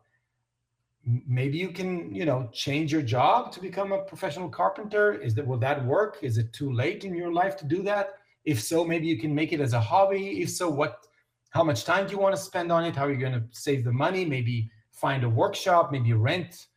Maybe 1.05 1.57
you 1.57 1.69
can 1.69 2.13
you 2.13 2.25
know 2.25 2.49
change 2.51 2.91
your 2.91 3.01
job 3.01 3.51
to 3.53 3.61
become 3.61 3.91
a 3.91 4.03
professional 4.03 4.49
carpenter. 4.49 5.13
Is 5.13 5.35
that 5.35 5.45
will 5.45 5.59
that 5.59 5.85
work? 5.85 6.19
Is 6.21 6.37
it 6.37 6.51
too 6.51 6.71
late 6.73 7.03
in 7.03 7.13
your 7.13 7.31
life 7.31 7.55
to 7.57 7.65
do 7.65 7.83
that 7.83 8.15
if 8.45 8.61
so 8.61 8.85
maybe 8.85 9.07
you 9.07 9.17
can 9.17 9.33
make 9.33 9.51
it 9.53 9.59
as 9.59 9.73
a 9.73 9.79
hobby. 9.79 10.41
If 10.41 10.49
so 10.49 10.69
what 10.69 11.05
how 11.49 11.63
much 11.63 11.85
time 11.85 12.05
do 12.05 12.11
you 12.11 12.19
want 12.19 12.35
to 12.35 12.41
spend 12.41 12.71
on 12.71 12.83
it? 12.85 12.95
How 12.95 13.05
are 13.05 13.11
you 13.11 13.19
going 13.19 13.33
to 13.33 13.43
save 13.51 13.83
the 13.83 13.91
money? 13.91 14.25
Maybe 14.25 14.69
find 14.91 15.23
a 15.23 15.29
workshop 15.29 15.91
maybe 15.91 16.13
rent 16.13 16.67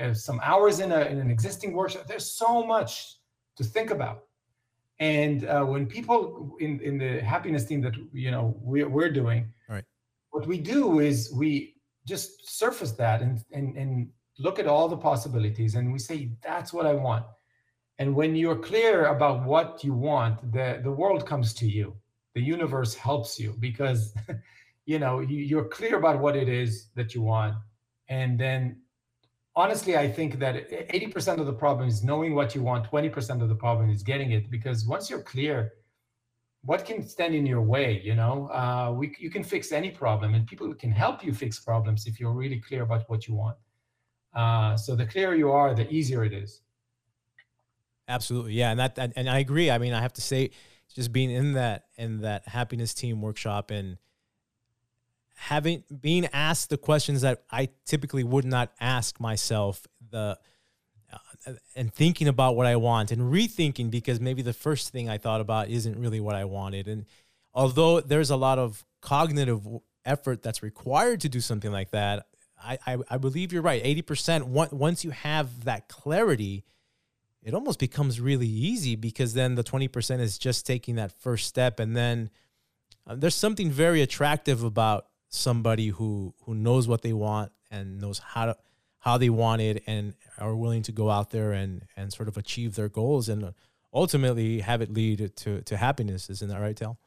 uh, 0.00 0.14
some 0.14 0.40
hours 0.42 0.80
in, 0.80 0.92
a, 0.92 1.00
in 1.02 1.18
an 1.18 1.30
existing 1.30 1.72
workshop. 1.72 2.06
There's 2.06 2.32
so 2.32 2.64
much 2.64 3.16
to 3.56 3.64
think 3.64 3.90
about. 3.90 4.24
And 5.00 5.46
uh, 5.46 5.64
when 5.64 5.86
people 5.86 6.56
in, 6.60 6.80
in 6.80 6.98
the 6.98 7.20
happiness 7.20 7.64
team 7.64 7.80
that 7.82 7.94
you 8.12 8.30
know 8.30 8.56
we're, 8.60 8.88
we're 8.88 9.10
doing 9.10 9.52
right. 9.68 9.84
what 10.30 10.46
we 10.46 10.58
do 10.58 10.98
is 10.98 11.32
we 11.32 11.74
just 12.04 12.58
surface 12.58 12.92
that 12.92 13.22
and, 13.22 13.44
and 13.52 13.76
and 13.76 14.08
look 14.38 14.58
at 14.58 14.66
all 14.66 14.88
the 14.88 14.96
possibilities 14.96 15.76
and 15.76 15.92
we 15.92 15.98
say 15.98 16.30
that's 16.42 16.72
what 16.72 16.86
i 16.86 16.92
want 16.92 17.24
and 17.98 18.14
when 18.14 18.36
you're 18.36 18.56
clear 18.56 19.06
about 19.06 19.44
what 19.44 19.82
you 19.82 19.92
want 19.92 20.52
the 20.52 20.80
the 20.82 20.90
world 20.90 21.26
comes 21.26 21.52
to 21.54 21.66
you. 21.66 21.96
The 22.34 22.42
universe 22.42 22.94
helps 22.94 23.38
you 23.38 23.56
because 23.58 24.14
you 24.86 24.98
know 24.98 25.20
you, 25.20 25.58
are 25.58 25.64
clear 25.64 25.96
about 25.98 26.20
what 26.20 26.36
it 26.36 26.48
is 26.48 26.88
that 26.94 27.14
you 27.14 27.22
want. 27.22 27.54
And 28.08 28.38
then 28.38 28.80
honestly 29.56 29.96
i 29.96 30.08
think 30.08 30.38
that 30.38 30.70
80% 30.70 31.40
of 31.40 31.46
the 31.46 31.52
problem 31.52 31.88
is 31.88 32.04
knowing 32.04 32.34
what 32.34 32.54
you 32.54 32.62
want. 32.62 32.88
20% 32.90 33.42
of 33.42 33.48
the 33.48 33.54
problem 33.66 33.90
is 33.90 34.02
getting 34.02 34.30
it 34.32 34.50
because 34.50 34.86
once 34.86 35.10
you're 35.10 35.22
clear 35.34 35.72
what 36.62 36.84
can 36.84 37.06
stand 37.06 37.34
in 37.34 37.46
your 37.46 37.62
way 37.62 38.00
you 38.04 38.14
know? 38.14 38.48
Uh, 38.52 38.92
we, 38.96 39.14
you 39.18 39.30
can 39.30 39.42
fix 39.42 39.72
any 39.72 39.90
problem 39.90 40.34
and 40.34 40.46
people 40.46 40.72
can 40.74 40.92
help 40.92 41.24
you 41.24 41.32
fix 41.32 41.58
problems 41.58 42.06
if 42.06 42.20
you're 42.20 42.32
really 42.32 42.60
clear 42.60 42.82
about 42.82 43.08
what 43.10 43.26
you 43.26 43.34
want. 43.34 43.56
Uh, 44.34 44.76
so 44.76 44.94
the 44.94 45.06
clearer 45.06 45.34
you 45.34 45.50
are 45.50 45.74
the 45.74 45.90
easier 45.90 46.24
it 46.24 46.32
is 46.32 46.62
absolutely 48.08 48.54
yeah 48.54 48.70
and 48.70 48.80
that 48.80 48.98
and 48.98 49.28
i 49.28 49.38
agree 49.38 49.70
i 49.70 49.78
mean 49.78 49.92
i 49.92 50.00
have 50.00 50.12
to 50.12 50.20
say 50.20 50.50
just 50.94 51.12
being 51.12 51.30
in 51.30 51.52
that 51.52 51.84
in 51.96 52.22
that 52.22 52.48
happiness 52.48 52.94
team 52.94 53.20
workshop 53.20 53.70
and 53.70 53.98
having 55.38 55.84
being 56.00 56.26
asked 56.32 56.68
the 56.68 56.76
questions 56.76 57.20
that 57.20 57.44
I 57.50 57.68
typically 57.86 58.24
would 58.24 58.44
not 58.44 58.72
ask 58.80 59.20
myself 59.20 59.86
the 60.10 60.36
uh, 61.12 61.52
and 61.76 61.94
thinking 61.94 62.26
about 62.26 62.56
what 62.56 62.66
I 62.66 62.74
want 62.76 63.12
and 63.12 63.32
rethinking 63.32 63.90
because 63.90 64.18
maybe 64.18 64.42
the 64.42 64.52
first 64.52 64.90
thing 64.90 65.08
I 65.08 65.16
thought 65.16 65.40
about 65.40 65.68
isn't 65.68 65.96
really 65.96 66.18
what 66.18 66.34
I 66.34 66.44
wanted. 66.44 66.88
And 66.88 67.06
although 67.54 68.00
there's 68.00 68.30
a 68.30 68.36
lot 68.36 68.58
of 68.58 68.84
cognitive 69.00 69.64
effort 70.04 70.42
that's 70.42 70.62
required 70.62 71.20
to 71.20 71.28
do 71.28 71.40
something 71.40 71.70
like 71.70 71.92
that 71.92 72.26
I 72.60 72.78
I, 72.84 72.98
I 73.08 73.18
believe 73.18 73.52
you're 73.52 73.62
right 73.62 73.82
80% 73.82 74.72
once 74.72 75.04
you 75.04 75.10
have 75.10 75.64
that 75.64 75.88
clarity 75.88 76.64
it 77.42 77.54
almost 77.54 77.78
becomes 77.78 78.20
really 78.20 78.48
easy 78.48 78.96
because 78.96 79.34
then 79.34 79.54
the 79.54 79.64
20% 79.64 80.20
is 80.20 80.38
just 80.38 80.66
taking 80.66 80.96
that 80.96 81.12
first 81.12 81.46
step. 81.46 81.78
And 81.80 81.96
then 81.96 82.30
uh, 83.06 83.14
there's 83.16 83.34
something 83.34 83.70
very 83.70 84.02
attractive 84.02 84.62
about 84.62 85.06
somebody 85.28 85.88
who 85.88 86.34
who 86.44 86.54
knows 86.54 86.88
what 86.88 87.02
they 87.02 87.12
want 87.12 87.52
and 87.70 88.00
knows 88.00 88.18
how 88.18 88.46
to 88.46 88.56
how 89.00 89.18
they 89.18 89.28
want 89.28 89.60
it 89.60 89.82
and 89.86 90.14
are 90.38 90.54
willing 90.54 90.82
to 90.82 90.92
go 90.92 91.10
out 91.10 91.30
there 91.30 91.52
and 91.52 91.84
and 91.96 92.12
sort 92.12 92.28
of 92.28 92.36
achieve 92.36 92.74
their 92.74 92.88
goals 92.88 93.28
and 93.28 93.52
ultimately 93.92 94.60
have 94.60 94.80
it 94.80 94.92
lead 94.92 95.36
to 95.36 95.60
to 95.62 95.76
happiness. 95.76 96.30
Isn't 96.30 96.48
that 96.48 96.60
right 96.60 96.76
Tal? 96.76 96.98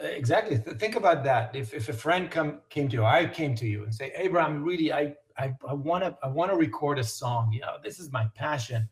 exactly. 0.00 0.56
Think 0.56 0.96
about 0.96 1.22
that. 1.22 1.54
If, 1.54 1.72
if 1.72 1.88
a 1.88 1.92
friend 1.92 2.30
come 2.30 2.60
came 2.68 2.88
to 2.88 2.96
you 2.96 3.04
i 3.04 3.26
came 3.26 3.54
to 3.54 3.66
you 3.66 3.84
and 3.84 3.94
say 3.94 4.12
abraham 4.16 4.62
really 4.62 4.92
i 4.92 5.14
i 5.38 5.54
want 5.72 6.04
to 6.04 6.16
i 6.22 6.28
want 6.28 6.50
to 6.50 6.56
record 6.56 6.98
a 6.98 7.04
song. 7.04 7.52
You 7.52 7.60
know 7.60 7.76
this 7.82 7.98
is 7.98 8.10
my 8.12 8.26
passion 8.34 8.88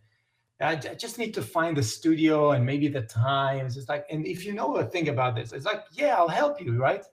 I, 0.62 0.76
just 0.76 1.18
need 1.18 1.34
to 1.34 1.42
find 1.42 1.76
the 1.76 1.82
studio 1.82 2.52
and 2.52 2.64
maybe 2.64 2.88
the 2.88 3.02
time. 3.02 3.66
It's 3.66 3.88
like, 3.88 4.06
and 4.10 4.26
if 4.26 4.44
you 4.44 4.52
know 4.52 4.76
a 4.76 4.84
thing 4.84 5.08
about 5.08 5.34
this, 5.34 5.52
it's 5.52 5.66
like, 5.66 5.84
yeah, 5.92 6.16
I'll 6.16 6.28
help 6.28 6.60
you, 6.60 6.80
right? 6.80 7.04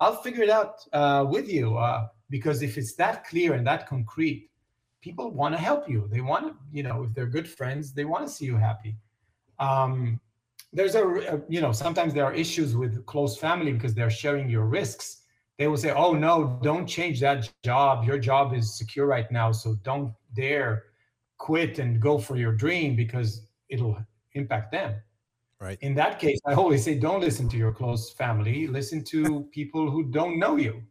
I'll 0.00 0.16
figure 0.16 0.42
it 0.42 0.50
out 0.50 0.84
uh, 0.92 1.24
with 1.28 1.48
you 1.48 1.76
uh, 1.76 2.08
because 2.28 2.62
if 2.62 2.76
it's 2.76 2.94
that 2.94 3.24
clear 3.24 3.54
and 3.54 3.66
that 3.66 3.88
concrete, 3.88 4.50
people 5.00 5.30
want 5.30 5.54
to 5.54 5.60
help 5.60 5.88
you. 5.88 6.08
They 6.10 6.20
want 6.20 6.46
to, 6.46 6.54
you 6.72 6.82
know, 6.82 7.04
if 7.04 7.14
they're 7.14 7.26
good 7.26 7.48
friends, 7.48 7.92
they 7.92 8.04
want 8.04 8.26
to 8.26 8.32
see 8.32 8.44
you 8.44 8.56
happy. 8.56 8.96
Um, 9.58 10.20
there's 10.72 10.94
a, 10.94 11.06
a, 11.06 11.40
you 11.48 11.60
know, 11.60 11.72
sometimes 11.72 12.12
there 12.12 12.24
are 12.24 12.34
issues 12.34 12.76
with 12.76 13.06
close 13.06 13.36
family 13.38 13.72
because 13.72 13.94
they're 13.94 14.10
sharing 14.10 14.50
your 14.50 14.66
risks. 14.66 15.22
They 15.58 15.68
will 15.68 15.78
say, 15.78 15.92
oh 15.92 16.12
no, 16.12 16.58
don't 16.62 16.86
change 16.86 17.20
that 17.20 17.50
job. 17.64 18.04
Your 18.04 18.18
job 18.18 18.52
is 18.52 18.76
secure 18.76 19.06
right 19.06 19.30
now, 19.30 19.52
so 19.52 19.76
don't 19.82 20.12
dare 20.34 20.84
quit 21.38 21.78
and 21.78 22.00
go 22.00 22.18
for 22.18 22.36
your 22.36 22.52
dream 22.52 22.96
because 22.96 23.46
it'll 23.68 23.98
impact 24.32 24.72
them. 24.72 24.94
Right. 25.60 25.78
In 25.80 25.94
that 25.94 26.18
case, 26.18 26.38
I 26.46 26.54
always 26.54 26.84
say 26.84 26.98
don't 26.98 27.20
listen 27.20 27.48
to 27.48 27.56
your 27.56 27.72
close 27.72 28.10
family, 28.10 28.66
listen 28.66 29.02
to 29.04 29.42
people 29.52 29.90
who 29.90 30.04
don't 30.04 30.38
know 30.38 30.56
you 30.56 30.82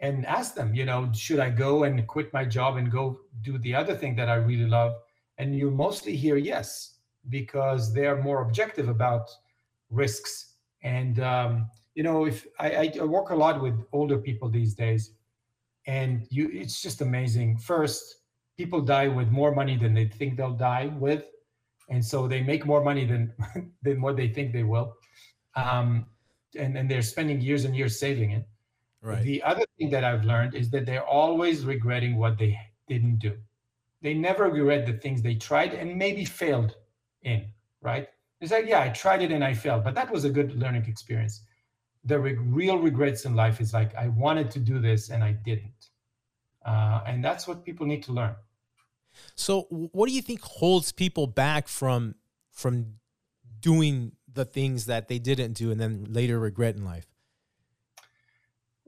and 0.00 0.26
ask 0.26 0.54
them, 0.54 0.74
you 0.74 0.84
know, 0.84 1.10
should 1.12 1.40
I 1.40 1.50
go 1.50 1.84
and 1.84 2.06
quit 2.06 2.32
my 2.32 2.44
job 2.44 2.76
and 2.76 2.90
go 2.90 3.20
do 3.42 3.58
the 3.58 3.74
other 3.74 3.94
thing 3.94 4.16
that 4.16 4.28
I 4.28 4.34
really 4.34 4.66
love? 4.66 4.94
And 5.38 5.56
you 5.56 5.70
mostly 5.70 6.16
hear 6.16 6.36
yes, 6.36 6.98
because 7.28 7.94
they're 7.94 8.20
more 8.20 8.42
objective 8.42 8.88
about 8.88 9.30
risks. 9.90 10.54
And, 10.82 11.20
um, 11.20 11.70
you 11.94 12.02
know, 12.02 12.24
if 12.24 12.46
I, 12.58 12.92
I 13.00 13.04
work 13.04 13.30
a 13.30 13.34
lot 13.34 13.62
with 13.62 13.80
older 13.92 14.18
people 14.18 14.48
these 14.48 14.74
days, 14.74 15.12
and 15.86 16.26
you, 16.30 16.50
it's 16.52 16.82
just 16.82 17.00
amazing. 17.00 17.58
First, 17.58 18.21
people 18.56 18.80
die 18.80 19.08
with 19.08 19.28
more 19.30 19.54
money 19.54 19.76
than 19.76 19.94
they 19.94 20.06
think 20.06 20.36
they'll 20.36 20.52
die 20.52 20.92
with, 20.98 21.24
and 21.88 22.04
so 22.04 22.28
they 22.28 22.42
make 22.42 22.66
more 22.66 22.82
money 22.82 23.04
than 23.04 23.32
than 23.82 24.00
what 24.00 24.16
they 24.16 24.28
think 24.28 24.52
they 24.52 24.62
will, 24.62 24.96
um, 25.56 26.06
and 26.56 26.76
and 26.76 26.90
they're 26.90 27.02
spending 27.02 27.40
years 27.40 27.64
and 27.64 27.76
years 27.76 27.98
saving 27.98 28.30
it. 28.32 28.46
Right. 29.02 29.22
The 29.22 29.42
other 29.42 29.64
thing 29.78 29.90
that 29.90 30.04
I've 30.04 30.24
learned 30.24 30.54
is 30.54 30.70
that 30.70 30.86
they're 30.86 31.04
always 31.04 31.64
regretting 31.64 32.16
what 32.16 32.38
they 32.38 32.58
didn't 32.88 33.18
do. 33.18 33.36
They 34.00 34.14
never 34.14 34.48
regret 34.48 34.86
the 34.86 34.92
things 34.94 35.22
they 35.22 35.34
tried 35.34 35.74
and 35.74 35.96
maybe 35.96 36.24
failed 36.24 36.76
in. 37.22 37.46
Right? 37.80 38.08
It's 38.40 38.50
like, 38.50 38.66
yeah, 38.66 38.80
I 38.80 38.88
tried 38.88 39.22
it 39.22 39.30
and 39.30 39.44
I 39.44 39.54
failed, 39.54 39.84
but 39.84 39.94
that 39.94 40.10
was 40.10 40.24
a 40.24 40.30
good 40.30 40.56
learning 40.56 40.86
experience. 40.86 41.42
The 42.04 42.18
re- 42.18 42.34
real 42.34 42.78
regrets 42.78 43.24
in 43.24 43.36
life 43.36 43.60
is 43.60 43.72
like, 43.72 43.94
I 43.94 44.08
wanted 44.08 44.50
to 44.52 44.58
do 44.58 44.80
this 44.80 45.10
and 45.10 45.22
I 45.22 45.32
didn't. 45.32 45.90
Uh, 46.64 47.00
and 47.06 47.24
that's 47.24 47.46
what 47.48 47.64
people 47.64 47.86
need 47.86 48.02
to 48.04 48.12
learn. 48.12 48.34
So, 49.34 49.62
what 49.70 50.08
do 50.08 50.14
you 50.14 50.22
think 50.22 50.40
holds 50.42 50.92
people 50.92 51.26
back 51.26 51.68
from 51.68 52.14
from 52.50 52.94
doing 53.60 54.12
the 54.32 54.44
things 54.44 54.86
that 54.86 55.08
they 55.08 55.18
didn't 55.18 55.54
do 55.54 55.70
and 55.70 55.80
then 55.80 56.06
later 56.08 56.38
regret 56.38 56.76
in 56.76 56.84
life? 56.84 57.06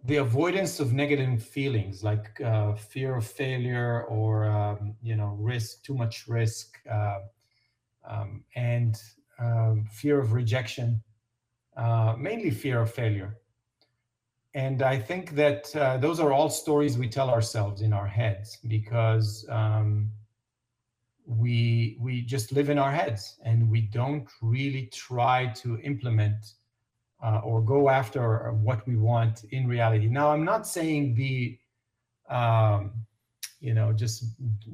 The 0.04 0.16
avoidance 0.16 0.80
of 0.80 0.92
negative 0.92 1.42
feelings 1.42 2.04
like 2.04 2.40
uh, 2.40 2.74
fear 2.74 3.16
of 3.16 3.26
failure 3.26 4.04
or 4.04 4.44
um, 4.44 4.96
you 5.02 5.16
know 5.16 5.36
risk, 5.38 5.82
too 5.82 5.94
much 5.94 6.26
risk, 6.28 6.78
uh, 6.90 7.20
um, 8.06 8.44
and 8.54 8.96
uh, 9.38 9.74
fear 9.90 10.20
of 10.20 10.32
rejection, 10.32 11.02
uh, 11.76 12.14
mainly 12.18 12.50
fear 12.50 12.82
of 12.82 12.92
failure. 12.92 13.38
And 14.54 14.82
I 14.82 14.98
think 14.98 15.34
that 15.34 15.74
uh, 15.74 15.96
those 15.96 16.20
are 16.20 16.32
all 16.32 16.48
stories 16.48 16.96
we 16.96 17.08
tell 17.08 17.28
ourselves 17.28 17.82
in 17.82 17.92
our 17.92 18.06
heads 18.06 18.58
because 18.68 19.44
um, 19.50 20.10
we 21.26 21.96
we 22.00 22.22
just 22.22 22.52
live 22.52 22.70
in 22.70 22.78
our 22.78 22.92
heads 22.92 23.36
and 23.44 23.68
we 23.68 23.80
don't 23.80 24.28
really 24.40 24.86
try 24.92 25.46
to 25.56 25.78
implement 25.80 26.52
uh, 27.24 27.40
or 27.42 27.62
go 27.62 27.88
after 27.88 28.52
what 28.52 28.86
we 28.86 28.96
want 28.96 29.44
in 29.50 29.66
reality. 29.66 30.06
Now, 30.06 30.30
I'm 30.30 30.44
not 30.44 30.66
saying 30.66 31.14
be, 31.14 31.58
um, 32.28 32.92
you 33.60 33.72
know, 33.72 33.92
just 33.92 34.26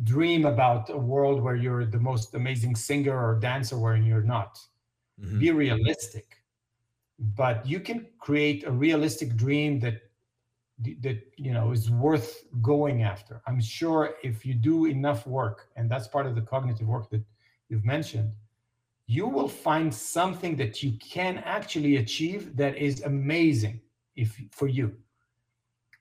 dream 0.05 0.45
about 0.45 0.91
a 0.91 0.97
world 0.97 1.41
where 1.41 1.55
you're 1.55 1.87
the 1.87 2.01
most 2.01 2.35
amazing 2.35 2.75
singer 2.75 3.17
or 3.17 3.39
dancer 3.39 3.79
when 3.79 4.05
you're 4.05 4.23
not. 4.23 4.59
Mm-hmm. 5.21 5.39
Be 5.39 5.51
realistic, 5.53 6.40
but 7.21 7.67
you 7.67 7.81
can 7.81 8.07
create 8.19 8.67
a 8.67 8.71
realistic 8.71 9.37
dream 9.37 9.79
that 9.81 10.03
that 11.03 11.21
you 11.37 11.53
know 11.53 11.73
is 11.73 11.91
worth 11.91 12.45
going 12.63 13.03
after. 13.03 13.43
I'm 13.47 13.61
sure 13.61 14.15
if 14.23 14.47
you 14.47 14.55
do 14.55 14.87
enough 14.87 15.27
work 15.27 15.69
and 15.77 15.91
that's 15.91 16.09
part 16.09 16.27
of 16.27 16.35
the 16.35 16.41
cognitive 16.41 16.89
work 16.89 17.11
that 17.11 17.23
you've 17.69 17.85
mentioned 17.85 18.33
you 19.11 19.27
will 19.27 19.49
find 19.49 19.93
something 19.93 20.55
that 20.55 20.85
you 20.85 20.93
can 21.01 21.39
actually 21.39 21.97
achieve 21.97 22.57
that 22.57 22.77
is 22.77 23.03
amazing 23.03 23.81
if 24.15 24.41
for 24.53 24.69
you. 24.69 24.95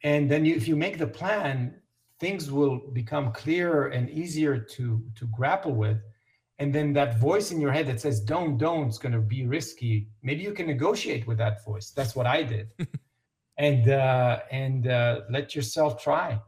And 0.03 0.29
then 0.29 0.45
you, 0.45 0.53
if 0.55 0.67
you 0.67 0.75
make 0.75 0.99
the 0.99 1.07
plan 1.07 1.73
things 2.19 2.51
will 2.51 2.77
become 2.93 3.31
clearer 3.31 3.87
and 3.87 4.11
easier 4.11 4.59
to 4.59 5.01
to 5.15 5.25
grapple 5.37 5.73
with 5.73 5.97
and 6.59 6.75
then 6.75 6.93
that 6.93 7.17
voice 7.19 7.51
in 7.51 7.59
your 7.59 7.71
head 7.71 7.87
that 7.87 7.99
says 7.99 8.19
don't 8.19 8.57
don't 8.57 8.89
is 8.89 8.97
going 8.97 9.13
to 9.13 9.19
be 9.19 9.45
risky 9.45 10.07
maybe 10.21 10.41
you 10.41 10.53
can 10.53 10.67
negotiate 10.67 11.25
with 11.27 11.37
that 11.37 11.63
voice 11.63 11.91
that's 11.91 12.15
what 12.15 12.27
i 12.27 12.43
did 12.43 12.69
and 13.59 13.89
uh, 13.89 14.39
and 14.51 14.87
uh, 14.87 15.21
let 15.29 15.53
yourself 15.53 16.01
try. 16.01 16.41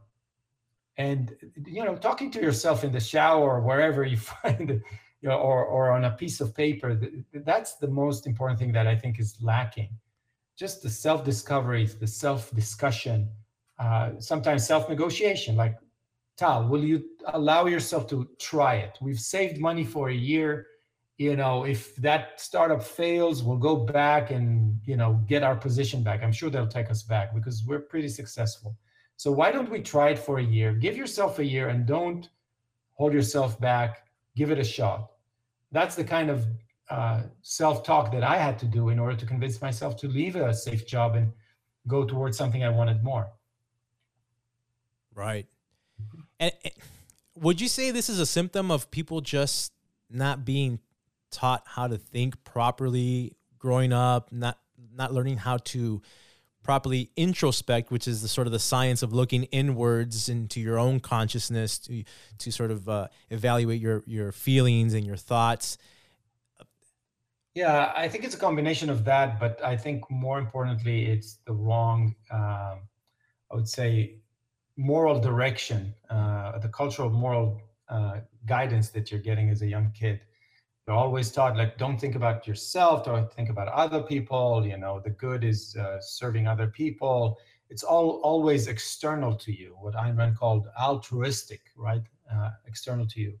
And 0.96 1.36
you 1.66 1.84
know, 1.84 1.94
talking 1.94 2.30
to 2.32 2.40
yourself 2.40 2.84
in 2.84 2.90
the 2.90 3.00
shower 3.00 3.56
or 3.56 3.60
wherever 3.60 4.04
you 4.04 4.16
find 4.42 4.70
it, 4.70 4.82
you 5.20 5.28
know, 5.28 5.36
or 5.36 5.64
or 5.64 5.92
on 5.92 6.04
a 6.04 6.10
piece 6.10 6.40
of 6.40 6.54
paper, 6.54 6.98
that's 7.32 7.76
the 7.76 7.88
most 7.88 8.26
important 8.26 8.58
thing 8.58 8.72
that 8.72 8.86
I 8.86 8.96
think 8.96 9.20
is 9.20 9.36
lacking. 9.40 9.90
Just 10.58 10.82
the 10.82 10.90
self-discovery, 10.90 11.86
the 11.86 12.06
self-discussion, 12.06 13.28
uh, 13.78 14.10
sometimes 14.18 14.66
self-negotiation. 14.66 15.56
Like, 15.56 15.76
Tal, 16.36 16.66
will 16.68 16.82
you 16.82 17.04
allow 17.26 17.66
yourself 17.66 18.06
to 18.08 18.28
try 18.38 18.76
it? 18.76 18.98
We've 19.00 19.20
saved 19.20 19.60
money 19.60 19.84
for 19.84 20.08
a 20.08 20.14
year. 20.14 20.66
You 21.18 21.36
know 21.36 21.64
if 21.64 21.94
that 21.96 22.40
startup 22.40 22.82
fails 22.82 23.44
we'll 23.44 23.58
go 23.58 23.76
back 23.76 24.30
and 24.30 24.80
you 24.84 24.96
know 24.96 25.22
get 25.28 25.42
our 25.42 25.54
position 25.54 26.02
back. 26.02 26.22
I'm 26.22 26.32
sure 26.32 26.50
they'll 26.50 26.66
take 26.66 26.90
us 26.90 27.02
back 27.02 27.34
because 27.34 27.64
we're 27.64 27.80
pretty 27.80 28.08
successful. 28.08 28.76
So 29.18 29.30
why 29.30 29.52
don't 29.52 29.70
we 29.70 29.80
try 29.80 30.08
it 30.08 30.18
for 30.18 30.38
a 30.38 30.42
year? 30.42 30.72
Give 30.72 30.96
yourself 30.96 31.38
a 31.38 31.44
year 31.44 31.68
and 31.68 31.86
don't 31.86 32.28
hold 32.94 33.12
yourself 33.12 33.60
back. 33.60 34.08
Give 34.34 34.50
it 34.50 34.58
a 34.58 34.64
shot. 34.64 35.10
That's 35.70 35.94
the 35.94 36.04
kind 36.04 36.30
of 36.30 36.46
uh, 36.90 37.22
self-talk 37.40 38.12
that 38.12 38.22
i 38.22 38.36
had 38.36 38.58
to 38.58 38.66
do 38.66 38.90
in 38.90 38.98
order 38.98 39.16
to 39.16 39.24
convince 39.24 39.62
myself 39.62 39.96
to 39.96 40.08
leave 40.08 40.36
a 40.36 40.52
safe 40.52 40.86
job 40.86 41.14
and 41.14 41.32
go 41.86 42.04
towards 42.04 42.36
something 42.36 42.64
i 42.64 42.68
wanted 42.68 43.02
more. 43.02 43.30
Right 45.14 45.46
and, 46.38 46.52
and 46.64 46.74
would 47.34 47.60
you 47.60 47.68
say 47.68 47.90
this 47.90 48.08
is 48.08 48.18
a 48.18 48.26
symptom 48.26 48.70
of 48.70 48.90
people 48.90 49.20
just 49.20 49.72
not 50.10 50.44
being 50.44 50.78
taught 51.30 51.62
how 51.66 51.86
to 51.86 51.96
think 51.96 52.42
properly 52.44 53.36
growing 53.58 53.92
up, 53.92 54.30
not 54.32 54.58
not 54.94 55.12
learning 55.12 55.38
how 55.38 55.56
to 55.56 56.02
properly 56.62 57.10
introspect, 57.16 57.90
which 57.90 58.06
is 58.06 58.22
the 58.22 58.28
sort 58.28 58.46
of 58.46 58.52
the 58.52 58.58
science 58.58 59.02
of 59.02 59.12
looking 59.12 59.44
inwards 59.44 60.28
into 60.28 60.60
your 60.60 60.78
own 60.78 61.00
consciousness 61.00 61.78
to 61.78 62.04
to 62.38 62.52
sort 62.52 62.70
of 62.70 62.88
uh, 62.88 63.08
evaluate 63.30 63.80
your 63.80 64.02
your 64.06 64.32
feelings 64.32 64.94
and 64.94 65.06
your 65.06 65.16
thoughts. 65.16 65.78
Yeah, 67.54 67.92
I 67.94 68.08
think 68.08 68.24
it's 68.24 68.34
a 68.34 68.38
combination 68.38 68.88
of 68.88 69.04
that, 69.04 69.38
but 69.38 69.62
I 69.62 69.76
think 69.76 70.10
more 70.10 70.38
importantly, 70.38 71.04
it's 71.04 71.38
the 71.44 71.52
wrong, 71.52 72.14
um, 72.30 72.78
I 73.50 73.54
would 73.54 73.68
say, 73.68 74.21
moral 74.76 75.20
direction, 75.20 75.94
uh, 76.10 76.58
the 76.58 76.68
cultural 76.68 77.10
moral 77.10 77.60
uh, 77.88 78.20
guidance 78.46 78.88
that 78.90 79.10
you're 79.10 79.20
getting 79.20 79.50
as 79.50 79.62
a 79.62 79.66
young 79.66 79.90
kid. 79.92 80.20
You're 80.86 80.96
always 80.96 81.30
taught 81.30 81.56
like 81.56 81.78
don't 81.78 82.00
think 82.00 82.16
about 82.16 82.46
yourself 82.48 83.04
don't 83.04 83.32
think 83.32 83.50
about 83.50 83.68
other 83.68 84.02
people 84.02 84.66
you 84.66 84.76
know 84.76 85.00
the 85.04 85.10
good 85.10 85.44
is 85.44 85.76
uh, 85.76 86.00
serving 86.00 86.48
other 86.48 86.66
people. 86.66 87.38
It's 87.70 87.84
all 87.84 88.20
always 88.22 88.66
external 88.66 89.34
to 89.36 89.52
you 89.52 89.76
what 89.80 89.94
Ayn 89.94 90.18
Rand 90.18 90.36
called 90.38 90.66
altruistic 90.80 91.60
right? 91.76 92.02
Uh, 92.32 92.50
external 92.66 93.06
to 93.06 93.20
you. 93.20 93.38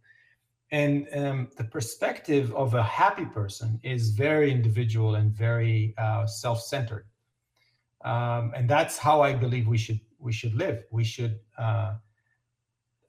And 0.70 1.06
um, 1.14 1.48
the 1.58 1.64
perspective 1.64 2.54
of 2.54 2.74
a 2.74 2.82
happy 2.82 3.26
person 3.26 3.78
is 3.82 4.10
very 4.10 4.50
individual 4.50 5.16
and 5.16 5.30
very 5.32 5.94
uh, 5.98 6.26
self-centered. 6.26 7.06
Um, 8.04 8.52
and 8.56 8.68
that's 8.68 8.98
how 8.98 9.20
i 9.20 9.32
believe 9.32 9.68
we 9.68 9.78
should 9.78 10.00
we 10.22 10.32
should 10.32 10.54
live 10.54 10.84
we 10.90 11.04
should 11.04 11.34
uh, 11.58 11.94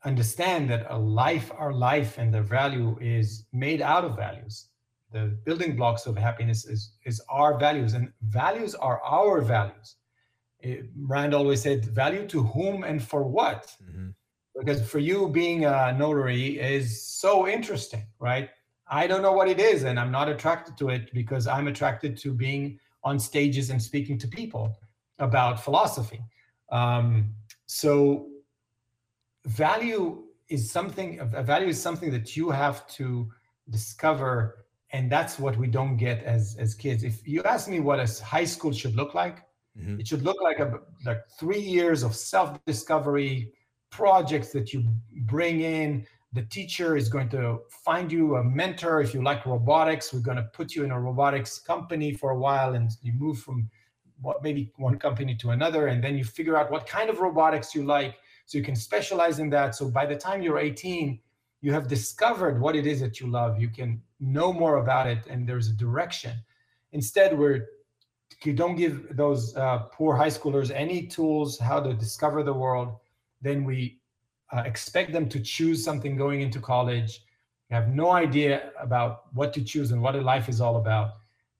understand 0.06 0.70
that 0.70 0.86
a 0.90 0.98
life, 0.98 1.52
our 1.58 1.74
life 1.74 2.18
and 2.18 2.34
their 2.34 2.44
value 2.44 2.98
is 3.00 3.46
made 3.54 3.82
out 3.82 4.04
of 4.04 4.16
values. 4.16 4.68
The 5.12 5.38
building 5.46 5.76
blocks 5.76 6.06
of 6.06 6.18
happiness 6.18 6.66
is, 6.66 6.94
is 7.06 7.22
our 7.30 7.58
values, 7.58 7.94
and 7.94 8.12
values 8.24 8.76
are 8.76 9.02
our 9.04 9.42
values. 9.42 9.96
It, 10.60 10.86
Rand 10.98 11.34
always 11.34 11.62
said, 11.62 11.86
value 11.86 12.28
to 12.28 12.44
whom 12.44 12.84
and 12.84 13.02
for 13.02 13.24
what? 13.24 13.72
Mm-hmm. 13.84 14.10
Because 14.58 14.88
for 14.88 15.00
you, 15.00 15.30
being 15.30 15.66
a 15.66 15.94
notary 15.98 16.60
is 16.60 17.02
so 17.02 17.48
interesting, 17.48 18.06
right? 18.20 18.50
I 18.88 19.08
don't 19.08 19.22
know 19.22 19.32
what 19.32 19.50
it 19.50 19.60
is, 19.60 19.84
and 19.84 20.00
I'm 20.00 20.12
not 20.12 20.30
attracted 20.30 20.78
to 20.78 20.90
it 20.90 21.14
because 21.14 21.48
I'm 21.48 21.68
attracted 21.68 22.18
to 22.18 22.34
being 22.34 22.80
on 23.04 23.20
stages 23.20 23.70
and 23.70 23.82
speaking 23.82 24.18
to 24.20 24.28
people 24.28 24.78
about 25.20 25.64
philosophy. 25.64 26.22
Um, 26.74 27.36
so 27.68 28.30
value 29.46 30.24
is 30.50 30.70
something 30.70 31.20
a 31.20 31.44
value 31.44 31.68
is 31.68 31.82
something 31.82 32.12
that 32.12 32.36
you 32.36 32.50
have 32.50 32.86
to 32.88 33.30
discover 33.70 34.66
and 34.92 35.12
that's 35.12 35.40
what 35.40 35.56
we 35.56 35.68
don't 35.68 35.98
get 35.98 36.24
as 36.24 36.56
as 36.60 36.74
kids. 36.74 37.04
If 37.04 37.26
you 37.28 37.44
ask 37.44 37.70
me 37.70 37.80
what 37.80 38.00
a 38.00 38.24
high 38.24 38.44
school 38.46 38.72
should 38.72 38.96
look 38.96 39.14
like 39.14 39.38
mm-hmm. 39.80 40.00
it 40.00 40.08
should 40.08 40.24
look 40.24 40.42
like 40.42 40.60
a 40.60 40.80
like 41.06 41.22
three 41.40 41.62
years 41.62 42.02
of 42.02 42.16
self 42.16 42.64
discovery 42.66 43.54
projects 43.92 44.52
that 44.54 44.74
you 44.74 44.84
bring 45.34 45.62
in. 45.62 46.06
The 46.34 46.44
teacher 46.44 46.98
is 46.98 47.10
going 47.10 47.30
to 47.30 47.60
find 47.86 48.12
you 48.12 48.38
a 48.38 48.44
mentor. 48.44 49.00
If 49.02 49.14
you 49.14 49.22
like 49.24 49.46
robotics 49.46 50.12
we're 50.12 50.28
going 50.32 50.38
to 50.38 50.50
put 50.54 50.74
you 50.74 50.84
in 50.84 50.92
a 50.92 51.00
robotics 51.00 51.60
company 51.60 52.14
for 52.14 52.32
a 52.32 52.38
while 52.38 52.74
and 52.74 52.90
you 53.04 53.14
move 53.14 53.40
from 53.40 53.70
maybe 54.42 54.72
one 54.78 54.98
company 54.98 55.36
to 55.36 55.52
another 55.52 55.88
and 55.88 56.04
then 56.04 56.18
you 56.18 56.24
figure 56.24 56.58
out 56.58 56.72
what 56.72 56.88
kind 56.88 57.10
of 57.10 57.20
robotics 57.20 57.74
you 57.76 57.84
like 57.84 58.16
so 58.46 58.58
you 58.58 58.64
can 58.64 58.76
specialize 58.76 59.40
in 59.40 59.50
that. 59.52 59.76
So 59.76 59.90
by 59.90 60.06
the 60.06 60.16
time 60.16 60.42
you're 60.42 60.60
18, 60.60 61.20
you 61.62 61.72
have 61.72 61.88
discovered 61.88 62.60
what 62.60 62.76
it 62.76 62.86
is 62.86 63.00
that 63.00 63.20
you 63.20 63.28
love. 63.28 63.60
You 63.60 63.70
can 63.70 64.02
know 64.20 64.52
more 64.52 64.78
about 64.78 65.08
it, 65.08 65.20
and 65.30 65.48
there's 65.48 65.70
a 65.70 65.74
direction. 65.74 66.34
Instead, 66.92 67.38
we're 67.38 67.68
you 68.44 68.52
don't 68.52 68.76
give 68.76 69.16
those 69.16 69.56
uh, 69.56 69.84
poor 69.94 70.18
high 70.18 70.30
schoolers 70.30 70.70
any 70.76 71.08
tools 71.08 71.58
how 71.58 71.80
to 71.80 71.94
discover 71.94 72.44
the 72.44 72.54
world. 72.54 72.98
Then 73.42 73.64
we 73.64 74.00
uh, 74.52 74.64
expect 74.66 75.14
them 75.14 75.30
to 75.30 75.40
choose 75.40 75.82
something 75.82 76.18
going 76.18 76.42
into 76.42 76.60
college. 76.60 77.24
have 77.70 77.88
no 77.88 78.12
idea 78.12 78.72
about 78.80 79.34
what 79.34 79.54
to 79.54 79.64
choose 79.64 79.92
and 79.92 80.02
what 80.02 80.16
a 80.16 80.22
life 80.22 80.50
is 80.50 80.60
all 80.60 80.76
about. 80.76 81.12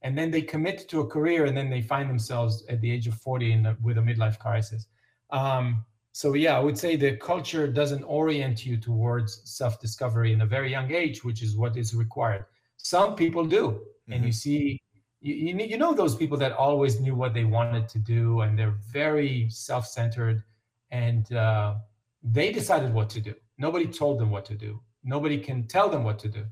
And 0.04 0.18
then 0.18 0.32
they 0.32 0.42
commit 0.42 0.88
to 0.90 1.00
a 1.00 1.08
career, 1.08 1.46
and 1.46 1.56
then 1.56 1.70
they 1.70 1.82
find 1.82 2.10
themselves 2.10 2.66
at 2.68 2.82
the 2.82 2.92
age 2.92 3.08
of 3.08 3.16
40 3.16 3.52
in 3.54 3.78
with 3.82 3.98
a 3.98 4.02
midlife 4.02 4.38
crisis. 4.38 4.86
Um, 5.32 5.86
so 6.16 6.36
yeah 6.36 6.56
i 6.56 6.60
would 6.60 6.78
say 6.78 6.96
the 6.96 7.18
culture 7.18 7.68
doesn't 7.68 8.04
orient 8.04 8.66
you 8.66 8.78
towards 8.78 9.42
self-discovery 9.46 10.32
in 10.32 10.42
a 10.42 10.46
very 10.46 10.70
young 10.70 10.92
age 10.92 11.24
which 11.24 11.42
is 11.42 11.58
what 11.58 11.76
is 11.76 11.94
required. 11.94 12.46
Some 12.78 13.16
people 13.16 13.46
do. 13.46 13.66
Mm-hmm. 13.66 14.14
and 14.14 14.26
you 14.26 14.32
see 14.32 14.80
you, 15.22 15.56
you 15.58 15.78
know 15.78 15.94
those 15.94 16.16
people 16.16 16.38
that 16.38 16.52
always 16.52 17.00
knew 17.00 17.16
what 17.16 17.34
they 17.34 17.46
wanted 17.46 17.88
to 17.90 18.00
do 18.00 18.42
and 18.42 18.60
they're 18.60 18.78
very 18.92 19.48
self-centered 19.50 20.44
and 20.92 21.32
uh, 21.34 21.76
they 22.22 22.52
decided 22.52 22.94
what 22.94 23.10
to 23.12 23.22
do. 23.22 23.34
Nobody 23.58 23.88
told 23.88 24.20
them 24.20 24.30
what 24.30 24.46
to 24.46 24.56
do. 24.56 24.82
Nobody 25.04 25.38
can 25.38 25.66
tell 25.68 25.88
them 25.90 26.04
what 26.04 26.20
to 26.20 26.28
do. 26.28 26.44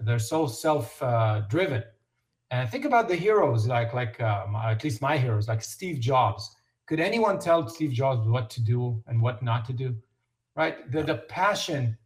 They're 0.00 0.18
so 0.18 0.46
self-driven 0.46 1.82
uh, 1.82 1.86
And 2.50 2.70
think 2.70 2.84
about 2.84 3.08
the 3.08 3.16
heroes, 3.16 3.66
like 3.66 3.92
like 3.92 4.20
um, 4.20 4.54
at 4.54 4.84
least 4.84 5.02
my 5.02 5.16
heroes, 5.18 5.48
like 5.48 5.62
Steve 5.62 5.98
Jobs. 5.98 6.54
Could 6.86 7.00
anyone 7.00 7.40
tell 7.40 7.68
Steve 7.68 7.92
Jobs 7.92 8.28
what 8.28 8.48
to 8.50 8.60
do 8.62 9.02
and 9.08 9.20
what 9.20 9.42
not 9.42 9.64
to 9.66 9.72
do? 9.72 9.96
Right? 10.54 10.90
The 10.92 11.02
the 11.02 11.16
passion, 11.28 11.98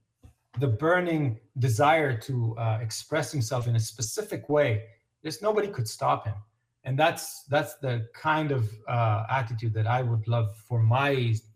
the 0.59 0.67
burning 0.67 1.39
desire 1.59 2.17
to 2.23 2.57
uh, 2.57 2.79
express 2.81 3.31
himself 3.31 3.69
in 3.69 3.77
a 3.77 3.81
specific 3.81 4.49
way. 4.49 4.85
There's 5.23 5.43
nobody 5.43 5.69
could 5.69 5.87
stop 5.87 6.27
him, 6.27 6.37
and 6.85 6.99
that's 6.99 7.45
that's 7.51 7.75
the 7.75 8.09
kind 8.15 8.51
of 8.51 8.71
uh, 8.89 9.27
attitude 9.29 9.75
that 9.75 9.87
I 9.87 10.01
would 10.01 10.27
love 10.27 10.57
for 10.57 10.81
my 10.81 11.11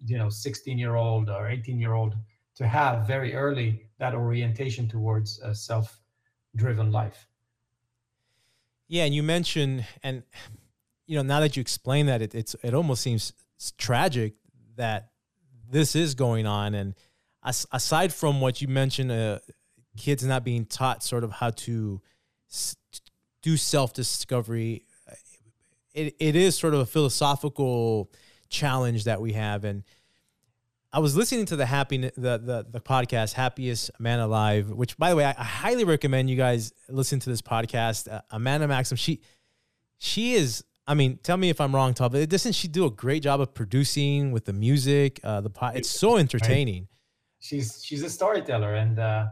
you 0.05 0.19
know 0.19 0.29
16 0.29 0.77
year 0.77 0.97
old 0.97 1.31
or 1.31 1.49
18 1.49 1.81
year 1.81 1.95
old 1.95 2.17
to 2.57 2.67
have 2.67 3.07
very 3.07 3.35
early. 3.35 3.81
That 3.99 4.15
orientation 4.15 4.89
towards 4.89 5.39
a 5.39 5.55
self 5.55 6.03
driven 6.55 6.93
life. 6.93 7.27
Yeah, 8.89 9.05
and 9.05 9.15
you 9.15 9.23
mentioned, 9.23 9.87
and 10.03 10.23
you 11.07 11.17
know, 11.17 11.23
now 11.23 11.41
that 11.41 11.57
you 11.57 11.61
explain 11.61 12.07
that, 12.07 12.23
it, 12.23 12.35
it's 12.35 12.55
it 12.63 12.75
almost 12.75 13.03
seems 13.03 13.33
tragic 13.79 14.35
that 14.77 15.11
this 15.71 15.97
is 15.97 16.15
going 16.15 16.47
on. 16.47 16.75
And 16.75 16.95
as, 17.45 17.67
aside 17.73 18.13
from 18.13 18.41
what 18.41 18.61
you 18.61 18.69
mentioned, 18.69 19.11
uh, 19.11 19.39
kids 19.97 20.25
not 20.25 20.45
being 20.45 20.67
taught 20.67 21.03
sort 21.03 21.25
of 21.25 21.31
how 21.33 21.51
to 21.51 22.01
s- 22.51 22.77
do 23.43 23.57
self 23.57 23.93
discovery, 23.95 24.85
it, 25.95 26.15
it 26.19 26.37
is 26.37 26.57
sort 26.57 26.75
of 26.75 26.81
a 26.81 26.87
philosophical 26.87 28.11
challenge 28.49 29.05
that 29.05 29.21
we 29.21 29.33
have. 29.33 29.65
And 29.65 29.85
I 30.95 31.01
was 31.01 31.17
listening 31.17 31.45
to 31.47 31.57
the 31.57 31.67
happy 31.67 31.97
the, 31.99 32.13
the 32.17 32.67
the 32.71 32.81
podcast 32.81 33.33
Happiest 33.33 33.91
Man 33.99 34.21
Alive, 34.21 34.71
which 34.71 34.97
by 34.97 35.11
the 35.11 35.17
way 35.17 35.25
I, 35.25 35.31
I 35.31 35.43
highly 35.43 35.83
recommend 35.83 36.31
you 36.31 36.37
guys 36.37 36.73
listen 36.89 37.19
to 37.19 37.31
this 37.31 37.43
podcast. 37.43 38.11
Uh, 38.11 38.21
Amanda 38.31 38.69
Maxham, 38.69 38.97
she 38.97 39.21
she 39.99 40.35
is. 40.35 40.63
I 40.87 40.95
mean, 40.95 41.19
tell 41.25 41.37
me 41.37 41.51
if 41.51 41.61
I'm 41.61 41.75
wrong, 41.75 41.95
Tal. 41.95 42.11
But 42.11 42.29
doesn't 42.29 42.53
she 42.53 42.69
do 42.69 42.85
a 42.85 42.93
great 42.93 43.25
job 43.25 43.41
of 43.41 43.55
producing 43.55 44.31
with 44.31 44.45
the 44.45 44.53
music? 44.53 45.19
Uh, 45.25 45.41
the 45.41 45.51
it's 45.75 45.91
so 45.91 46.17
entertaining. 46.17 46.87
She's 47.41 47.83
she's 47.85 48.05
a 48.05 48.11
storyteller, 48.11 48.75
and 48.75 49.01
uh, 49.01 49.27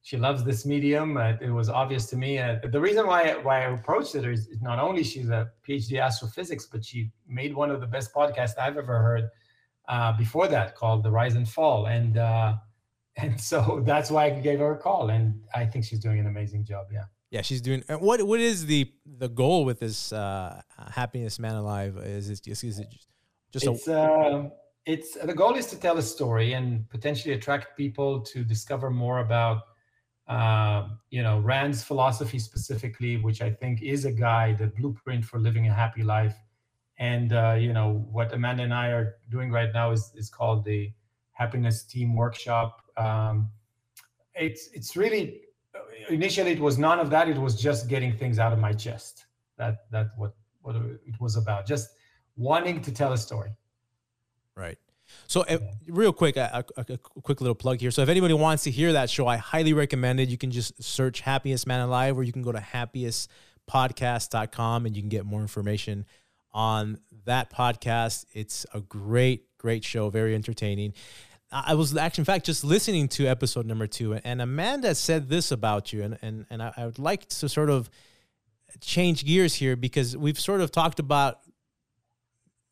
she 0.00 0.16
loves 0.16 0.42
this 0.42 0.64
medium. 0.64 1.18
Uh, 1.18 1.34
it 1.42 1.50
was 1.50 1.68
obvious 1.68 2.06
to 2.06 2.16
me. 2.16 2.38
Uh, 2.38 2.60
the 2.72 2.80
reason 2.80 3.06
why 3.06 3.34
why 3.42 3.66
I 3.66 3.74
approached 3.74 4.14
it 4.14 4.24
is 4.24 4.48
not 4.62 4.78
only 4.78 5.04
she's 5.04 5.28
a 5.28 5.50
PhD 5.68 6.02
astrophysics, 6.02 6.64
but 6.64 6.82
she 6.82 7.10
made 7.28 7.54
one 7.54 7.70
of 7.70 7.82
the 7.82 7.86
best 7.86 8.14
podcasts 8.14 8.58
I've 8.58 8.78
ever 8.78 9.02
heard 9.02 9.28
uh, 9.88 10.12
before 10.16 10.48
that 10.48 10.76
called 10.76 11.02
The 11.02 11.10
Rise 11.10 11.34
and 11.34 11.48
Fall. 11.48 11.86
And 11.86 12.18
uh, 12.18 12.54
and 13.16 13.40
so 13.40 13.82
that's 13.84 14.10
why 14.10 14.26
I 14.26 14.30
gave 14.30 14.60
her 14.60 14.72
a 14.72 14.78
call. 14.78 15.10
And 15.10 15.40
I 15.54 15.66
think 15.66 15.84
she's 15.84 15.98
doing 15.98 16.20
an 16.20 16.26
amazing 16.26 16.64
job. 16.64 16.86
Yeah. 16.92 17.04
Yeah, 17.30 17.42
she's 17.42 17.60
doing. 17.60 17.82
What 17.88 18.22
what 18.22 18.40
is 18.40 18.64
the 18.64 18.90
the 19.04 19.28
goal 19.28 19.66
with 19.66 19.80
this 19.80 20.14
uh, 20.14 20.62
happiness 20.90 21.38
man 21.38 21.56
alive? 21.56 21.98
Is 21.98 22.30
it 22.30 22.40
just 22.42 22.64
is 22.64 22.78
it 22.78 22.86
just, 23.52 23.66
it's, 23.66 23.86
a? 23.86 24.00
Uh, 24.00 24.50
it's 24.86 25.14
the 25.14 25.34
goal 25.34 25.54
is 25.54 25.66
to 25.66 25.78
tell 25.78 25.98
a 25.98 26.02
story 26.02 26.54
and 26.54 26.88
potentially 26.88 27.34
attract 27.34 27.76
people 27.76 28.20
to 28.20 28.44
discover 28.44 28.88
more 28.88 29.18
about 29.18 29.60
uh, 30.26 30.88
you 31.10 31.22
know 31.22 31.40
Rand's 31.40 31.84
philosophy 31.84 32.38
specifically, 32.38 33.18
which 33.18 33.42
I 33.42 33.50
think 33.50 33.82
is 33.82 34.06
a 34.06 34.12
guide, 34.12 34.62
a 34.62 34.68
blueprint 34.68 35.22
for 35.22 35.38
living 35.38 35.68
a 35.68 35.74
happy 35.74 36.02
life 36.02 36.34
and 36.98 37.32
uh, 37.32 37.56
you 37.58 37.72
know 37.72 38.06
what 38.10 38.32
Amanda 38.32 38.64
and 38.64 38.74
I 38.74 38.88
are 38.88 39.16
doing 39.30 39.50
right 39.50 39.70
now 39.72 39.92
is 39.92 40.12
is 40.16 40.28
called 40.28 40.64
the 40.64 40.92
Happiness 41.32 41.84
Team 41.84 42.14
Workshop. 42.14 42.82
Um, 42.96 43.50
it's 44.34 44.68
it's 44.72 44.96
really 44.96 45.42
initially 46.08 46.52
it 46.52 46.60
was 46.60 46.78
none 46.78 46.98
of 46.98 47.10
that. 47.10 47.28
It 47.28 47.38
was 47.38 47.60
just 47.60 47.88
getting 47.88 48.16
things 48.16 48.38
out 48.38 48.52
of 48.52 48.58
my 48.58 48.72
chest. 48.72 49.26
That 49.56 49.90
that 49.90 50.08
what 50.16 50.34
what 50.62 50.76
it 50.76 51.20
was 51.20 51.36
about. 51.36 51.66
Just 51.66 51.90
wanting 52.36 52.80
to 52.82 52.92
tell 52.92 53.12
a 53.12 53.18
story. 53.18 53.50
Right. 54.54 54.78
So, 55.26 55.40
uh, 55.42 55.58
real 55.86 56.12
quick, 56.12 56.36
a, 56.36 56.64
a, 56.76 56.84
a, 56.92 56.98
quick 56.98 57.40
little 57.40 57.54
plug 57.54 57.80
here. 57.80 57.90
So, 57.90 58.02
if 58.02 58.10
anybody 58.10 58.34
wants 58.34 58.64
to 58.64 58.70
hear 58.70 58.92
that 58.92 59.08
show, 59.08 59.26
I 59.26 59.38
highly 59.38 59.72
recommend 59.72 60.20
it. 60.20 60.28
You 60.28 60.36
can 60.36 60.50
just 60.50 60.82
search 60.82 61.20
Happiest 61.20 61.66
Man 61.66 61.80
Alive, 61.80 62.18
or 62.18 62.24
you 62.24 62.32
can 62.32 62.42
go 62.42 62.52
to 62.52 62.58
happiestpodcast.com 62.58 64.84
and 64.84 64.94
you 64.94 65.00
can 65.00 65.08
get 65.08 65.24
more 65.24 65.40
information 65.40 66.04
on 66.52 66.98
that 67.24 67.52
podcast. 67.52 68.26
It's 68.32 68.66
a 68.74 68.80
great, 68.80 69.56
great 69.58 69.84
show, 69.84 70.10
very 70.10 70.34
entertaining. 70.34 70.94
I 71.50 71.74
was 71.74 71.96
actually, 71.96 72.22
in 72.22 72.26
fact, 72.26 72.46
just 72.46 72.62
listening 72.62 73.08
to 73.08 73.26
episode 73.26 73.64
number 73.64 73.86
two, 73.86 74.14
and 74.14 74.42
Amanda 74.42 74.94
said 74.94 75.30
this 75.30 75.50
about 75.50 75.92
you, 75.92 76.02
and 76.02 76.18
and 76.20 76.44
and 76.50 76.62
I 76.62 76.72
would 76.84 76.98
like 76.98 77.26
to 77.28 77.48
sort 77.48 77.70
of 77.70 77.88
change 78.80 79.24
gears 79.24 79.54
here 79.54 79.74
because 79.74 80.14
we've 80.16 80.38
sort 80.38 80.60
of 80.60 80.70
talked 80.70 81.00
about 81.00 81.40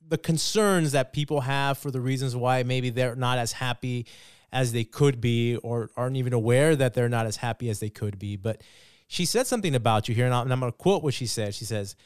the 0.06 0.18
concerns 0.18 0.92
that 0.92 1.12
people 1.12 1.40
have 1.40 1.78
for 1.78 1.90
the 1.90 2.00
reasons 2.00 2.36
why 2.36 2.62
maybe 2.62 2.90
they're 2.90 3.16
not 3.16 3.38
as 3.38 3.52
happy 3.52 4.06
as 4.52 4.72
they 4.72 4.84
could 4.84 5.20
be, 5.20 5.56
or 5.56 5.90
aren't 5.96 6.16
even 6.16 6.32
aware 6.32 6.76
that 6.76 6.94
they're 6.94 7.08
not 7.08 7.26
as 7.26 7.36
happy 7.36 7.70
as 7.70 7.80
they 7.80 7.90
could 7.90 8.18
be. 8.18 8.36
But 8.36 8.62
she 9.08 9.24
said 9.24 9.46
something 9.46 9.74
about 9.74 10.08
you 10.08 10.14
here, 10.14 10.26
and 10.26 10.34
I'm 10.34 10.48
going 10.48 10.60
to 10.60 10.72
quote 10.72 11.02
what 11.02 11.14
she 11.14 11.26
said. 11.26 11.54
She 11.54 11.64
says, 11.64 11.96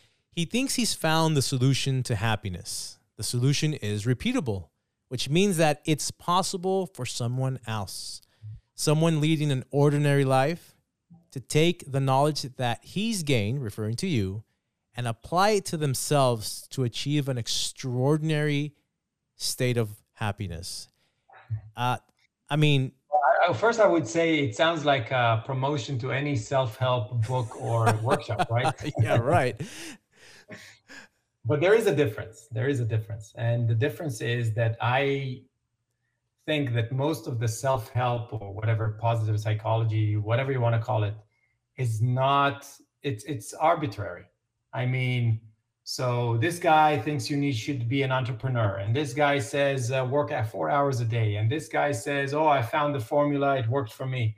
he 0.41 0.47
thinks 0.47 0.77
he's 0.77 0.95
found 0.95 1.37
the 1.37 1.43
solution 1.43 2.03
to 2.03 2.17
happiness. 2.17 2.99
The 3.19 3.23
solution 3.23 3.75
is 3.75 4.07
repeatable, 4.07 4.71
which 5.09 5.29
means 5.29 5.59
that 5.59 5.83
it's 5.85 6.11
possible 6.11 6.87
for 6.87 7.05
someone 7.05 7.61
else, 7.67 8.23
someone 8.75 9.21
leading 9.21 9.53
an 9.53 9.65
ordinary 9.71 10.25
life, 10.25 10.77
to 11.33 11.41
take 11.41 11.85
the 11.87 12.01
knowledge 12.01 12.41
that 12.57 12.79
he's 12.83 13.23
gained, 13.23 13.63
referring 13.63 13.97
to 13.97 14.07
you, 14.07 14.43
and 14.97 15.07
apply 15.07 15.51
it 15.51 15.67
to 15.67 15.77
themselves 15.77 16.67
to 16.71 16.85
achieve 16.85 17.29
an 17.29 17.37
extraordinary 17.37 18.73
state 19.37 19.77
of 19.77 19.91
happiness. 20.15 20.89
Uh, 21.77 21.99
I 22.49 22.57
mean, 22.57 22.93
first 23.53 23.79
I 23.79 23.87
would 23.87 24.09
say 24.09 24.39
it 24.39 24.57
sounds 24.57 24.87
like 24.87 25.11
a 25.11 25.43
promotion 25.45 25.99
to 25.99 26.13
any 26.13 26.35
self-help 26.35 27.27
book 27.27 27.61
or 27.61 27.93
workshop, 28.03 28.51
right? 28.51 28.73
yeah, 29.03 29.19
right 29.19 29.61
but 31.51 31.61
there 31.61 31.75
is 31.75 31.89
a 31.89 31.97
difference. 32.03 32.47
There 32.53 32.69
is 32.69 32.79
a 32.79 32.85
difference. 32.85 33.33
And 33.37 33.67
the 33.67 33.75
difference 33.75 34.21
is 34.21 34.55
that 34.55 34.77
I 34.81 35.43
think 36.47 36.75
that 36.75 36.93
most 36.93 37.27
of 37.27 37.41
the 37.41 37.49
self 37.49 37.89
help 37.89 38.33
or 38.33 38.55
whatever 38.55 38.97
positive 39.01 39.41
psychology, 39.41 40.17
whatever 40.17 40.53
you 40.53 40.61
want 40.61 40.77
to 40.77 40.81
call 40.81 41.03
it, 41.03 41.15
is 41.77 42.01
not, 42.01 42.69
it's, 43.03 43.25
it's 43.25 43.53
arbitrary. 43.53 44.27
I 44.73 44.87
mean, 44.87 45.41
so 45.83 46.39
this 46.41 46.61
guy 46.61 46.97
thinks 46.97 47.29
you 47.29 47.37
need 47.37 47.57
should 47.57 47.89
be 47.89 48.03
an 48.03 48.13
entrepreneur, 48.13 48.77
and 48.77 48.95
this 48.95 49.13
guy 49.13 49.41
says 49.41 49.91
uh, 49.91 50.07
work 50.09 50.31
at 50.31 50.49
four 50.49 50.71
hours 50.71 51.01
a 51.01 51.05
day, 51.05 51.35
and 51.35 51.51
this 51.51 51.67
guy 51.67 51.91
says, 51.91 52.33
"Oh, 52.33 52.47
I 52.47 52.63
found 52.63 52.95
the 52.95 53.01
formula; 53.01 53.57
it 53.57 53.69
worked 53.69 53.93
for 53.93 54.07
me." 54.07 54.37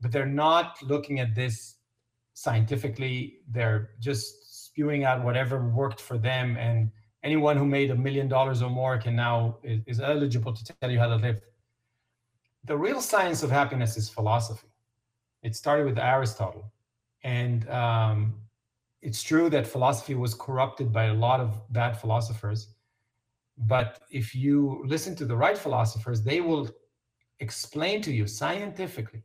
But 0.00 0.10
they're 0.10 0.26
not 0.26 0.82
looking 0.82 1.20
at 1.20 1.36
this 1.36 1.76
scientifically. 2.34 3.42
They're 3.48 3.90
just 4.00 4.41
spewing 4.72 5.04
out 5.04 5.22
whatever 5.24 5.62
worked 5.68 6.00
for 6.00 6.18
them 6.18 6.56
and 6.56 6.90
anyone 7.22 7.56
who 7.56 7.66
made 7.66 7.90
a 7.90 7.94
million 7.94 8.28
dollars 8.28 8.62
or 8.62 8.70
more 8.70 8.98
can 8.98 9.14
now 9.14 9.58
is, 9.62 9.80
is, 9.86 10.00
eligible 10.00 10.52
to 10.52 10.64
tell 10.64 10.90
you 10.90 10.98
how 10.98 11.06
to 11.06 11.16
live. 11.16 11.40
The 12.64 12.76
real 12.76 13.00
science 13.00 13.42
of 13.42 13.50
happiness 13.50 13.96
is 13.96 14.08
philosophy. 14.08 14.68
It 15.42 15.54
started 15.54 15.86
with 15.86 15.98
aristotle. 15.98 16.72
And 17.22 17.68
um, 17.70 18.34
it's 19.02 19.22
true 19.22 19.50
that 19.50 19.66
philosophy 19.66 20.14
was 20.14 20.34
corrupted 20.34 20.92
by 20.92 21.04
a 21.06 21.14
lot 21.14 21.40
of 21.40 21.60
bad 21.72 22.00
philosophers 22.00 22.68
but 23.58 24.00
if 24.10 24.34
you 24.34 24.82
listen 24.86 25.14
to 25.16 25.24
the 25.24 25.36
right 25.36 25.58
philosophers 25.58 26.22
they 26.22 26.40
will 26.40 26.68
explain 27.40 28.00
to 28.02 28.12
you 28.12 28.26
scientifically 28.26 29.22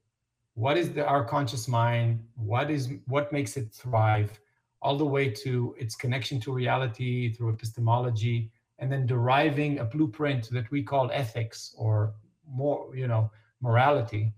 what 0.56 0.78
is 0.78 0.92
the, 0.92 1.06
our 1.06 1.24
conscious 1.24 1.68
mind 1.68 2.24
what 2.36 2.70
is 2.70 2.90
what 3.06 3.32
makes 3.32 3.58
it 3.58 3.72
thrive 3.72 4.40
all 4.82 4.98
the 4.98 5.06
way 5.06 5.30
to 5.30 5.76
its 5.78 5.96
connection 5.96 6.40
to 6.42 6.54
reality 6.54 7.34
through 7.34 7.50
epistemology, 7.50 8.52
and 8.80 8.92
then 8.92 9.06
deriving 9.06 9.80
a 9.80 9.86
blueprint 9.86 10.50
that 10.52 10.70
we 10.72 10.84
call 10.84 11.10
ethics 11.12 11.74
or 11.78 12.14
more, 12.48 12.96
you 12.96 13.08
know, 13.08 13.32
morality 13.62 14.34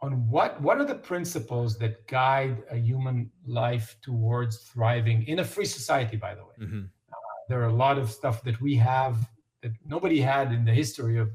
on 0.00 0.28
what 0.28 0.60
what 0.60 0.78
are 0.78 0.84
the 0.84 0.94
principles 0.94 1.78
that 1.78 2.06
guide 2.06 2.62
a 2.70 2.76
human 2.76 3.30
life 3.46 3.96
towards 4.02 4.58
thriving 4.58 5.26
in 5.26 5.38
a 5.38 5.44
free 5.44 5.64
society 5.64 6.16
by 6.16 6.34
the 6.34 6.42
way 6.42 6.54
mm-hmm. 6.60 6.82
uh, 7.12 7.16
there 7.48 7.60
are 7.62 7.68
a 7.68 7.72
lot 7.72 7.96
of 7.98 8.10
stuff 8.10 8.42
that 8.42 8.60
we 8.60 8.74
have 8.74 9.16
that 9.62 9.72
nobody 9.86 10.20
had 10.20 10.52
in 10.52 10.64
the 10.64 10.72
history 10.72 11.18
of 11.18 11.30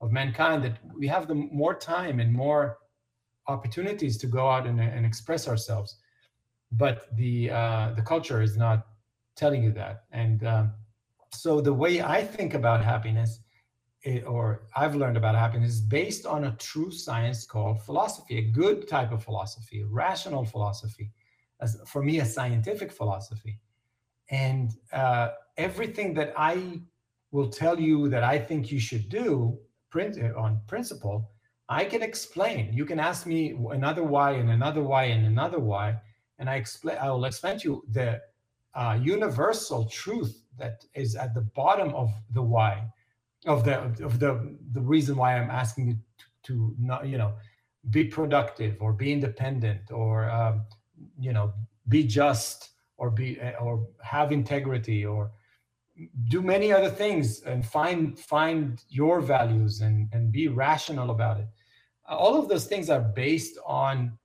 of 0.00 0.10
mankind 0.10 0.64
that 0.64 0.78
we 0.96 1.06
have 1.06 1.28
the 1.28 1.34
more 1.34 1.74
time 1.74 2.20
and 2.20 2.32
more 2.32 2.78
opportunities 3.48 4.16
to 4.16 4.26
go 4.26 4.48
out 4.48 4.66
and, 4.66 4.80
and 4.80 5.04
express 5.04 5.46
ourselves 5.46 5.96
but 6.72 7.14
the 7.16 7.50
uh, 7.50 7.92
the 7.96 8.02
culture 8.02 8.42
is 8.42 8.56
not 8.56 8.86
telling 9.36 9.62
you 9.62 9.72
that. 9.72 10.04
And 10.12 10.44
um, 10.44 10.72
so 11.32 11.60
the 11.60 11.72
way 11.72 12.02
I 12.02 12.22
think 12.22 12.54
about 12.54 12.84
happiness, 12.84 13.40
it, 14.02 14.26
or 14.26 14.62
I've 14.76 14.94
learned 14.94 15.16
about 15.16 15.34
happiness, 15.34 15.74
is 15.74 15.80
based 15.80 16.26
on 16.26 16.44
a 16.44 16.56
true 16.58 16.90
science 16.90 17.46
called 17.46 17.82
philosophy, 17.82 18.38
a 18.38 18.42
good 18.42 18.88
type 18.88 19.12
of 19.12 19.24
philosophy, 19.24 19.84
rational 19.84 20.44
philosophy, 20.44 21.10
as 21.60 21.80
for 21.86 22.02
me 22.02 22.20
a 22.20 22.24
scientific 22.24 22.92
philosophy. 22.92 23.58
And 24.30 24.72
uh, 24.92 25.30
everything 25.60 26.14
that 26.14 26.32
i 26.36 26.80
will 27.32 27.50
tell 27.62 27.78
you 27.78 28.08
that 28.08 28.24
i 28.24 28.38
think 28.38 28.72
you 28.72 28.80
should 28.80 29.08
do 29.08 29.58
on 30.36 30.60
principle 30.66 31.30
i 31.68 31.84
can 31.84 32.02
explain. 32.02 32.72
You 32.72 32.84
can 32.84 32.98
ask 32.98 33.26
me 33.26 33.40
another 33.70 34.04
why 34.14 34.32
and 34.40 34.50
another 34.50 34.82
why 34.82 35.04
and 35.14 35.26
another 35.26 35.60
why 35.60 35.86
and 36.40 36.50
i 36.50 36.56
explain 36.56 36.96
i 36.98 37.08
will 37.08 37.24
explain 37.24 37.58
to 37.58 37.68
you 37.68 37.84
the 37.92 38.20
uh, 38.74 38.98
universal 39.00 39.84
truth 39.86 40.42
that 40.58 40.84
is 40.94 41.14
at 41.14 41.34
the 41.34 41.40
bottom 41.40 41.94
of 41.94 42.10
the 42.32 42.42
why 42.42 42.84
of 43.46 43.64
the 43.64 43.76
of 44.04 44.18
the 44.18 44.56
the 44.72 44.80
reason 44.80 45.16
why 45.16 45.36
i'm 45.38 45.50
asking 45.50 45.86
you 45.88 45.94
to, 46.18 46.26
to 46.42 46.74
not 46.78 47.06
you 47.06 47.18
know 47.18 47.32
be 47.90 48.04
productive 48.04 48.76
or 48.80 48.92
be 48.92 49.12
independent 49.12 49.90
or 49.90 50.28
um, 50.30 50.64
you 51.18 51.32
know 51.32 51.52
be 51.88 52.04
just 52.04 52.70
or 52.98 53.10
be 53.10 53.40
or 53.60 53.86
have 54.02 54.32
integrity 54.32 55.04
or 55.06 55.30
do 56.28 56.40
many 56.42 56.72
other 56.72 56.90
things 56.90 57.40
and 57.42 57.64
find 57.64 58.18
find 58.18 58.84
your 58.88 59.20
values 59.20 59.80
and 59.80 60.08
and 60.12 60.30
be 60.30 60.48
rational 60.48 61.10
about 61.10 61.40
it. 61.40 61.48
All 62.08 62.38
of 62.38 62.48
those 62.48 62.66
things 62.66 62.90
are 62.90 63.00
based 63.00 63.58
on 63.66 64.18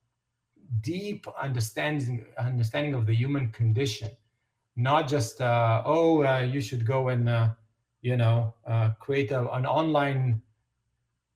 deep 0.80 1.26
understanding 1.40 2.24
understanding 2.38 2.94
of 2.94 3.06
the 3.06 3.14
human 3.14 3.50
condition 3.50 4.10
not 4.76 5.08
just 5.08 5.40
uh, 5.40 5.82
oh 5.84 6.24
uh, 6.24 6.40
you 6.40 6.60
should 6.60 6.86
go 6.86 7.08
and 7.08 7.28
uh, 7.28 7.48
you 8.02 8.16
know 8.16 8.54
uh, 8.66 8.90
create 9.00 9.30
a, 9.32 9.50
an 9.52 9.66
online 9.66 10.40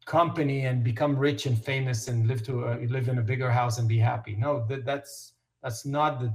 company 0.05 0.67
and 0.67 0.83
become 0.83 1.17
rich 1.17 1.47
and 1.47 1.63
famous 1.63 2.09
and 2.09 2.27
live 2.27 2.43
to 2.43 2.65
a, 2.65 2.87
live 2.87 3.09
in 3.09 3.19
a 3.19 3.23
bigger 3.23 3.51
house 3.51 3.79
and 3.79 3.89
be 3.89 3.99
happy. 3.99 4.35
No 4.37 4.67
that, 4.69 4.85
that's 4.85 5.35
that's 5.63 5.87
not 5.87 6.21
the, 6.21 6.35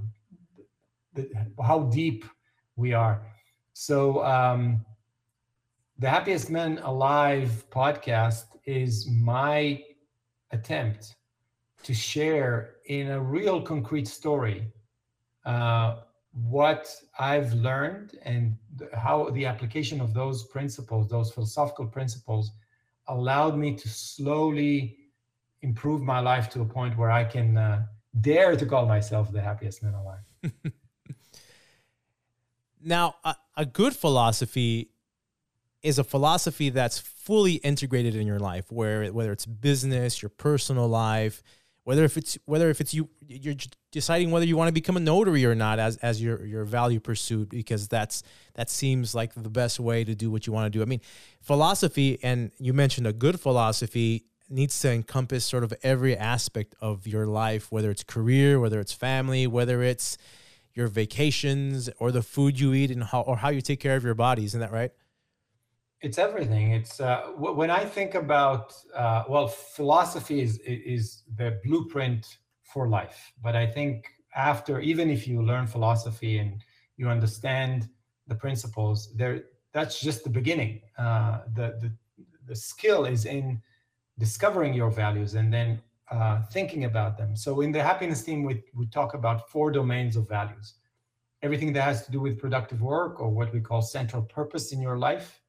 the 1.13 1.29
how 1.63 1.83
deep 1.83 2.25
we 2.75 2.93
are. 2.93 3.21
So 3.73 4.23
um 4.23 4.85
the 5.99 6.09
happiest 6.09 6.49
men 6.49 6.79
alive 6.79 7.65
podcast 7.69 8.45
is 8.65 9.07
my 9.09 9.81
attempt 10.51 11.15
to 11.83 11.93
share 11.93 12.74
in 12.85 13.11
a 13.11 13.19
real 13.19 13.61
concrete 13.61 14.07
story 14.07 14.71
uh, 15.45 15.97
what 16.31 16.93
I've 17.17 17.53
learned 17.53 18.17
and 18.23 18.57
how 18.93 19.29
the 19.29 19.45
application 19.45 20.01
of 20.01 20.13
those 20.13 20.43
principles, 20.43 21.09
those 21.09 21.31
philosophical 21.31 21.85
principles, 21.87 22.51
allowed 23.07 23.57
me 23.57 23.75
to 23.75 23.87
slowly 23.87 24.97
improve 25.61 26.01
my 26.01 26.19
life 26.19 26.49
to 26.49 26.61
a 26.61 26.65
point 26.65 26.97
where 26.97 27.11
I 27.11 27.23
can 27.23 27.57
uh, 27.57 27.85
dare 28.19 28.55
to 28.55 28.65
call 28.65 28.85
myself 28.85 29.31
the 29.31 29.41
happiest 29.41 29.81
man 29.81 29.93
alive. 29.93 30.51
now, 32.83 33.15
a, 33.23 33.35
a 33.55 33.65
good 33.65 33.95
philosophy 33.95 34.89
is 35.81 35.99
a 35.99 36.03
philosophy 36.03 36.69
that's 36.69 36.99
fully 36.99 37.53
integrated 37.55 38.15
in 38.15 38.27
your 38.27 38.39
life, 38.39 38.71
where 38.71 39.07
whether 39.13 39.31
it's 39.31 39.45
business, 39.45 40.21
your 40.21 40.29
personal 40.29 40.87
life, 40.87 41.43
whether 41.85 42.03
if 42.03 42.17
it's 42.17 42.37
whether 42.45 42.69
if 42.69 42.81
it's 42.81 42.93
you 42.93 43.07
you're 43.27 43.55
deciding 43.91 44.31
whether 44.31 44.45
you 44.45 44.57
want 44.57 44.67
to 44.67 44.73
become 44.73 44.97
a 44.97 44.99
notary 44.99 45.45
or 45.45 45.55
not 45.55 45.79
as 45.79 45.97
as 45.97 46.21
your 46.21 46.43
your 46.43 46.65
value 46.65 46.99
pursuit 46.99 47.47
because 47.49 47.87
that's 47.87 48.23
that 48.55 48.69
seems 48.69 49.15
like 49.15 49.33
the 49.35 49.49
best 49.49 49.79
way 49.79 50.03
to 50.03 50.13
do 50.13 50.29
what 50.29 50.45
you 50.45 50.51
want 50.51 50.65
to 50.71 50.77
do. 50.77 50.81
I 50.81 50.85
mean, 50.85 51.01
philosophy 51.41 52.19
and 52.21 52.51
you 52.59 52.73
mentioned 52.73 53.07
a 53.07 53.13
good 53.13 53.39
philosophy 53.39 54.25
needs 54.49 54.77
to 54.79 54.91
encompass 54.91 55.45
sort 55.45 55.63
of 55.63 55.73
every 55.83 56.17
aspect 56.17 56.75
of 56.81 57.07
your 57.07 57.27
life, 57.27 57.71
whether 57.71 57.91
it's 57.91 58.03
career, 58.03 58.59
whether 58.59 58.79
it's 58.79 58.93
family, 58.93 59.47
whether 59.47 59.81
it's 59.83 60.17
your 60.73 60.87
vacations 60.87 61.89
or 61.99 62.11
the 62.11 62.21
food 62.21 62.59
you 62.59 62.73
eat 62.73 62.89
and 62.91 63.03
how 63.03 63.21
or 63.21 63.37
how 63.37 63.49
you 63.49 63.61
take 63.61 63.79
care 63.79 63.95
of 63.95 64.03
your 64.03 64.15
body. 64.15 64.43
Isn't 64.43 64.59
that 64.59 64.71
right? 64.71 64.91
It's 66.01 66.17
everything. 66.17 66.71
It's 66.71 66.99
uh, 66.99 67.27
when 67.37 67.71
i 67.71 67.83
think 67.83 68.15
about 68.15 68.73
uh, 68.93 69.23
well 69.27 69.47
philosophy 69.47 70.41
is 70.41 70.59
is 70.59 71.23
the 71.35 71.59
blueprint 71.63 72.37
for 72.63 72.87
life. 72.87 73.33
But 73.41 73.55
i 73.55 73.65
think 73.65 74.11
after 74.35 74.79
even 74.79 75.09
if 75.09 75.27
you 75.27 75.41
learn 75.41 75.67
philosophy 75.67 76.37
and 76.39 76.63
you 76.97 77.09
understand 77.09 77.89
the 78.27 78.35
principles 78.35 79.13
there 79.15 79.43
that's 79.73 79.99
just 79.99 80.23
the 80.23 80.29
beginning. 80.29 80.81
Uh, 80.97 81.39
the, 81.53 81.67
the 81.81 81.91
the 82.47 82.55
skill 82.55 83.05
is 83.05 83.25
in 83.25 83.61
discovering 84.19 84.73
your 84.73 84.91
values 84.91 85.33
and 85.33 85.51
then 85.51 85.81
uh, 86.11 86.41
thinking 86.51 86.85
about 86.85 87.17
them. 87.17 87.35
So 87.35 87.61
in 87.61 87.71
the 87.71 87.81
happiness 87.81 88.23
team 88.23 88.43
we, 88.43 88.63
we 88.75 88.85
talk 88.87 89.15
about 89.15 89.49
four 89.49 89.71
domains 89.71 90.15
of 90.15 90.29
values. 90.29 90.75
Everything 91.41 91.73
that 91.73 91.81
has 91.81 92.05
to 92.05 92.11
do 92.11 92.19
with 92.21 92.37
productive 92.39 92.81
work 92.81 93.19
or 93.19 93.29
what 93.29 93.51
we 93.53 93.59
call 93.59 93.81
central 93.81 94.21
purpose 94.21 94.71
in 94.71 94.79
your 94.81 94.97
life 94.97 95.41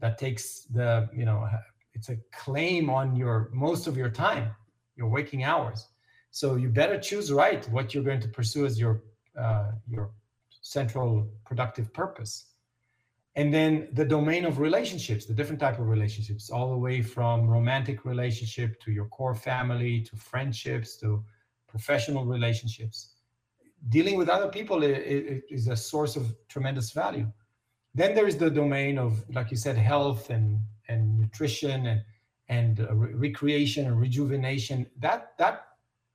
that 0.00 0.18
takes 0.18 0.60
the 0.64 1.08
you 1.14 1.24
know 1.24 1.48
it's 1.92 2.08
a 2.08 2.16
claim 2.32 2.90
on 2.90 3.14
your 3.16 3.50
most 3.52 3.86
of 3.86 3.96
your 3.96 4.10
time 4.10 4.54
your 4.96 5.08
waking 5.08 5.44
hours. 5.44 5.88
So 6.30 6.56
you 6.56 6.68
better 6.68 6.98
choose 6.98 7.32
right 7.32 7.68
what 7.70 7.94
you're 7.94 8.04
going 8.04 8.20
to 8.20 8.28
pursue 8.28 8.66
as 8.66 8.78
your 8.78 9.02
uh, 9.38 9.72
your 9.88 10.10
central 10.60 11.28
productive 11.44 11.92
purpose. 11.92 12.46
And 13.36 13.52
then 13.52 13.88
the 13.92 14.04
domain 14.04 14.44
of 14.44 14.58
relationships 14.60 15.26
the 15.26 15.34
different 15.34 15.60
type 15.60 15.78
of 15.78 15.88
relationships 15.88 16.50
all 16.50 16.70
the 16.70 16.76
way 16.76 17.02
from 17.02 17.48
romantic 17.48 18.04
relationship 18.04 18.80
to 18.82 18.92
your 18.92 19.06
core 19.06 19.34
family 19.34 20.00
to 20.02 20.16
friendships 20.16 20.96
to 20.98 21.24
professional 21.68 22.24
relationships. 22.24 23.10
Dealing 23.88 24.16
with 24.16 24.28
other 24.28 24.48
people 24.48 24.82
is 24.82 25.68
a 25.68 25.76
source 25.76 26.16
of 26.16 26.34
tremendous 26.48 26.92
value 26.92 27.30
then 27.94 28.14
there 28.14 28.26
is 28.26 28.36
the 28.36 28.50
domain 28.50 28.98
of, 28.98 29.22
like 29.30 29.50
you 29.50 29.56
said, 29.56 29.76
health 29.76 30.30
and 30.30 30.60
and 30.88 31.18
nutrition 31.18 31.86
and 31.86 32.02
and 32.48 32.80
uh, 32.80 32.94
re- 32.94 33.14
recreation 33.14 33.86
and 33.86 33.98
rejuvenation. 33.98 34.86
That 34.98 35.32
that 35.38 35.66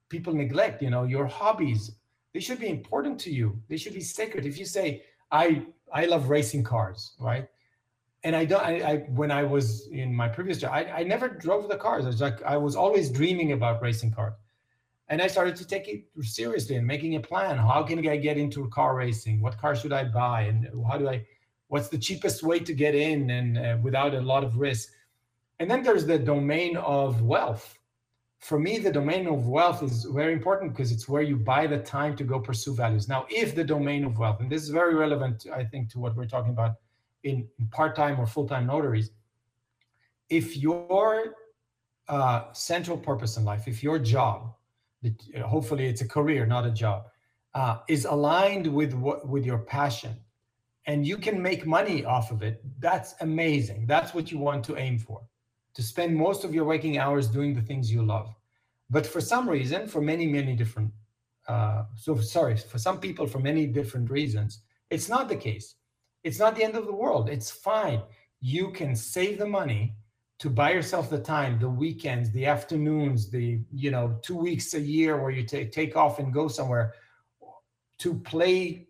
people 0.09 0.33
neglect. 0.33 0.81
You 0.81 0.89
know, 0.89 1.03
your 1.03 1.25
hobbies 1.25 1.91
they 2.33 2.39
should 2.39 2.59
be 2.59 2.69
important 2.69 3.19
to 3.21 3.31
you. 3.31 3.59
They 3.69 3.77
should 3.77 3.93
be 3.93 4.01
sacred. 4.01 4.45
If 4.45 4.57
you 4.57 4.65
say, 4.65 5.03
"I 5.31 5.65
I 5.93 6.05
love 6.05 6.29
racing 6.29 6.63
cars," 6.63 7.15
right? 7.19 7.47
And 8.23 8.35
I 8.35 8.45
don't. 8.45 8.63
I, 8.63 8.73
I 8.91 8.97
when 9.19 9.31
I 9.31 9.43
was 9.43 9.87
in 9.87 10.13
my 10.13 10.27
previous 10.27 10.59
job, 10.59 10.71
I, 10.73 10.83
I 10.99 11.03
never 11.03 11.27
drove 11.29 11.69
the 11.69 11.77
cars. 11.77 12.05
I 12.05 12.07
was 12.07 12.21
like, 12.21 12.41
I 12.43 12.57
was 12.57 12.75
always 12.75 13.09
dreaming 13.09 13.53
about 13.53 13.81
racing 13.81 14.11
cars 14.11 14.33
and 15.09 15.21
I 15.21 15.27
started 15.27 15.55
to 15.57 15.65
take 15.65 15.87
it 15.87 16.05
seriously 16.21 16.75
and 16.75 16.85
making 16.85 17.15
a 17.15 17.19
plan. 17.19 17.57
How 17.57 17.81
can 17.83 18.07
I 18.07 18.17
get 18.17 18.37
into 18.37 18.67
car 18.69 18.95
racing? 18.95 19.41
What 19.41 19.57
car 19.57 19.75
should 19.75 19.91
I 19.91 20.03
buy? 20.03 20.43
And 20.43 20.69
how 20.87 20.97
do 20.97 21.09
I 21.09 21.25
what's 21.69 21.87
the 21.87 21.97
cheapest 21.97 22.43
way 22.43 22.59
to 22.59 22.73
get 22.73 22.93
in 22.93 23.29
and 23.29 23.57
uh, 23.57 23.77
without 23.81 24.13
a 24.13 24.21
lot 24.21 24.43
of 24.43 24.57
risk. 24.57 24.91
And 25.59 25.69
then 25.69 25.81
there's 25.83 26.05
the 26.05 26.19
domain 26.19 26.77
of 26.77 27.21
wealth. 27.21 27.77
For 28.39 28.59
me 28.59 28.79
the 28.79 28.91
domain 28.91 29.27
of 29.27 29.47
wealth 29.47 29.83
is 29.83 30.05
very 30.05 30.33
important 30.33 30.73
because 30.73 30.91
it's 30.91 31.07
where 31.07 31.21
you 31.21 31.35
buy 31.35 31.67
the 31.67 31.79
time 31.79 32.15
to 32.17 32.23
go 32.23 32.39
pursue 32.39 32.73
values. 32.73 33.07
Now 33.07 33.25
if 33.29 33.55
the 33.55 33.63
domain 33.63 34.03
of 34.03 34.17
wealth 34.17 34.39
and 34.39 34.49
this 34.49 34.63
is 34.63 34.69
very 34.69 34.95
relevant 34.95 35.45
i 35.53 35.63
think 35.63 35.89
to 35.91 35.99
what 35.99 36.15
we're 36.15 36.25
talking 36.35 36.51
about 36.51 36.75
in, 37.23 37.47
in 37.59 37.67
part-time 37.67 38.19
or 38.19 38.25
full-time 38.25 38.65
notaries 38.65 39.11
if 40.29 40.55
your 40.55 41.35
uh, 42.07 42.51
central 42.53 42.97
purpose 42.97 43.37
in 43.37 43.43
life 43.43 43.67
if 43.67 43.83
your 43.83 43.99
job 43.99 44.53
hopefully 45.45 45.85
it's 45.87 46.01
a 46.01 46.07
career 46.07 46.45
not 46.45 46.65
a 46.65 46.71
job 46.71 47.05
uh, 47.53 47.77
is 47.87 48.05
aligned 48.05 48.67
with 48.67 48.93
what 48.93 49.27
with 49.27 49.45
your 49.45 49.59
passion 49.59 50.15
and 50.89 51.05
you 51.05 51.17
can 51.17 51.39
make 51.39 51.67
money 51.67 52.03
off 52.03 52.31
of 52.31 52.41
it, 52.41 52.63
that's 52.79 53.13
amazing. 53.21 53.85
That's 53.85 54.15
what 54.15 54.31
you 54.31 54.39
want 54.39 54.63
to 54.65 54.75
aim 54.75 54.97
for, 54.97 55.21
to 55.75 55.83
spend 55.83 56.15
most 56.15 56.43
of 56.43 56.51
your 56.55 56.65
waking 56.65 56.97
hours 56.97 57.27
doing 57.27 57.53
the 57.53 57.61
things 57.61 57.93
you 57.93 58.01
love. 58.01 58.33
But 58.89 59.05
for 59.05 59.21
some 59.21 59.47
reason, 59.47 59.87
for 59.87 60.01
many, 60.01 60.25
many 60.25 60.55
different, 60.55 60.91
uh, 61.47 61.83
so 61.95 62.17
sorry, 62.17 62.57
for 62.57 62.79
some 62.79 62.99
people, 62.99 63.27
for 63.27 63.37
many 63.37 63.67
different 63.67 64.09
reasons, 64.09 64.63
it's 64.89 65.07
not 65.07 65.29
the 65.29 65.35
case. 65.35 65.75
It's 66.23 66.39
not 66.39 66.55
the 66.55 66.63
end 66.63 66.75
of 66.75 66.87
the 66.87 66.99
world. 67.03 67.29
It's 67.29 67.51
fine. 67.51 68.01
You 68.41 68.71
can 68.71 68.95
save 68.95 69.37
the 69.37 69.45
money 69.45 69.93
to 70.39 70.49
buy 70.49 70.71
yourself 70.71 71.07
the 71.07 71.19
time, 71.19 71.59
the 71.59 71.69
weekends, 71.69 72.31
the 72.31 72.47
afternoons, 72.47 73.29
the 73.29 73.59
you 73.71 73.91
know 73.91 74.17
two 74.23 74.37
weeks 74.37 74.73
a 74.73 74.81
year 74.81 75.21
where 75.21 75.31
you 75.37 75.43
take 75.43 75.71
take 75.71 75.95
off 75.95 76.17
and 76.17 76.33
go 76.33 76.47
somewhere 76.47 76.95
to 77.99 78.15
play 78.31 78.88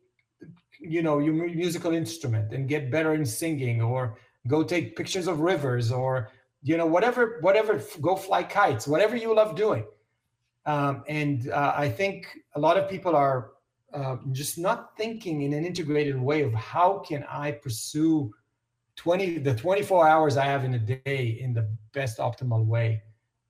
you 0.79 1.01
know 1.01 1.19
your 1.19 1.33
musical 1.33 1.93
instrument 1.93 2.53
and 2.53 2.67
get 2.67 2.91
better 2.91 3.13
in 3.13 3.25
singing 3.25 3.81
or 3.81 4.17
go 4.47 4.63
take 4.63 4.95
pictures 4.95 5.27
of 5.27 5.39
rivers 5.39 5.91
or 5.91 6.29
you 6.63 6.77
know 6.77 6.85
whatever 6.85 7.37
whatever 7.41 7.81
go 8.01 8.15
fly 8.15 8.43
kites 8.43 8.87
whatever 8.87 9.15
you 9.15 9.33
love 9.35 9.55
doing 9.55 9.85
um, 10.65 11.03
and 11.07 11.49
uh, 11.49 11.73
i 11.75 11.89
think 11.89 12.27
a 12.55 12.59
lot 12.59 12.77
of 12.77 12.89
people 12.89 13.15
are 13.15 13.51
uh, 13.93 14.17
just 14.31 14.57
not 14.57 14.95
thinking 14.97 15.41
in 15.41 15.53
an 15.53 15.65
integrated 15.65 16.19
way 16.19 16.41
of 16.41 16.53
how 16.53 16.99
can 16.99 17.23
i 17.29 17.51
pursue 17.51 18.31
20 18.95 19.39
the 19.39 19.55
24 19.55 20.07
hours 20.07 20.37
i 20.37 20.45
have 20.45 20.63
in 20.63 20.73
a 20.75 20.79
day 20.79 21.37
in 21.41 21.53
the 21.53 21.67
best 21.93 22.19
optimal 22.19 22.65
way 22.65 23.01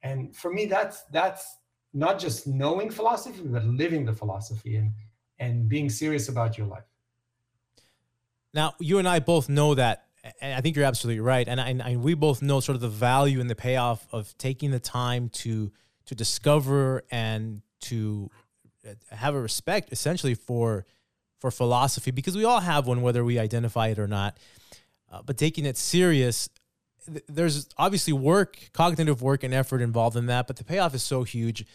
and 0.04 0.36
for 0.36 0.52
me 0.52 0.66
that's 0.66 1.04
that's 1.12 1.60
not 1.94 2.20
just 2.20 2.48
knowing 2.48 2.90
philosophy, 2.90 3.42
but 3.46 3.64
living 3.66 4.06
the 4.06 4.14
philosophy 4.14 4.76
and 4.76 4.94
and 5.40 5.70
being 5.70 5.90
serious 5.90 6.28
about 6.30 6.58
your 6.58 6.68
life. 6.68 6.84
Now, 8.54 8.74
you 8.80 8.98
and 9.00 9.08
I 9.08 9.20
both 9.20 9.50
know 9.50 9.76
that, 9.76 10.06
and 10.42 10.54
I 10.54 10.62
think 10.62 10.76
you're 10.76 10.86
absolutely 10.86 11.20
right. 11.20 11.48
And, 11.48 11.60
and, 11.60 11.82
and 11.82 12.02
we 12.02 12.14
both 12.14 12.42
know 12.42 12.60
sort 12.60 12.76
of 12.76 12.82
the 12.82 12.90
value 12.90 13.40
and 13.40 13.50
the 13.50 13.56
payoff 13.56 14.08
of 14.12 14.38
taking 14.38 14.72
the 14.72 14.80
time 14.80 15.30
to 15.30 15.72
to 16.06 16.16
discover 16.16 17.04
and 17.12 17.62
to 17.82 18.32
uh, 18.84 18.94
have 19.16 19.36
a 19.36 19.40
respect, 19.40 19.92
essentially 19.92 20.34
for 20.34 20.86
for 21.40 21.52
philosophy, 21.52 22.12
because 22.12 22.36
we 22.36 22.44
all 22.44 22.60
have 22.60 22.88
one, 22.88 23.02
whether 23.02 23.24
we 23.24 23.40
identify 23.40 23.88
it 23.88 24.00
or 24.00 24.08
not. 24.08 24.38
Uh, 25.12 25.22
but 25.22 25.38
taking 25.38 25.66
it 25.66 25.78
serious, 25.78 26.50
th- 27.06 27.24
there's 27.30 27.70
obviously 27.78 28.14
work, 28.14 28.70
cognitive 28.74 29.22
work, 29.22 29.44
and 29.44 29.54
effort 29.54 29.82
involved 29.82 30.18
in 30.18 30.26
that. 30.26 30.48
But 30.48 30.58
the 30.58 30.64
payoff 30.64 30.94
is 30.96 31.04
so 31.04 31.24
huge. 31.24 31.66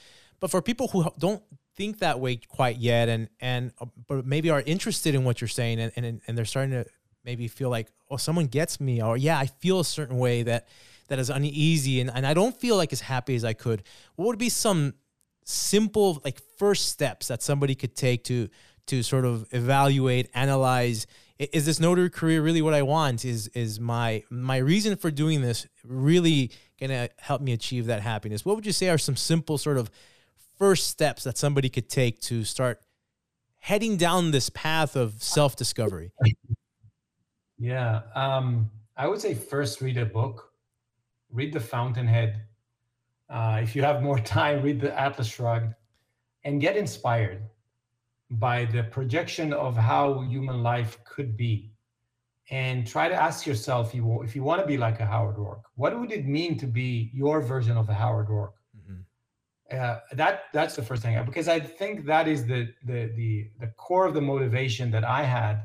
But 0.41 0.51
for 0.51 0.61
people 0.61 0.89
who 0.89 1.07
don't 1.19 1.43
think 1.77 1.99
that 1.99 2.21
way 2.21 2.37
quite 2.37 2.79
yet 2.79 3.09
and 3.09 3.29
and 3.41 3.73
uh, 3.81 3.87
but 4.07 4.27
maybe 4.27 4.51
are 4.51 4.63
interested 4.63 5.15
in 5.15 5.25
what 5.25 5.41
you're 5.41 5.49
saying 5.49 5.81
and, 5.81 5.93
and 5.97 6.21
and 6.27 6.39
they're 6.39 6.45
starting 6.45 6.73
to 6.73 6.85
maybe 7.25 7.49
feel 7.49 7.71
like 7.71 7.89
oh 8.11 8.17
someone 8.17 8.47
gets 8.47 8.81
me 8.81 9.03
or 9.03 9.17
yeah 9.17 9.39
i 9.39 9.47
feel 9.47 9.81
a 9.81 9.85
certain 9.85 10.19
way 10.19 10.43
that 10.43 10.69
that 11.09 11.19
is 11.19 11.31
uneasy 11.31 12.01
and, 12.01 12.11
and 12.15 12.27
i 12.27 12.35
don't 12.35 12.59
feel 12.61 12.77
like 12.77 12.93
as 12.93 13.01
happy 13.01 13.35
as 13.35 13.45
i 13.45 13.53
could. 13.53 13.83
What 14.17 14.27
would 14.27 14.39
be 14.39 14.49
some 14.49 14.95
simple 15.45 16.21
like 16.25 16.41
first 16.59 16.89
steps 16.89 17.29
that 17.29 17.43
somebody 17.43 17.75
could 17.75 17.95
take 17.95 18.25
to 18.25 18.49
to 18.87 19.03
sort 19.03 19.25
of 19.25 19.47
evaluate 19.53 20.31
analyze 20.35 21.07
is 21.39 21.67
this 21.67 21.81
notary 21.81 22.11
career 22.11 22.43
really 22.43 22.63
what 22.63 22.75
i 22.75 22.83
want? 22.83 23.25
Is 23.25 23.49
is 23.49 23.81
my 23.81 24.23
my 24.31 24.59
reason 24.59 24.97
for 24.97 25.11
doing 25.11 25.43
this 25.43 25.67
really 25.85 26.51
gonna 26.81 27.09
help 27.19 27.43
me 27.43 27.53
achieve 27.53 27.87
that 27.87 28.03
happiness? 28.03 28.45
What 28.45 28.57
would 28.57 28.67
you 28.67 28.73
say 28.73 28.89
are 28.89 28.99
some 28.99 29.17
simple 29.17 29.59
sort 29.59 29.77
of 29.77 29.91
first 30.57 30.89
steps 30.89 31.25
that 31.25 31.39
somebody 31.39 31.69
could 31.69 31.89
take 31.89 32.21
to 32.23 32.45
start 32.45 32.81
heading 33.59 33.97
down 33.97 34.31
this 34.31 34.51
path 34.51 34.97
of 34.97 35.23
self 35.23 35.57
discovery? 35.57 36.13
Yeah, 37.59 38.03
um, 38.15 38.71
I 38.97 39.09
would 39.09 39.21
say 39.21 39.35
first 39.35 39.81
read 39.81 39.97
a 39.97 40.05
book, 40.05 40.53
read 41.31 41.53
The 41.53 41.61
Fountainhead. 41.61 42.43
Uh, 43.29 43.61
if 43.63 43.75
you 43.75 43.83
have 43.83 44.03
more 44.03 44.19
time, 44.37 44.63
read 44.63 44.81
The 44.81 44.99
Atlas 44.99 45.29
Shrugged, 45.29 45.75
and 46.45 46.61
get 46.61 46.77
inspired 46.77 47.43
by 48.31 48.65
the 48.67 48.83
projection 48.85 49.53
of 49.53 49.77
how 49.77 50.21
human 50.23 50.63
life 50.63 50.99
could 51.05 51.37
be. 51.37 51.71
And 52.51 52.87
try 52.87 53.09
to 53.09 53.15
ask 53.15 53.47
yourself, 53.47 53.95
if 53.95 54.37
you 54.37 54.43
want 54.43 54.61
to 54.61 54.67
be 54.67 54.77
like 54.77 55.01
a 55.01 55.07
Howard 55.07 55.37
Roark, 55.37 55.63
what 55.77 55.99
would 55.99 56.13
it 56.13 56.27
mean 56.27 56.59
to 56.59 56.67
be 56.67 57.11
your 57.15 57.41
version 57.41 57.79
of 57.79 57.89
a 57.89 57.95
Howard 57.95 58.29
Roark? 58.29 58.53
Uh, 59.75 60.01
that 60.13 60.45
that's 60.53 60.77
the 60.77 60.83
first 60.83 61.03
thing 61.03 61.23
because 61.25 61.49
I 61.49 61.61
think 61.61 62.07
that 62.07 62.27
is 62.29 62.47
the 62.47 62.69
the 62.85 63.11
the 63.15 63.51
the 63.61 63.69
core 63.77 64.07
of 64.07 64.15
the 64.15 64.21
motivation 64.21 64.91
that 64.91 65.05
I 65.05 65.23
had 65.23 65.63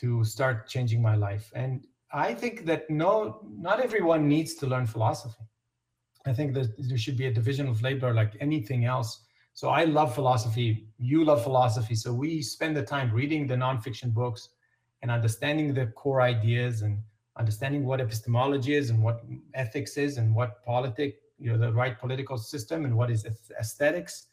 to 0.00 0.24
start 0.24 0.66
changing 0.66 1.02
my 1.02 1.14
life. 1.14 1.50
And 1.54 1.86
I 2.12 2.34
think 2.34 2.66
that 2.66 2.88
no, 2.90 3.40
not 3.48 3.80
everyone 3.80 4.28
needs 4.28 4.54
to 4.54 4.66
learn 4.66 4.86
philosophy. 4.86 5.44
I 6.26 6.32
think 6.32 6.54
that 6.54 6.68
there 6.78 6.98
should 6.98 7.16
be 7.16 7.26
a 7.26 7.32
division 7.32 7.66
of 7.68 7.82
labor 7.82 8.12
like 8.12 8.36
anything 8.40 8.84
else. 8.84 9.22
So 9.54 9.68
I 9.68 9.84
love 9.84 10.14
philosophy. 10.14 10.88
You 10.98 11.24
love 11.24 11.42
philosophy. 11.42 11.94
So 11.94 12.12
we 12.12 12.42
spend 12.42 12.76
the 12.76 12.82
time 12.82 13.12
reading 13.12 13.46
the 13.46 13.54
nonfiction 13.54 14.12
books 14.12 14.48
and 15.02 15.10
understanding 15.10 15.74
the 15.74 15.86
core 15.86 16.20
ideas 16.20 16.82
and 16.82 17.02
understanding 17.38 17.84
what 17.84 18.00
epistemology 18.00 18.74
is 18.74 18.90
and 18.90 19.02
what 19.02 19.22
ethics 19.54 19.96
is 19.96 20.18
and 20.18 20.34
what 20.34 20.64
politics 20.64 21.16
you 21.40 21.50
know 21.50 21.58
the 21.58 21.72
right 21.72 21.98
political 21.98 22.38
system 22.38 22.84
and 22.84 22.96
what 22.96 23.10
is 23.10 23.26
aesthetics 23.58 24.26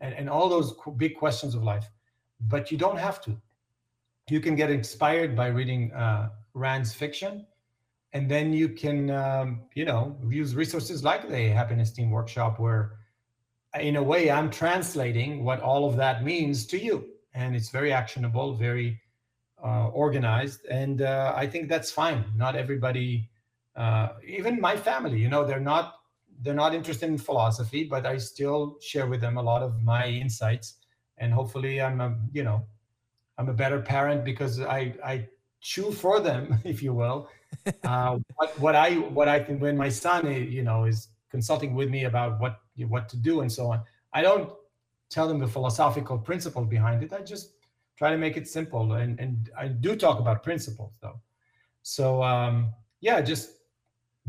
and, 0.00 0.14
and 0.14 0.28
all 0.28 0.48
those 0.48 0.74
big 0.96 1.16
questions 1.16 1.54
of 1.54 1.62
life. 1.62 1.90
But 2.40 2.70
you 2.70 2.78
don't 2.78 2.98
have 2.98 3.20
to. 3.22 3.36
You 4.28 4.40
can 4.40 4.54
get 4.54 4.70
inspired 4.70 5.34
by 5.34 5.48
reading 5.48 5.92
uh, 5.92 6.30
rand's 6.54 6.94
fiction 6.94 7.46
and 8.12 8.30
then 8.30 8.52
you 8.52 8.68
can 8.68 9.10
um, 9.10 9.60
you 9.74 9.84
know 9.84 10.16
use 10.28 10.54
resources 10.54 11.04
like 11.04 11.28
the 11.28 11.48
happiness 11.48 11.90
team 11.90 12.10
workshop 12.10 12.58
where 12.58 12.92
in 13.78 13.96
a 13.96 14.02
way 14.02 14.30
i'm 14.30 14.50
translating 14.50 15.44
what 15.44 15.60
all 15.60 15.88
of 15.88 15.96
that 15.96 16.24
means 16.24 16.66
to 16.66 16.78
you. 16.78 17.06
And 17.32 17.54
it's 17.54 17.68
very 17.70 17.92
actionable 17.92 18.54
very 18.54 19.00
uh, 19.62 19.88
organized 19.88 20.66
and 20.66 21.02
uh, 21.02 21.32
i 21.36 21.46
think 21.46 21.68
that's 21.68 21.90
fine. 21.90 22.24
Not 22.36 22.56
everybody 22.56 23.28
uh, 23.76 24.08
even 24.26 24.60
my 24.60 24.76
family 24.76 25.18
you 25.18 25.28
know 25.28 25.44
they're 25.44 25.60
not 25.60 25.99
they're 26.42 26.54
not 26.54 26.74
interested 26.74 27.08
in 27.08 27.18
philosophy, 27.18 27.84
but 27.84 28.06
I 28.06 28.16
still 28.18 28.78
share 28.80 29.06
with 29.06 29.20
them 29.20 29.36
a 29.36 29.42
lot 29.42 29.62
of 29.62 29.82
my 29.82 30.06
insights. 30.06 30.76
And 31.18 31.32
hopefully, 31.32 31.80
I'm 31.80 32.00
a 32.00 32.16
you 32.32 32.42
know, 32.42 32.64
I'm 33.38 33.48
a 33.48 33.52
better 33.54 33.80
parent 33.80 34.24
because 34.24 34.60
I 34.60 34.94
I 35.04 35.28
chew 35.60 35.92
for 35.92 36.20
them, 36.20 36.58
if 36.64 36.82
you 36.82 36.94
will. 36.94 37.28
uh, 37.84 38.18
what 38.36 38.58
what 38.58 38.74
I 38.74 38.94
what 38.94 39.28
I 39.28 39.40
can 39.40 39.60
when 39.60 39.76
my 39.76 39.88
son 39.88 40.26
eh, 40.26 40.38
you 40.38 40.62
know 40.62 40.84
is 40.84 41.08
consulting 41.30 41.74
with 41.74 41.90
me 41.90 42.04
about 42.04 42.40
what 42.40 42.60
what 42.88 43.08
to 43.10 43.16
do 43.16 43.42
and 43.42 43.52
so 43.52 43.70
on, 43.70 43.82
I 44.14 44.22
don't 44.22 44.50
tell 45.10 45.28
them 45.28 45.38
the 45.38 45.46
philosophical 45.46 46.16
principle 46.18 46.64
behind 46.64 47.02
it. 47.02 47.12
I 47.12 47.20
just 47.20 47.52
try 47.96 48.10
to 48.10 48.16
make 48.16 48.36
it 48.38 48.48
simple, 48.48 48.92
and 48.94 49.20
and 49.20 49.50
I 49.58 49.68
do 49.68 49.94
talk 49.96 50.20
about 50.20 50.42
principles 50.42 50.96
though. 51.02 51.20
So 51.82 52.22
um, 52.22 52.72
yeah, 53.00 53.20
just 53.20 53.59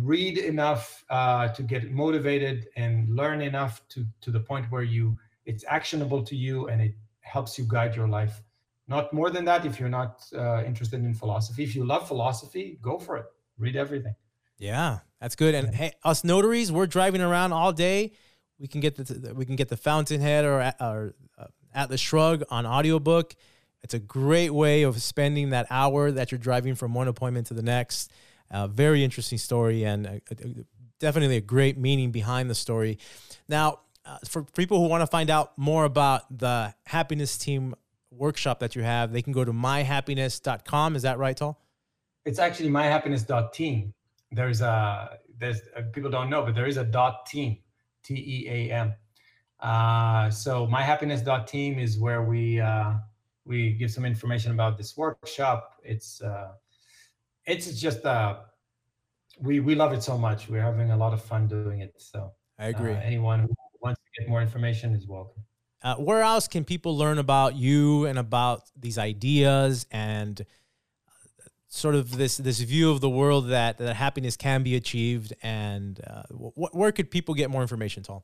read 0.04 0.38
enough 0.38 1.04
uh, 1.10 1.48
to 1.50 1.64
get 1.64 1.92
motivated 1.92 2.68
and 2.76 3.10
learn 3.16 3.42
enough 3.42 3.82
to 3.90 4.06
to 4.22 4.32
the 4.32 4.40
point 4.40 4.66
where 4.72 4.84
you 4.84 5.18
it's 5.46 5.66
actionable 5.68 6.24
to 6.24 6.36
you 6.36 6.68
and 6.68 6.82
it 6.82 6.94
helps 7.22 7.58
you 7.58 7.66
guide 7.68 7.96
your 7.96 8.08
life. 8.08 8.42
Not 8.88 9.14
more 9.14 9.30
than 9.30 9.46
that 9.46 9.66
if 9.66 9.80
you're 9.80 9.90
not 9.90 10.26
uh, 10.36 10.64
interested 10.64 11.04
in 11.04 11.14
philosophy. 11.14 11.64
If 11.64 11.76
you 11.76 11.86
love 11.86 12.08
philosophy 12.08 12.78
go 12.82 13.00
for 13.00 13.18
it. 13.18 13.26
Read 13.58 13.76
everything. 13.76 14.16
Yeah 14.58 15.00
that's 15.22 15.36
good. 15.36 15.56
And 15.56 15.74
hey 15.74 15.94
us 16.04 16.24
notaries 16.24 16.72
we're 16.72 16.88
driving 16.88 17.22
around 17.22 17.54
all 17.54 17.72
day. 17.72 18.12
We 18.60 18.68
can 18.68 18.82
get 18.82 18.96
the 18.96 19.34
we 19.34 19.46
can 19.46 19.56
get 19.56 19.70
the 19.70 19.78
fountainhead 19.78 20.44
or, 20.44 20.74
or 20.82 21.14
uh, 21.38 21.46
atlas 21.74 22.02
shrug 22.02 22.44
on 22.50 22.66
audiobook. 22.66 23.36
It's 23.84 23.94
a 23.94 24.00
great 24.00 24.52
way 24.52 24.84
of 24.84 25.02
spending 25.02 25.52
that 25.52 25.68
hour 25.70 26.12
that 26.12 26.32
you're 26.32 26.40
driving 26.40 26.76
from 26.76 26.94
one 26.94 27.08
appointment 27.08 27.48
to 27.48 27.54
the 27.54 27.64
next 27.64 28.12
uh, 28.52 28.68
very 28.68 29.04
interesting 29.04 29.38
story 29.38 29.84
and 29.84 30.06
a, 30.06 30.22
a, 30.32 30.36
definitely 31.00 31.38
a 31.38 31.42
great 31.42 31.78
meaning 31.78 32.12
behind 32.12 32.50
the 32.50 32.56
story. 32.56 33.00
Now, 33.48 33.80
uh, 34.06 34.18
for 34.28 34.44
people 34.44 34.80
who 34.80 34.88
want 34.88 35.02
to 35.02 35.08
find 35.08 35.30
out 35.30 35.58
more 35.58 35.86
about 35.86 36.38
the 36.38 36.74
happiness 36.86 37.38
team 37.38 37.76
workshop 38.12 38.60
that 38.60 38.76
you 38.76 38.84
have, 38.84 39.12
they 39.14 39.22
can 39.22 39.34
go 39.34 39.46
to 39.46 39.54
myhappiness.com. 39.54 40.96
Is 40.96 41.04
that 41.04 41.18
right, 41.18 41.36
Tal? 41.36 41.60
It's 42.26 42.40
actually 42.40 42.70
myhappiness.team. 42.70 43.94
There's 44.32 44.62
a 44.62 45.18
there's 45.40 45.62
uh, 45.76 45.82
people 45.92 46.10
don't 46.10 46.30
know, 46.30 46.44
but 46.44 46.56
there 46.56 46.68
is 46.68 46.78
a 46.78 46.84
dot 46.84 47.26
team, 47.26 47.58
T 48.04 48.14
E 48.16 48.48
A 48.50 48.72
M. 48.72 48.94
Uh, 49.60 50.30
so 50.30 50.68
myhappiness.team 50.68 51.80
is 51.80 52.00
where 52.00 52.24
we 52.24 52.60
uh, 52.60 52.94
we 53.46 53.74
give 53.74 53.92
some 53.92 54.06
information 54.06 54.52
about 54.52 54.78
this 54.78 54.96
workshop. 54.96 55.80
It's 55.84 56.22
uh, 56.22 56.54
it's 57.52 57.80
just 57.80 58.06
uh 58.06 58.38
we 59.40 59.60
we 59.60 59.76
love 59.76 59.94
it 59.94 60.04
so 60.04 60.18
much. 60.18 60.50
We're 60.50 60.62
having 60.62 60.92
a 60.92 60.98
lot 60.98 61.14
of 61.14 61.22
fun 61.22 61.48
doing 61.48 61.82
it. 61.82 61.94
So 61.98 62.32
I 62.58 62.68
agree. 62.68 62.94
Uh, 62.94 63.00
anyone 63.00 63.40
who 63.42 63.56
wants 63.82 64.00
to 64.02 64.22
get 64.22 64.30
more 64.30 64.42
information 64.42 64.94
is 64.94 65.08
welcome. 65.08 65.44
Uh, 65.84 65.96
where 65.96 66.22
else 66.22 66.48
can 66.48 66.64
people 66.64 66.96
learn 66.96 67.18
about 67.18 67.56
you 67.56 68.06
and 68.06 68.20
about 68.20 68.70
these 68.80 68.98
ideas 69.00 69.88
and 69.92 70.42
uh, 70.42 71.44
sort 71.68 71.96
of 71.96 72.18
this 72.18 72.38
this 72.38 72.60
view 72.60 72.92
of 72.92 73.02
the 73.02 73.10
world 73.10 73.50
that 73.50 73.78
that 73.80 73.96
happiness 73.96 74.38
can 74.38 74.64
be 74.64 74.76
achieved? 74.76 75.34
And 75.42 76.00
uh, 76.06 76.24
wh- 76.30 76.76
where 76.76 76.92
could 76.92 77.10
people 77.10 77.34
get 77.34 77.50
more 77.50 77.64
information, 77.64 78.04
Tal? 78.04 78.24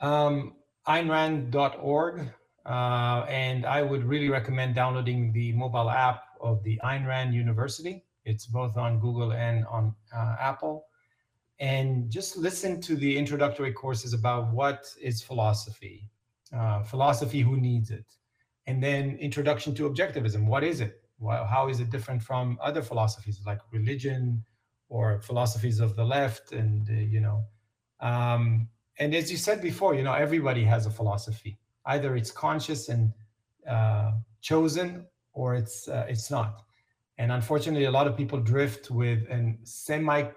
Um, 0.00 0.54
AynRand.org. 0.86 2.28
Uh, 2.64 3.26
and 3.28 3.66
I 3.66 3.82
would 3.82 4.04
really 4.04 4.28
recommend 4.28 4.76
downloading 4.76 5.32
the 5.32 5.52
mobile 5.52 5.90
app 5.90 6.22
of 6.42 6.62
the 6.64 6.80
Ayn 6.84 7.06
Rand 7.06 7.34
University. 7.34 8.04
It's 8.24 8.46
both 8.46 8.76
on 8.76 9.00
Google 9.00 9.32
and 9.32 9.64
on 9.66 9.94
uh, 10.14 10.36
Apple. 10.38 10.86
And 11.58 12.10
just 12.10 12.36
listen 12.36 12.80
to 12.82 12.96
the 12.96 13.16
introductory 13.16 13.72
courses 13.72 14.12
about 14.12 14.52
what 14.52 14.92
is 15.00 15.22
philosophy, 15.22 16.10
uh, 16.56 16.82
philosophy, 16.82 17.40
who 17.40 17.56
needs 17.56 17.90
it, 17.90 18.06
and 18.66 18.82
then 18.82 19.16
introduction 19.20 19.74
to 19.76 19.88
objectivism. 19.88 20.46
What 20.46 20.64
is 20.64 20.80
it? 20.80 21.02
Well, 21.18 21.46
how 21.46 21.68
is 21.68 21.78
it 21.78 21.90
different 21.90 22.20
from 22.22 22.58
other 22.60 22.82
philosophies 22.82 23.40
like 23.46 23.60
religion 23.70 24.44
or 24.88 25.20
philosophies 25.22 25.78
of 25.78 25.94
the 25.94 26.04
left? 26.04 26.50
And 26.50 26.88
uh, 26.90 26.94
you 26.94 27.20
know, 27.20 27.44
um, 28.00 28.68
and 28.98 29.14
as 29.14 29.30
you 29.30 29.36
said 29.36 29.62
before, 29.62 29.94
you 29.94 30.02
know, 30.02 30.14
everybody 30.14 30.64
has 30.64 30.86
a 30.86 30.90
philosophy. 30.90 31.58
Either 31.86 32.16
it's 32.16 32.30
conscious 32.30 32.88
and 32.88 33.12
uh, 33.68 34.12
chosen, 34.40 35.06
or 35.32 35.54
it's 35.54 35.88
uh, 35.88 36.06
it's 36.08 36.30
not. 36.30 36.62
And 37.18 37.30
unfortunately, 37.32 37.84
a 37.84 37.90
lot 37.90 38.06
of 38.06 38.16
people 38.16 38.38
drift 38.40 38.90
with 38.90 39.20
a 39.30 39.54
semi-clear 39.64 40.34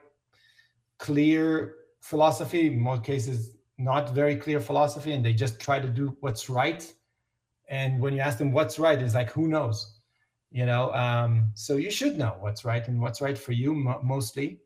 philosophy. 2.02 2.68
In 2.68 2.80
most 2.80 3.04
cases, 3.04 3.56
not 3.78 4.14
very 4.14 4.36
clear 4.36 4.60
philosophy 4.60 5.14
and 5.14 5.24
they 5.24 5.34
just 5.34 5.60
try 5.60 5.80
to 5.80 5.88
do 5.88 6.16
what's 6.22 6.50
right. 6.50 6.94
And 7.70 8.00
when 8.00 8.14
you 8.14 8.20
ask 8.20 8.38
them 8.38 8.52
what's 8.52 8.80
right, 8.80 9.02
it's 9.02 9.16
like, 9.16 9.32
who 9.32 9.48
knows? 9.48 10.00
You 10.52 10.66
know, 10.66 10.94
um, 10.94 11.52
so 11.56 11.76
you 11.76 11.92
should 11.92 12.18
know 12.18 12.38
what's 12.40 12.64
right 12.64 12.88
and 12.88 13.02
what's 13.02 13.22
right 13.22 13.38
for 13.38 13.52
you 13.52 13.74
mostly. 14.04 14.60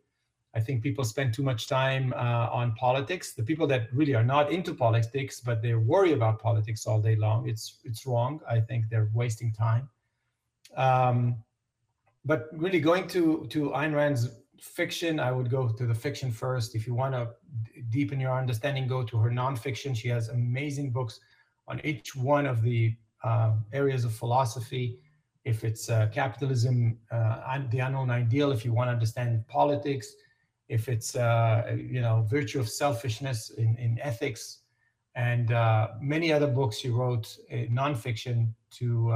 I 0.56 0.60
think 0.60 0.84
people 0.84 1.04
spend 1.04 1.34
too 1.34 1.44
much 1.44 1.68
time 1.68 2.14
uh, 2.16 2.50
on 2.52 2.74
politics. 2.74 3.34
The 3.34 3.44
people 3.44 3.68
that 3.68 3.94
really 3.94 4.16
are 4.16 4.24
not 4.24 4.52
into 4.52 4.74
politics, 4.74 5.40
but 5.40 5.62
they 5.62 5.76
worry 5.76 6.14
about 6.14 6.40
politics 6.40 6.86
all 6.88 7.00
day 7.00 7.16
long, 7.16 7.48
it's 7.48 7.80
it's 7.84 8.06
wrong. 8.06 8.40
I 8.50 8.60
think 8.60 8.86
they're 8.90 9.10
wasting 9.14 9.54
time. 9.54 9.90
Um, 10.76 11.44
but 12.26 12.50
really, 12.54 12.80
going 12.80 13.08
to 13.10 13.48
to 13.50 13.70
Ayn 13.72 13.94
Rand's 13.94 14.30
fiction, 14.62 15.20
I 15.20 15.32
would 15.32 15.50
go 15.50 15.70
to 15.70 15.86
the 15.86 15.96
fiction 15.96 16.32
first. 16.32 16.76
If 16.76 16.86
you 16.86 16.94
want 16.94 17.14
to 17.14 17.30
deepen 17.90 18.20
your 18.20 18.38
understanding, 18.38 18.88
go 18.88 19.04
to 19.04 19.18
her 19.18 19.30
nonfiction. 19.30 19.96
She 19.96 20.10
has 20.10 20.30
amazing 20.30 20.92
books 20.92 21.20
on 21.68 21.80
each 21.84 22.16
one 22.16 22.46
of 22.46 22.62
the 22.62 22.96
uh, 23.24 23.54
areas 23.74 24.06
of 24.06 24.14
philosophy. 24.14 25.00
If 25.46 25.64
it's 25.64 25.90
uh, 25.90 26.08
capitalism, 26.14 26.98
uh, 27.12 27.62
the 27.72 27.80
unknown 27.80 28.10
ideal, 28.10 28.52
if 28.52 28.66
you 28.66 28.74
want 28.74 28.90
to 28.90 28.94
understand 28.94 29.48
politics, 29.48 30.14
if 30.68 30.88
it's 30.88 31.16
uh, 31.16 31.76
you 31.76 32.02
know 32.02 32.26
virtue 32.30 32.60
of 32.60 32.70
selfishness 32.70 33.50
in, 33.52 33.76
in 33.78 34.00
ethics, 34.02 34.60
and 35.16 35.52
uh, 35.52 35.90
many 36.00 36.32
other 36.32 36.48
books 36.48 36.78
she 36.78 36.90
wrote 36.90 37.38
uh, 37.52 37.56
nonfiction 37.72 38.54
to 38.72 39.12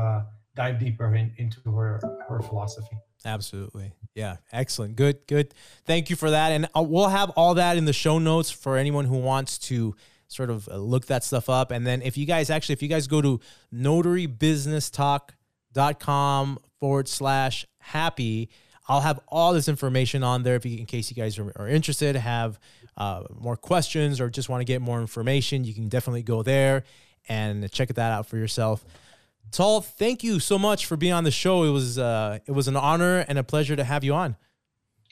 dive 0.56 0.80
deeper 0.80 1.16
in, 1.16 1.34
into 1.38 1.62
her 1.72 2.00
her 2.28 2.42
philosophy. 2.42 2.98
Absolutely. 3.26 3.94
Yeah. 4.16 4.38
Excellent. 4.52 4.96
Good. 4.96 5.26
Good. 5.28 5.54
Thank 5.86 6.10
you 6.10 6.16
for 6.16 6.30
that. 6.30 6.52
And 6.52 6.68
we'll 6.76 7.08
have 7.08 7.32
all 7.32 7.56
that 7.56 7.78
in 7.78 7.86
the 7.86 7.94
show 7.94 8.20
notes 8.20 8.52
for 8.52 8.78
anyone 8.78 9.06
who 9.06 9.18
wants 9.18 9.58
to 9.60 9.96
sort 10.28 10.50
of 10.50 10.68
look 10.68 11.06
that 11.08 11.24
stuff 11.24 11.50
up. 11.50 11.72
And 11.72 11.88
then 11.88 12.02
if 12.02 12.18
you 12.18 12.26
guys 12.26 12.50
actually, 12.50 12.74
if 12.74 12.82
you 12.82 12.90
guys 12.90 13.08
go 13.08 13.22
to 13.22 13.40
notarybusinesstalk.com 13.74 16.60
forward 16.80 17.08
slash 17.08 17.66
happy, 17.80 18.50
I'll 18.88 19.02
have 19.02 19.20
all 19.30 19.54
this 19.54 19.70
information 19.70 20.24
on 20.24 20.44
there 20.44 20.56
if 20.56 20.66
you, 20.66 20.78
in 20.78 20.86
case 20.86 21.10
you 21.10 21.16
guys 21.16 21.40
are, 21.40 21.50
are 21.56 21.70
interested, 21.70 22.18
have 22.18 22.60
uh, 22.98 23.24
more 23.34 23.56
questions, 23.56 24.20
or 24.20 24.30
just 24.30 24.50
want 24.50 24.60
to 24.62 24.66
get 24.66 24.82
more 24.82 25.00
information. 25.00 25.64
You 25.64 25.74
can 25.74 25.88
definitely 25.88 26.24
go 26.24 26.44
there 26.44 26.84
and 27.30 27.72
check 27.72 27.88
that 27.88 28.12
out 28.12 28.28
for 28.28 28.36
yourself. 28.38 28.84
Tal, 29.52 29.82
thank 29.82 30.24
you 30.24 30.40
so 30.40 30.58
much 30.58 30.86
for 30.86 30.98
being 30.98 31.14
on 31.14 31.24
the 31.24 31.32
show. 31.32 31.64
It 31.64 31.70
was 31.70 32.00
uh, 32.00 32.40
it 32.46 32.52
was 32.52 32.68
an 32.68 32.76
honor 32.76 33.20
and 33.28 33.38
a 33.38 33.44
pleasure 33.44 33.76
to 33.76 33.84
have 33.84 34.04
you 34.04 34.14
on. 34.14 34.36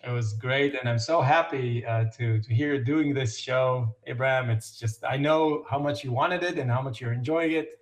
It 0.04 0.12
was 0.12 0.34
great, 0.34 0.74
and 0.74 0.90
I'm 0.90 0.98
so 0.98 1.22
happy 1.22 1.86
uh, 1.86 2.06
to 2.18 2.42
to 2.42 2.54
hear 2.54 2.74
you 2.74 2.84
doing 2.84 3.14
this 3.14 3.38
show, 3.38 3.96
Abraham. 4.08 4.50
It's 4.50 4.80
just 4.80 5.04
I 5.04 5.18
know 5.18 5.64
how 5.70 5.78
much 5.78 6.04
you 6.04 6.12
wanted 6.12 6.44
it 6.44 6.58
and 6.58 6.72
how 6.72 6.82
much 6.82 7.00
you're 7.00 7.14
enjoying 7.14 7.52
it. 7.52 7.80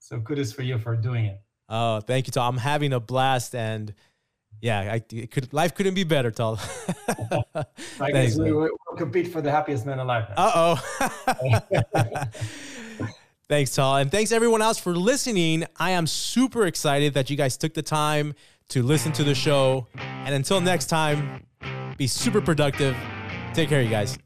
So 0.00 0.20
kudos 0.20 0.52
for 0.52 0.62
you 0.62 0.78
for 0.78 0.96
doing 0.96 1.26
it. 1.26 1.40
Oh, 1.68 2.00
thank 2.00 2.26
you, 2.26 2.32
Tal. 2.32 2.48
I'm 2.48 2.56
having 2.56 2.92
a 2.92 2.98
blast 2.98 3.54
and 3.54 3.94
yeah, 4.60 4.92
I 4.92 4.98
could 4.98 5.52
life 5.52 5.74
couldn't 5.74 5.94
be 5.94 6.04
better, 6.04 6.30
Tal. 6.30 6.60
I 8.00 8.10
guess 8.10 8.36
we, 8.36 8.52
will 8.52 8.68
compete 8.98 9.28
for 9.28 9.40
the 9.40 9.50
happiest 9.50 9.86
man 9.86 9.98
alive. 10.00 10.26
Uh 10.36 10.52
oh. 10.54 12.28
thanks, 13.50 13.74
Tal, 13.74 13.96
and 13.96 14.10
thanks 14.10 14.32
everyone 14.32 14.62
else 14.62 14.78
for 14.78 14.94
listening. 14.94 15.64
I 15.76 15.90
am 15.90 16.06
super 16.06 16.66
excited 16.66 17.12
that 17.14 17.28
you 17.28 17.36
guys 17.36 17.56
took 17.56 17.74
the 17.74 17.82
time 17.82 18.34
to 18.68 18.82
listen 18.82 19.12
to 19.12 19.24
the 19.24 19.34
show. 19.34 19.88
And 19.98 20.34
until 20.34 20.60
next 20.60 20.86
time, 20.86 21.44
be 21.98 22.06
super 22.06 22.40
productive. 22.40 22.96
Take 23.52 23.68
care, 23.68 23.82
you 23.82 23.90
guys. 23.90 24.16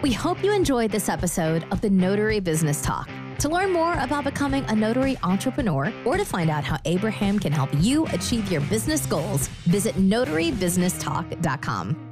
We 0.00 0.12
hope 0.12 0.44
you 0.44 0.52
enjoyed 0.52 0.92
this 0.92 1.08
episode 1.08 1.66
of 1.72 1.80
the 1.80 1.90
Notary 1.90 2.38
Business 2.38 2.80
Talk. 2.80 3.10
To 3.40 3.48
learn 3.48 3.72
more 3.72 3.94
about 3.94 4.22
becoming 4.22 4.64
a 4.66 4.76
notary 4.76 5.16
entrepreneur 5.24 5.92
or 6.04 6.16
to 6.16 6.24
find 6.24 6.50
out 6.50 6.62
how 6.62 6.78
Abraham 6.84 7.40
can 7.40 7.52
help 7.52 7.70
you 7.78 8.06
achieve 8.06 8.50
your 8.50 8.60
business 8.62 9.06
goals, 9.06 9.48
visit 9.66 9.96
notarybusinesstalk.com. 9.96 12.07